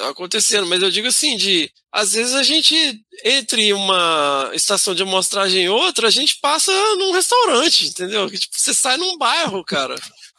[0.09, 2.75] acontecendo, mas eu digo assim, de, às vezes a gente,
[3.23, 8.29] entre uma estação de amostragem e outra, a gente passa num restaurante, entendeu?
[8.31, 9.95] Que, tipo, você sai num bairro, cara.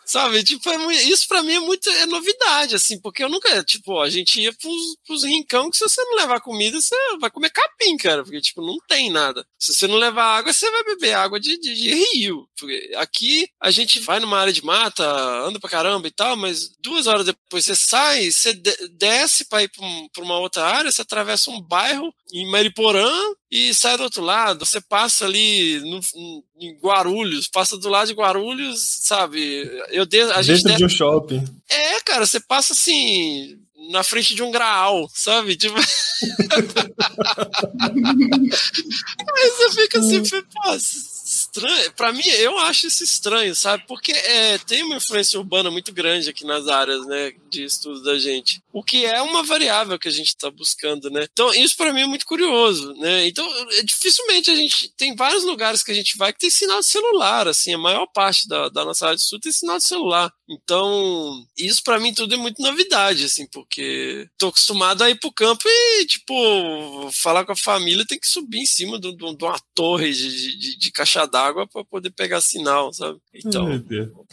[0.06, 4.00] Sabe, tipo, é isso pra mim é muito é novidade, assim, porque eu nunca, tipo,
[4.00, 7.50] a gente ia pros, pros rincão que se você não levar comida, você vai comer
[7.50, 9.44] capim, cara, porque, tipo, não tem nada.
[9.58, 12.48] Se você não levar água, você vai beber água de, de, de rio.
[12.98, 15.04] Aqui a gente vai numa área de mata,
[15.46, 19.64] anda pra caramba e tal, mas duas horas depois você sai, você de- desce pra
[19.64, 23.12] ir pra, um- uma outra área, você atravessa um bairro em Mariporã
[23.52, 24.66] e sai do outro lado.
[24.66, 26.00] Você passa ali no,
[26.60, 29.70] em Guarulhos, passa do lado de Guarulhos, sabe?
[29.90, 31.44] Eu de, a gente Dentro de um shopping.
[31.70, 33.60] é, cara, você passa assim
[33.92, 35.56] na frente de um graal, sabe?
[35.56, 35.76] Tipo...
[39.38, 40.78] Aí você fica assim, pô,
[41.60, 41.94] estranho.
[41.94, 43.84] Pra mim, eu acho isso estranho, sabe?
[43.88, 48.18] Porque é, tem uma influência urbana muito grande aqui nas áreas, né, de estudo da
[48.18, 48.62] gente.
[48.74, 51.28] O que é uma variável que a gente está buscando, né?
[51.32, 53.28] Então, isso pra mim é muito curioso, né?
[53.28, 56.80] Então, é, dificilmente a gente tem vários lugares que a gente vai que tem sinal
[56.80, 59.86] de celular, assim, a maior parte da, da nossa área de estudo tem sinal de
[59.86, 60.32] celular.
[60.50, 65.32] Então, isso pra mim tudo é muito novidade, assim, porque tô acostumado a ir pro
[65.32, 69.44] campo e, tipo, falar com a família tem que subir em cima de, de- de
[69.46, 73.20] uma torre de, de, de caixa d'água pra poder pegar sinal, sabe?
[73.34, 73.72] Então,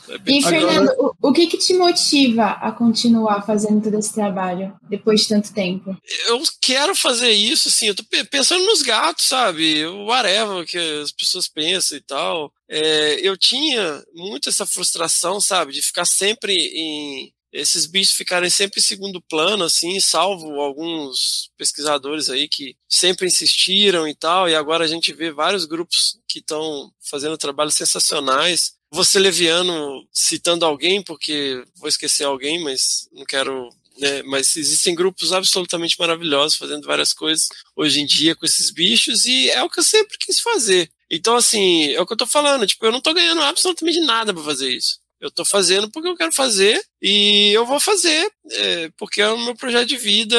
[0.09, 4.15] é bem E, Fernando, o, o que que te motiva a continuar fazendo todo esse
[4.15, 5.97] trabalho depois de tanto tempo?
[6.29, 9.85] eu quero fazer isso, assim, eu tô pe- pensando nos gatos, sabe?
[9.87, 12.53] O whatever que as pessoas pensam e tal.
[12.69, 15.73] É, eu tinha muito essa frustração, sabe?
[15.73, 17.33] De ficar sempre em.
[17.53, 24.09] Esses bichos ficarem sempre em segundo plano, assim, salvo alguns pesquisadores aí que sempre insistiram
[24.09, 28.75] e tal, e agora a gente vê vários grupos que estão fazendo trabalhos sensacionais.
[29.05, 33.69] ser leviano citando alguém, porque vou esquecer alguém, mas não quero.
[33.99, 39.27] Né, mas existem grupos absolutamente maravilhosos fazendo várias coisas hoje em dia com esses bichos
[39.27, 40.91] e é o que eu sempre quis fazer.
[41.11, 42.67] Então, assim, é o que eu tô falando.
[42.67, 45.02] Tipo, eu não tô ganhando absolutamente nada para fazer isso.
[45.23, 49.39] Eu tô fazendo porque eu quero fazer e eu vou fazer é, porque é o
[49.39, 50.37] meu projeto de vida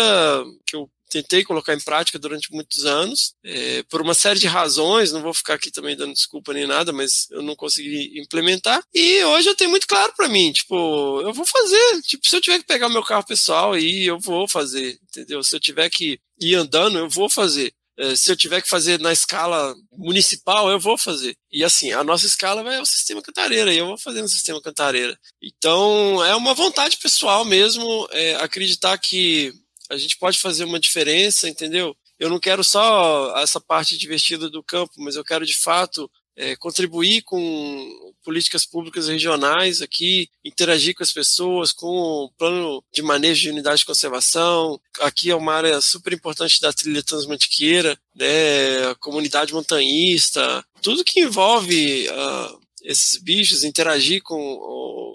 [0.66, 5.12] que eu tentei colocar em prática durante muitos anos, é, por uma série de razões,
[5.12, 8.84] não vou ficar aqui também dando desculpa nem nada, mas eu não consegui implementar.
[8.92, 12.02] E hoje eu tenho muito claro para mim, tipo, eu vou fazer.
[12.02, 15.44] Tipo, se eu tiver que pegar meu carro pessoal aí, eu vou fazer, entendeu?
[15.44, 17.72] Se eu tiver que ir andando, eu vou fazer.
[17.98, 21.36] É, se eu tiver que fazer na escala municipal, eu vou fazer.
[21.52, 24.62] E assim, a nossa escala vai ao sistema cantareira, e eu vou fazer no sistema
[24.62, 25.18] cantareira.
[25.42, 29.54] Então, é uma vontade pessoal mesmo é, acreditar que
[29.90, 31.96] a gente pode fazer uma diferença, entendeu?
[32.20, 36.56] Eu não quero só essa parte divertida do campo, mas eu quero de fato é,
[36.56, 43.42] contribuir com políticas públicas regionais aqui, interagir com as pessoas, com o plano de manejo
[43.42, 44.80] de unidade de conservação.
[45.02, 51.22] Aqui é uma área super importante da trilha transmantiqueira, né, a comunidade montanhista, tudo que
[51.22, 54.60] envolve uh, esses bichos, interagir com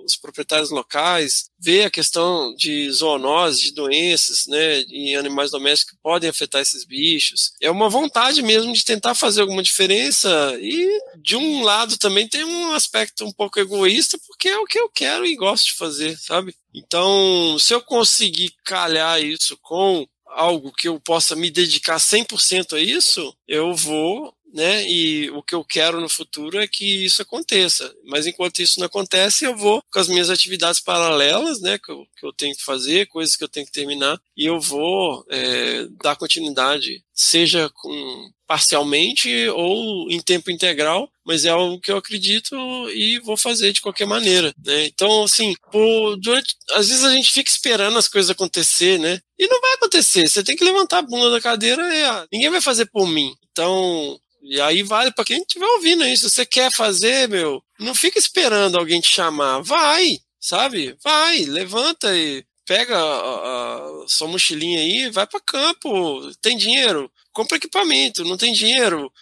[0.04, 6.02] os proprietários locais, ver a questão de zoonose, de doenças, né, em animais domésticos que
[6.02, 7.52] podem afetar esses bichos.
[7.60, 12.44] É uma vontade mesmo de tentar fazer alguma diferença e de um lado também tem
[12.44, 16.16] um aspecto um pouco egoísta, porque é o que eu quero e gosto de fazer,
[16.18, 16.54] sabe?
[16.74, 22.80] Então, se eu conseguir calhar isso com algo que eu possa me dedicar 100% a
[22.80, 24.88] isso, eu vou né?
[24.88, 27.94] E o que eu quero no futuro é que isso aconteça.
[28.04, 31.78] Mas enquanto isso não acontece, eu vou com as minhas atividades paralelas, né?
[31.78, 34.60] Que eu, que eu tenho que fazer, coisas que eu tenho que terminar, e eu
[34.60, 41.92] vou é, dar continuidade, seja com parcialmente ou em tempo integral, mas é algo que
[41.92, 42.56] eu acredito
[42.90, 44.86] e vou fazer de qualquer maneira, né?
[44.86, 49.20] Então, assim, por, durante, às vezes a gente fica esperando as coisas acontecer, né?
[49.38, 50.26] E não vai acontecer.
[50.26, 53.34] Você tem que levantar a bunda da cadeira e ah, ninguém vai fazer por mim.
[53.52, 54.18] Então,
[54.48, 56.30] e aí vale para quem estiver ouvindo isso.
[56.30, 59.60] Você quer fazer, meu, não fica esperando alguém te chamar.
[59.60, 60.96] Vai, sabe?
[61.04, 66.34] Vai, levanta e pega a, a sua mochilinha aí, vai para campo.
[66.40, 67.10] Tem dinheiro?
[67.30, 68.24] Compra equipamento.
[68.24, 69.12] Não tem dinheiro?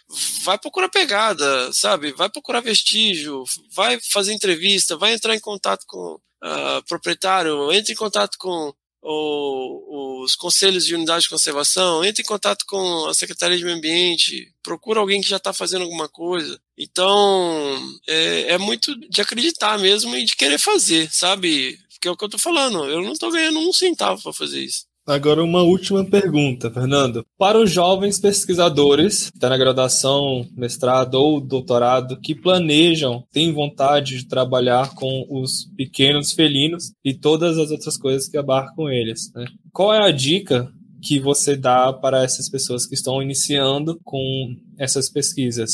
[0.45, 2.13] Vai procurar pegada, sabe?
[2.13, 3.43] Vai procurar vestígio.
[3.75, 4.97] Vai fazer entrevista.
[4.97, 7.73] Vai entrar em contato com o proprietário.
[7.73, 8.73] Entre em contato com
[9.09, 13.77] o, os conselhos de unidade de conservação, entre em contato com a Secretaria de Meio
[13.77, 16.61] Ambiente, procura alguém que já está fazendo alguma coisa.
[16.77, 21.79] Então, é, é, muito de acreditar mesmo e de querer fazer, sabe?
[22.01, 22.85] Que é o que eu estou falando.
[22.85, 24.86] Eu não estou ganhando um centavo para fazer isso.
[25.07, 27.25] Agora, uma última pergunta, Fernando.
[27.39, 34.19] Para os jovens pesquisadores, que estão na graduação, mestrado ou doutorado, que planejam, têm vontade
[34.19, 39.47] de trabalhar com os pequenos felinos e todas as outras coisas que abarcam eles, né?
[39.73, 40.69] qual é a dica
[41.01, 45.71] que você dá para essas pessoas que estão iniciando com essas pesquisas?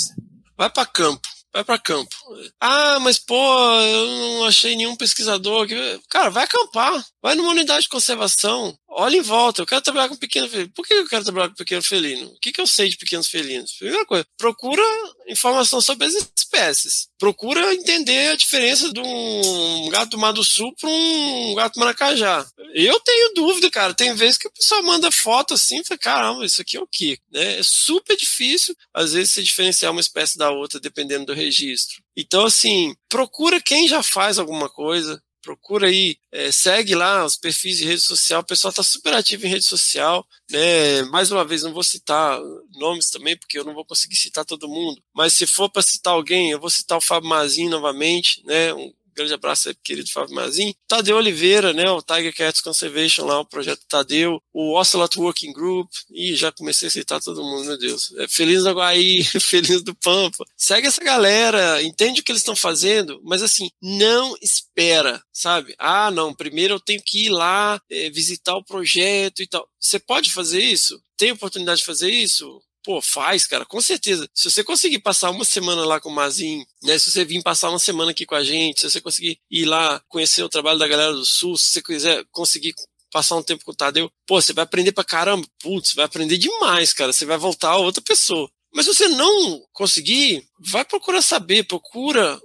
[0.58, 2.16] Vai para campo vai para campo.
[2.60, 5.66] Ah, mas pô, eu não achei nenhum pesquisador.
[6.08, 9.62] Cara, vai acampar, vai numa unidade de conservação, olha em volta.
[9.62, 10.72] Eu quero trabalhar com pequeno felino.
[10.74, 12.26] Por que eu quero trabalhar com pequeno felino?
[12.28, 13.72] O que, que eu sei de pequenos felinos?
[13.72, 14.82] Primeira coisa, procura
[15.28, 17.08] informação sobre as espécies.
[17.18, 22.46] Procura entender a diferença de um gato do Mar do Sul para um gato maracajá.
[22.74, 23.94] Eu tenho dúvida, cara.
[23.94, 26.86] Tem vezes que o pessoal manda foto assim e fala, caramba, isso aqui é o
[26.86, 27.18] quê?
[27.30, 27.58] Né?
[27.58, 32.02] É super difícil, às vezes, se diferenciar uma espécie da outra, dependendo do registro.
[32.22, 37.78] Então, assim, procura quem já faz alguma coisa, procura aí, é, segue lá os perfis
[37.78, 41.02] de rede social, o pessoal está super ativo em rede social, né?
[41.10, 42.40] Mais uma vez, não vou citar
[42.76, 46.12] nomes também, porque eu não vou conseguir citar todo mundo, mas se for para citar
[46.12, 48.72] alguém, eu vou citar o Fábio Mazin novamente, né?
[48.72, 50.74] Um grande abraço aí, querido Fábio Mazin.
[50.86, 55.90] Tadeu Oliveira, né, o Tiger Cats Conservation lá, o projeto Tadeu, o Ocelot Working Group,
[56.10, 58.12] e já comecei a citar todo mundo, meu Deus.
[58.18, 60.44] É, Feliz do Guaí, Feliz do Pampa.
[60.56, 65.74] Segue essa galera, entende o que eles estão fazendo, mas assim, não espera, sabe?
[65.78, 69.68] Ah, não, primeiro eu tenho que ir lá, é, visitar o projeto e tal.
[69.78, 71.00] Você pode fazer isso?
[71.16, 72.60] Tem oportunidade de fazer isso?
[72.84, 74.28] Pô, faz, cara, com certeza.
[74.34, 76.98] Se você conseguir passar uma semana lá com o Mazin, né?
[76.98, 80.02] Se você vir passar uma semana aqui com a gente, se você conseguir ir lá
[80.08, 82.74] conhecer o trabalho da galera do Sul, se você quiser conseguir
[83.12, 85.46] passar um tempo com o Tadeu, pô, você vai aprender pra caramba.
[85.60, 87.12] Putz, vai aprender demais, cara.
[87.12, 88.50] Você vai voltar a outra pessoa.
[88.74, 92.40] Mas se você não conseguir, vai procurar saber, procura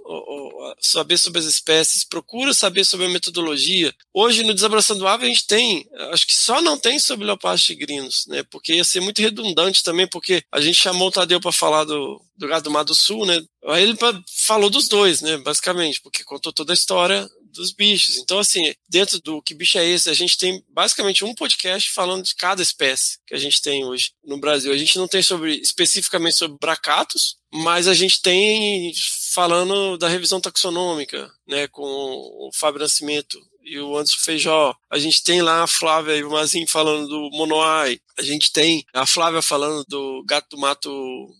[0.80, 3.94] saber sobre as espécies, procura saber sobre a metodologia.
[4.12, 8.26] Hoje, no Desabraçando Ave, a gente tem, acho que só não tem sobre leopardos tigrinos,
[8.28, 8.42] né?
[8.50, 12.20] Porque ia ser muito redundante também, porque a gente chamou o Tadeu para falar do,
[12.36, 13.40] do gado do Mar do Sul, né?
[13.66, 13.96] Aí ele
[14.36, 15.36] falou dos dois, né?
[15.38, 17.28] Basicamente, porque contou toda a história
[17.58, 18.16] dos bichos.
[18.16, 22.24] Então, assim, dentro do Que Bicho é Esse, a gente tem basicamente um podcast falando
[22.24, 24.72] de cada espécie que a gente tem hoje no Brasil.
[24.72, 28.92] A gente não tem sobre especificamente sobre bracatos, mas a gente tem
[29.32, 34.74] falando da revisão taxonômica, né, com o Fábio Nascimento e o Anderson Feijó.
[34.90, 38.00] A gente tem lá a Flávia e o Mazinho falando do Monoai.
[38.18, 40.90] A gente tem a Flávia falando do Gato do Mato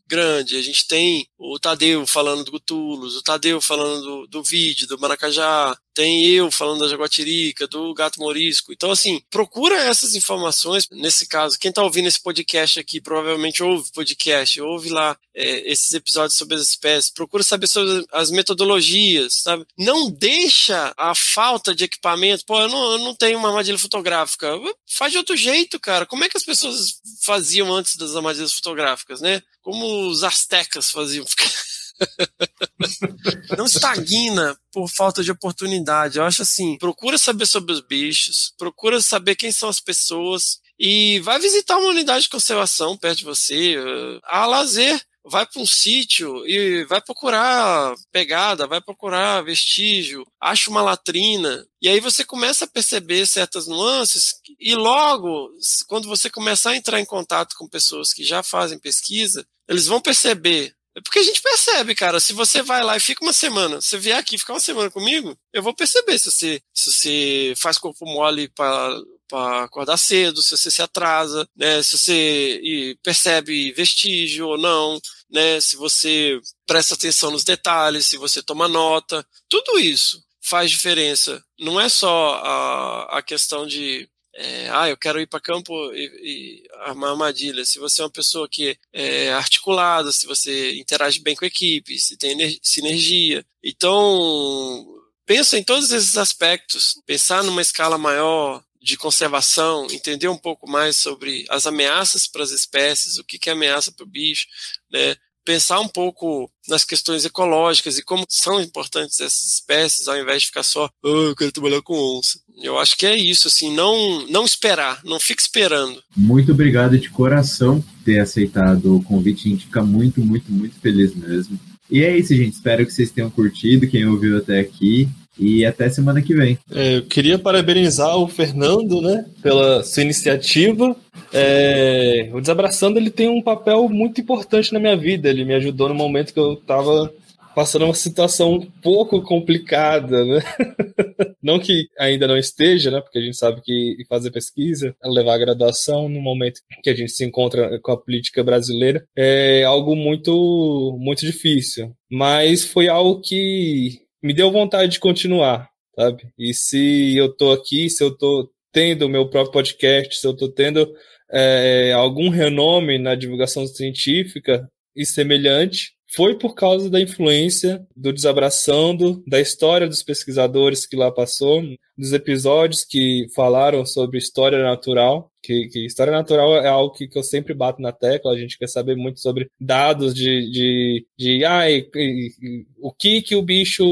[0.07, 0.57] Grande.
[0.57, 4.99] A gente tem o Tadeu falando do Gutulos, o Tadeu falando do, do vídeo, do
[4.99, 5.77] Maracajá.
[5.99, 8.73] Tem eu falando da Jaguatirica, do Gato Morisco.
[8.73, 10.87] Então, assim, procura essas informações.
[10.93, 15.93] Nesse caso, quem tá ouvindo esse podcast aqui provavelmente ouve podcast, ouve lá é, esses
[15.93, 17.11] episódios sobre as espécies.
[17.11, 19.67] Procura saber sobre as metodologias, sabe?
[19.77, 22.45] Não deixa a falta de equipamento.
[22.47, 24.57] Pô, eu não, eu não tenho uma armadilha fotográfica.
[24.89, 26.07] Faz de outro jeito, cara.
[26.07, 29.43] Como é que as pessoas faziam antes das armadilhas fotográficas, né?
[29.63, 31.25] Como os astecas faziam.
[33.57, 36.19] não estagna por falta de oportunidade.
[36.19, 41.19] Eu acho assim, procura saber sobre os bichos, procura saber quem são as pessoas e
[41.21, 43.77] vai visitar uma unidade de conservação perto de você.
[43.77, 50.71] eh, A lazer, vai para um sítio e vai procurar pegada, vai procurar vestígio, acha
[50.71, 51.67] uma latrina.
[51.83, 55.51] E aí você começa a perceber certas nuances e logo,
[55.87, 60.01] quando você começar a entrar em contato com pessoas que já fazem pesquisa, eles vão
[60.01, 62.21] perceber porque a gente percebe, cara.
[62.21, 65.37] Se você vai lá e fica uma semana, você vier aqui ficar uma semana comigo,
[65.53, 70.57] eu vou perceber se você, se você faz corpo mole para para acordar cedo, se
[70.57, 71.83] você se atrasa, né?
[71.83, 74.99] Se você percebe vestígio ou não,
[75.31, 75.61] né?
[75.61, 81.45] Se você presta atenção nos detalhes, se você toma nota, tudo isso faz diferença.
[81.59, 84.09] Não é só a, a questão de
[84.41, 87.65] é, ah, eu quero ir para campo e, e armar armadilha.
[87.65, 91.99] Se você é uma pessoa que é articulada, se você interage bem com a equipe,
[91.99, 93.45] se tem sinergia.
[93.61, 94.87] Então,
[95.27, 96.95] pensa em todos esses aspectos.
[97.05, 102.53] Pensar numa escala maior de conservação, entender um pouco mais sobre as ameaças para as
[102.53, 104.47] espécies, o que que é ameaça para o bicho,
[104.89, 105.17] né?
[105.45, 110.49] Pensar um pouco nas questões ecológicas e como são importantes essas espécies, ao invés de
[110.49, 112.41] ficar só, ah, eu quero trabalhar com onça.
[112.61, 116.03] Eu acho que é isso, assim, não, não esperar, não fique esperando.
[116.17, 119.47] Muito obrigado de coração por ter aceitado o convite.
[119.47, 121.59] A gente fica muito, muito, muito feliz mesmo.
[121.91, 122.55] E é isso, gente.
[122.55, 125.09] Espero que vocês tenham curtido, quem ouviu até aqui.
[125.39, 126.59] E até semana que vem.
[126.73, 130.97] É, eu queria parabenizar o Fernando, né, pela sua iniciativa.
[131.33, 135.29] É, o Desabraçando ele tem um papel muito importante na minha vida.
[135.29, 137.13] Ele me ajudou no momento que eu estava
[137.59, 140.39] passando uma situação um pouco complicada, né?
[141.43, 143.01] Não que ainda não esteja, né?
[143.01, 147.11] Porque a gente sabe que fazer pesquisa, levar a graduação no momento que a gente
[147.11, 151.93] se encontra com a política brasileira é algo muito, muito difícil.
[152.09, 156.29] Mas foi algo que me deu vontade de continuar, sabe?
[156.39, 160.37] E se eu tô aqui, se eu tô tendo o meu próprio podcast, se eu
[160.37, 160.89] tô tendo
[161.29, 169.23] é, algum renome na divulgação científica e semelhante, foi por causa da influência do Desabraçando,
[169.27, 171.63] da história dos pesquisadores que lá passou,
[171.97, 177.19] dos episódios que falaram sobre história natural, que, que história natural é algo que, que
[177.19, 181.43] eu sempre bato na tecla, a gente quer saber muito sobre dados de, de, de
[181.43, 183.83] e o que que o bicho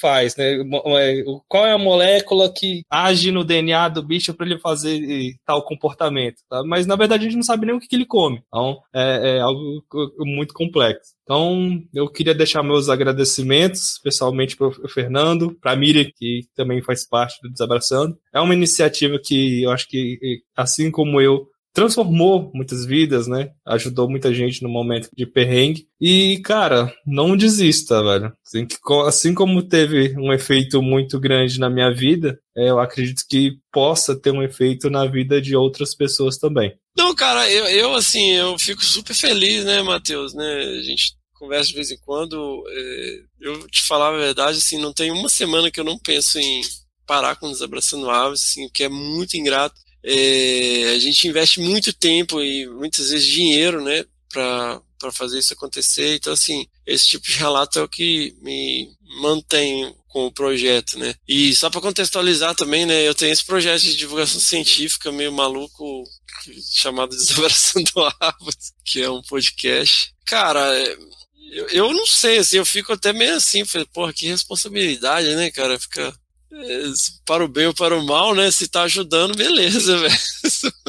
[0.00, 0.60] faz, né?
[0.60, 5.64] É, Qual é a molécula que age no DNA do bicho para ele fazer tal
[5.64, 6.62] comportamento, tá?
[6.64, 9.38] Mas na verdade a gente não sabe nem o que, que ele come, então é,
[9.38, 9.82] é algo
[10.20, 11.20] muito complexo.
[11.30, 16.82] Então, eu queria deixar meus agradecimentos, especialmente para o Fernando, para a Miriam, que também
[16.82, 18.18] faz parte do Desabraçando.
[18.32, 23.50] É uma iniciativa que eu acho que, assim como eu, transformou muitas vidas, né?
[23.66, 25.86] Ajudou muita gente no momento de perrengue.
[26.00, 28.32] E, cara, não desista, velho.
[28.46, 28.76] Assim, que
[29.06, 34.18] assim como teve um efeito muito grande na minha vida, é, eu acredito que possa
[34.18, 36.74] ter um efeito na vida de outras pessoas também.
[36.96, 40.56] Não, cara, eu, eu assim, eu fico super feliz, né, Matheus, né?
[40.56, 42.64] A gente conversa de vez em quando.
[42.68, 46.38] é, eu te falar a verdade, assim, não tem uma semana que eu não penso
[46.38, 46.60] em
[47.10, 49.74] parar com Desabraçando Aves, assim, o que é muito ingrato.
[50.00, 55.54] É, a gente investe muito tempo e muitas vezes dinheiro, né, para para fazer isso
[55.54, 56.16] acontecer.
[56.16, 58.86] Então, assim, esse tipo de relato é o que me
[59.22, 61.14] mantém com o projeto, né?
[61.26, 66.04] E só para contextualizar também, né, eu tenho esse projeto de divulgação científica meio maluco
[66.70, 70.14] chamado Desabraçando Árvores, que é um podcast.
[70.26, 70.98] Cara, é,
[71.50, 75.50] eu, eu não sei, assim, eu fico até meio assim, falei, porra, que responsabilidade, né,
[75.50, 75.80] cara?
[75.80, 76.14] Fica
[77.24, 78.50] para o bem ou para o mal, né?
[78.50, 80.14] Se tá ajudando, beleza, velho.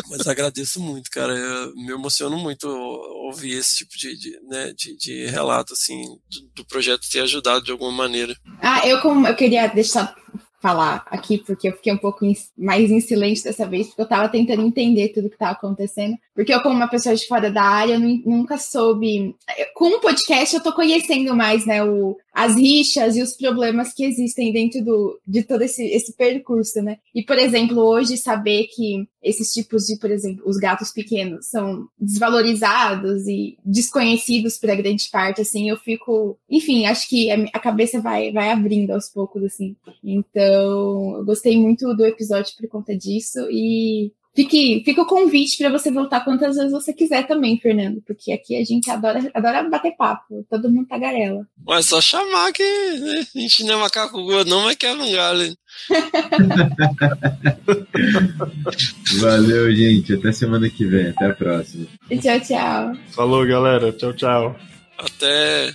[0.10, 1.34] Mas agradeço muito, cara.
[1.34, 6.50] Eu me emociono muito ouvir esse tipo de, de, né, de, de relato, assim, do,
[6.56, 8.36] do projeto ter ajudado de alguma maneira.
[8.62, 10.16] Ah, eu como eu queria deixar
[10.62, 12.24] falar aqui, porque eu fiquei um pouco
[12.56, 16.16] mais em silêncio dessa vez, porque eu tava tentando entender tudo que tava acontecendo.
[16.36, 19.36] Porque eu, como uma pessoa de fora da área, nunca soube.
[19.74, 24.06] Com o podcast, eu tô conhecendo mais, né, o, as rixas e os problemas que
[24.06, 26.98] existem dentro do, de todo esse, esse percurso, né?
[27.14, 31.88] E, por exemplo, hoje saber que esses tipos de, por exemplo, os gatos pequenos são
[32.00, 38.32] desvalorizados e desconhecidos para grande parte, assim, eu fico, enfim, acho que a, cabeça vai,
[38.32, 39.76] vai abrindo aos poucos, assim.
[40.04, 45.70] Então, eu gostei muito do episódio por conta disso e fique, fica o convite para
[45.70, 49.96] você voltar quantas vezes você quiser também, Fernando, porque aqui a gente adora, adora bater
[49.96, 51.46] papo, todo mundo tagarela.
[51.66, 55.12] Mas só chamar que né, a gente não é macaco gordo, não, mas quebra um
[55.12, 55.44] galho.
[55.44, 55.56] hein?
[59.20, 60.14] Valeu, gente.
[60.14, 61.10] Até semana que vem.
[61.10, 61.86] Até a próxima.
[62.10, 62.94] Tchau, tchau.
[63.12, 63.92] Falou, galera.
[63.92, 64.56] Tchau, tchau.
[64.98, 65.74] Até.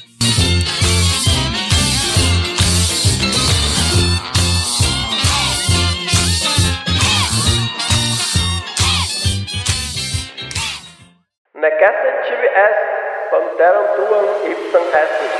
[11.66, 12.82] Necesse tibi est,
[13.30, 15.35] panteram tuam ipsam estis.